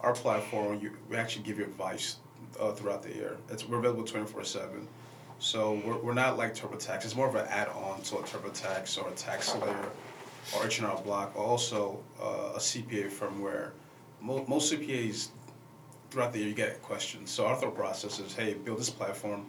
Our 0.02 0.14
platform, 0.14 0.80
you, 0.82 0.92
we 1.10 1.16
actually 1.16 1.44
give 1.44 1.58
you 1.58 1.64
advice 1.64 2.18
uh, 2.60 2.72
throughout 2.74 3.02
the 3.02 3.14
year. 3.16 3.38
It's, 3.50 3.68
we're 3.68 3.80
available 3.80 4.04
24 4.04 4.44
7. 4.44 4.88
So 5.40 5.82
we're, 5.86 5.98
we're 5.98 6.14
not 6.14 6.38
like 6.38 6.56
TurboTax. 6.56 7.06
It's 7.06 7.16
more 7.16 7.28
of 7.28 7.36
an 7.36 7.46
add 7.50 7.68
on 7.70 8.02
to 8.04 8.18
a 8.18 8.22
TurboTax 8.24 9.02
or 9.02 9.10
a 9.10 9.14
tax 9.14 9.56
layer 9.56 9.86
or 10.56 10.66
H&R 10.66 11.00
Block. 11.04 11.36
Also, 11.36 12.00
uh, 12.22 12.54
a 12.56 12.60
CPA 12.60 13.10
firm 13.12 13.42
where 13.42 13.74
mo- 14.22 14.46
most 14.48 14.72
CPAs 14.74 15.30
throughout 16.10 16.34
the 16.34 16.40
year 16.40 16.48
you 16.48 16.54
get 16.56 16.82
questions. 16.82 17.30
So 17.30 17.46
our 17.46 17.56
thought 17.56 17.76
process 17.76 18.20
is, 18.20 18.34
hey, 18.34 18.54
build 18.56 18.80
this 18.80 18.90
platform, 18.90 19.46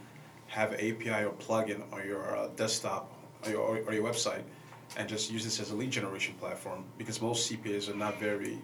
have 0.48 0.72
an 0.72 0.80
API 0.80 1.24
or 1.24 1.32
plugin 1.32 1.82
on 1.92 2.06
your 2.06 2.36
uh, 2.36 2.48
desktop 2.56 3.10
or 3.44 3.50
your, 3.50 3.60
or 3.86 3.92
your 3.94 4.04
website, 4.04 4.42
and 4.96 5.08
just 5.08 5.30
use 5.30 5.44
this 5.44 5.60
as 5.60 5.70
a 5.70 5.74
lead 5.76 5.90
generation 5.90 6.34
platform. 6.34 6.84
Because 6.98 7.22
most 7.22 7.50
CPAs 7.50 7.88
are 7.88 7.96
not 7.96 8.18
very, 8.20 8.58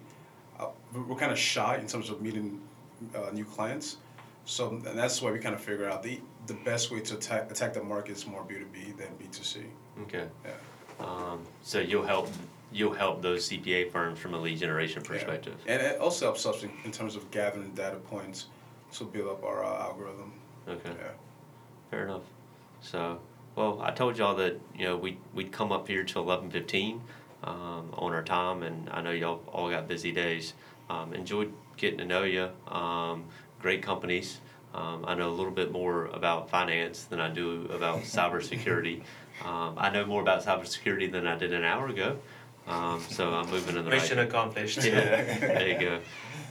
uh, 0.59 0.67
we're- 0.93 1.05
we're 1.07 1.15
kind 1.15 1.31
of 1.31 1.39
shy 1.39 1.77
in 1.77 1.87
terms 1.87 2.09
of 2.09 2.21
meeting 2.21 2.61
uh, 3.15 3.29
new 3.33 3.45
clients. 3.45 3.97
So 4.45 4.69
and 4.69 4.83
that's 4.97 5.21
why 5.21 5.31
we 5.31 5.39
kind 5.39 5.55
of 5.55 5.61
figure 5.61 5.89
out 5.89 6.03
the 6.03 6.19
the 6.47 6.53
best 6.53 6.91
way 6.91 6.99
to 7.01 7.15
attack 7.15 7.49
attack 7.51 7.73
the 7.73 7.83
market 7.83 8.11
is 8.13 8.27
more 8.27 8.43
B 8.43 8.55
two 8.55 8.65
B 8.71 8.93
than 8.97 9.07
B 9.17 9.25
two 9.31 9.43
C. 9.43 9.61
Okay. 10.03 10.27
Yeah. 10.45 10.51
Um, 11.05 11.41
so 11.63 11.79
you'll 11.79 12.05
help 12.05 12.29
you'll 12.71 12.93
help 12.93 13.21
those 13.21 13.49
CPA 13.49 13.91
firms 13.91 14.19
from 14.19 14.33
a 14.33 14.37
lead 14.39 14.59
generation 14.59 15.01
Yeah. 15.03 15.09
perspective. 15.09 15.55
And 15.67 15.81
it 15.81 15.99
also 15.99 16.25
helps 16.25 16.45
us 16.45 16.63
in, 16.63 16.71
in 16.83 16.91
terms 16.91 17.15
of 17.15 17.29
gathering 17.31 17.71
data 17.71 17.97
points 17.97 18.47
to 18.93 19.03
build 19.05 19.29
up 19.29 19.43
our 19.43 19.63
uh, 19.65 19.83
algorithm. 19.83 20.31
Okay. 20.67 20.89
Yeah. 20.89 21.11
Fair 21.89 22.03
enough. 22.05 22.23
So, 22.81 23.19
well, 23.55 23.81
I 23.81 23.91
told 23.91 24.17
y'all 24.17 24.35
that 24.35 24.59
you 24.77 24.85
know 24.85 24.95
we 24.95 25.17
we'd 25.33 25.51
come 25.51 25.71
up 25.71 25.87
here 25.87 26.03
till 26.03 26.21
eleven 26.21 26.51
fifteen 26.51 27.01
um, 27.43 27.89
on 27.93 28.13
our 28.13 28.23
time, 28.23 28.61
and 28.61 28.89
I 28.91 29.01
know 29.01 29.11
y'all 29.11 29.41
all 29.51 29.69
got 29.71 29.87
busy 29.87 30.11
days. 30.11 30.53
Um, 30.89 31.13
enjoyed 31.15 31.51
getting 31.77 31.97
to 31.97 32.05
know 32.05 32.23
you. 32.23 32.49
Um, 32.67 33.25
great 33.65 33.81
companies. 33.81 34.41
Um, 34.75 35.05
I 35.07 35.15
know 35.15 35.27
a 35.27 35.33
little 35.33 35.51
bit 35.51 35.71
more 35.71 36.05
about 36.13 36.51
finance 36.51 37.05
than 37.05 37.19
I 37.19 37.29
do 37.29 37.67
about 37.73 38.01
cybersecurity. 38.17 39.01
Um, 39.43 39.73
I 39.75 39.89
know 39.89 40.05
more 40.05 40.21
about 40.21 40.45
cybersecurity 40.45 41.11
than 41.11 41.25
I 41.25 41.35
did 41.35 41.51
an 41.51 41.63
hour 41.63 41.87
ago. 41.87 42.19
Um, 42.67 43.01
so 43.09 43.33
I'm 43.33 43.49
moving 43.49 43.75
in 43.75 43.83
the 43.83 43.89
right. 43.89 43.99
Mission 43.99 44.19
accomplished. 44.19 44.83
Yeah, 44.83 44.91
there 45.39 45.67
you 45.67 45.79
go. 45.79 45.99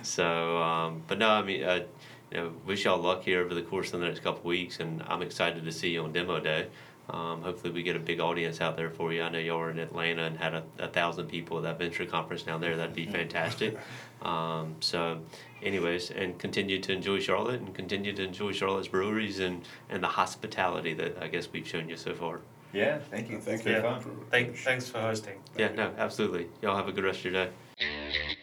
So, 0.02 0.60
um, 0.60 1.04
but 1.06 1.18
no, 1.18 1.28
I 1.28 1.42
mean, 1.42 1.62
uh, 1.62 1.84
you 2.32 2.36
know, 2.36 2.52
wish 2.66 2.84
y'all 2.84 2.98
luck 2.98 3.22
here 3.22 3.42
over 3.42 3.54
the 3.54 3.62
course 3.62 3.92
of 3.92 4.00
the 4.00 4.06
next 4.06 4.24
couple 4.24 4.42
weeks, 4.42 4.80
and 4.80 5.00
I'm 5.06 5.22
excited 5.22 5.64
to 5.64 5.70
see 5.70 5.90
you 5.90 6.02
on 6.02 6.12
demo 6.12 6.40
day. 6.40 6.66
Um, 7.10 7.42
hopefully, 7.42 7.72
we 7.72 7.82
get 7.82 7.96
a 7.96 8.00
big 8.00 8.18
audience 8.20 8.60
out 8.60 8.76
there 8.76 8.88
for 8.90 9.12
you. 9.12 9.22
I 9.22 9.28
know 9.28 9.38
y'all 9.38 9.58
were 9.58 9.70
in 9.70 9.78
Atlanta 9.78 10.22
and 10.24 10.38
had 10.38 10.54
a, 10.54 10.62
a 10.78 10.88
thousand 10.88 11.26
people 11.26 11.58
at 11.58 11.62
that 11.64 11.78
venture 11.78 12.06
conference 12.06 12.42
down 12.42 12.60
there. 12.60 12.76
That'd 12.76 12.94
be 12.94 13.06
fantastic. 13.06 13.76
Um, 14.22 14.76
so, 14.80 15.20
anyways, 15.62 16.10
and 16.10 16.38
continue 16.38 16.80
to 16.80 16.92
enjoy 16.92 17.20
Charlotte 17.20 17.60
and 17.60 17.74
continue 17.74 18.14
to 18.14 18.22
enjoy 18.24 18.52
Charlotte's 18.52 18.88
breweries 18.88 19.40
and, 19.40 19.62
and 19.90 20.02
the 20.02 20.08
hospitality 20.08 20.94
that 20.94 21.22
I 21.22 21.28
guess 21.28 21.48
we've 21.52 21.68
shown 21.68 21.88
you 21.90 21.96
so 21.96 22.14
far. 22.14 22.40
Yeah, 22.72 22.98
thank 23.10 23.28
you. 23.30 23.38
Thank 23.38 23.60
It's 23.60 23.68
you. 23.68 23.80
fun. 23.82 24.00
Thank, 24.30 24.56
thanks 24.56 24.88
for 24.88 25.00
hosting. 25.00 25.38
Yeah, 25.58 25.72
no, 25.72 25.92
absolutely. 25.98 26.48
Y'all 26.62 26.74
have 26.76 26.88
a 26.88 26.92
good 26.92 27.04
rest 27.04 27.18
of 27.24 27.32
your 27.32 27.44
day. 27.44 28.34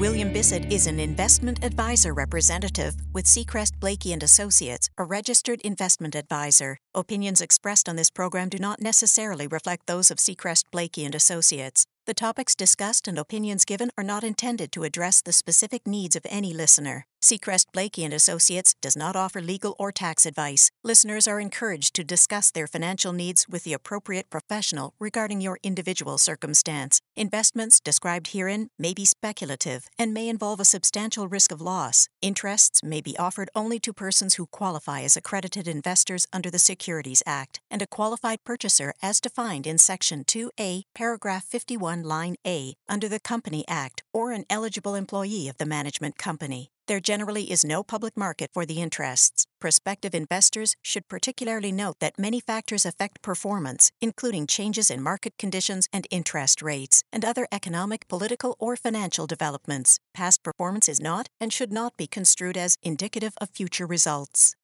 William 0.00 0.32
Bissett 0.32 0.72
is 0.72 0.86
an 0.86 0.98
investment 0.98 1.62
advisor 1.62 2.14
representative 2.14 2.94
with 3.12 3.26
Seacrest 3.26 3.78
Blakey 3.80 4.14
and 4.14 4.22
Associates, 4.22 4.88
a 4.96 5.04
registered 5.04 5.60
investment 5.60 6.14
advisor. 6.14 6.78
Opinions 6.94 7.42
expressed 7.42 7.86
on 7.86 7.96
this 7.96 8.08
program 8.08 8.48
do 8.48 8.58
not 8.58 8.80
necessarily 8.80 9.46
reflect 9.46 9.86
those 9.86 10.10
of 10.10 10.16
Seacrest 10.16 10.64
Blakey 10.72 11.04
and 11.04 11.14
Associates. 11.14 11.84
The 12.06 12.14
topics 12.14 12.56
discussed 12.56 13.08
and 13.08 13.18
opinions 13.18 13.66
given 13.66 13.90
are 13.98 14.02
not 14.02 14.24
intended 14.24 14.72
to 14.72 14.84
address 14.84 15.20
the 15.20 15.34
specific 15.34 15.86
needs 15.86 16.16
of 16.16 16.26
any 16.30 16.54
listener. 16.54 17.04
Seacrest 17.22 17.66
Blakey 17.74 18.02
and 18.02 18.14
Associates 18.14 18.74
does 18.80 18.96
not 18.96 19.14
offer 19.14 19.42
legal 19.42 19.76
or 19.78 19.92
tax 19.92 20.24
advice. 20.24 20.70
Listeners 20.82 21.28
are 21.28 21.38
encouraged 21.38 21.94
to 21.94 22.02
discuss 22.02 22.50
their 22.50 22.66
financial 22.66 23.12
needs 23.12 23.46
with 23.46 23.64
the 23.64 23.74
appropriate 23.74 24.30
professional 24.30 24.94
regarding 24.98 25.42
your 25.42 25.58
individual 25.62 26.16
circumstance. 26.16 27.02
Investments 27.16 27.78
described 27.78 28.28
herein 28.28 28.70
may 28.78 28.94
be 28.94 29.04
speculative 29.04 29.88
and 29.98 30.14
may 30.14 30.30
involve 30.30 30.60
a 30.60 30.64
substantial 30.64 31.28
risk 31.28 31.52
of 31.52 31.60
loss. 31.60 32.08
Interests 32.22 32.82
may 32.82 33.02
be 33.02 33.18
offered 33.18 33.50
only 33.54 33.78
to 33.80 33.92
persons 33.92 34.36
who 34.36 34.46
qualify 34.46 35.02
as 35.02 35.16
accredited 35.16 35.68
investors 35.68 36.26
under 36.32 36.50
the 36.50 36.58
Securities 36.58 37.22
Act 37.26 37.60
and 37.70 37.82
a 37.82 37.86
qualified 37.86 38.38
purchaser 38.44 38.94
as 39.02 39.20
defined 39.20 39.66
in 39.66 39.76
Section 39.76 40.24
2A, 40.24 40.84
paragraph 40.94 41.44
51, 41.44 42.02
line 42.02 42.36
A, 42.46 42.72
under 42.88 43.08
the 43.10 43.20
Company 43.20 43.62
Act, 43.68 44.04
or 44.14 44.32
an 44.32 44.44
eligible 44.48 44.94
employee 44.94 45.48
of 45.48 45.58
the 45.58 45.66
management 45.66 46.16
company. 46.16 46.70
There 46.90 46.98
generally 46.98 47.44
is 47.52 47.64
no 47.64 47.84
public 47.84 48.16
market 48.16 48.50
for 48.52 48.66
the 48.66 48.82
interests. 48.82 49.46
Prospective 49.60 50.12
investors 50.12 50.74
should 50.82 51.06
particularly 51.06 51.70
note 51.70 52.00
that 52.00 52.18
many 52.18 52.40
factors 52.40 52.84
affect 52.84 53.22
performance, 53.22 53.92
including 54.00 54.48
changes 54.48 54.90
in 54.90 55.00
market 55.00 55.38
conditions 55.38 55.86
and 55.92 56.08
interest 56.10 56.62
rates, 56.62 57.04
and 57.12 57.24
other 57.24 57.46
economic, 57.52 58.08
political, 58.08 58.56
or 58.58 58.74
financial 58.74 59.28
developments. 59.28 60.00
Past 60.14 60.42
performance 60.42 60.88
is 60.88 60.98
not 60.98 61.28
and 61.40 61.52
should 61.52 61.72
not 61.72 61.96
be 61.96 62.08
construed 62.08 62.56
as 62.56 62.76
indicative 62.82 63.34
of 63.40 63.50
future 63.50 63.86
results. 63.86 64.56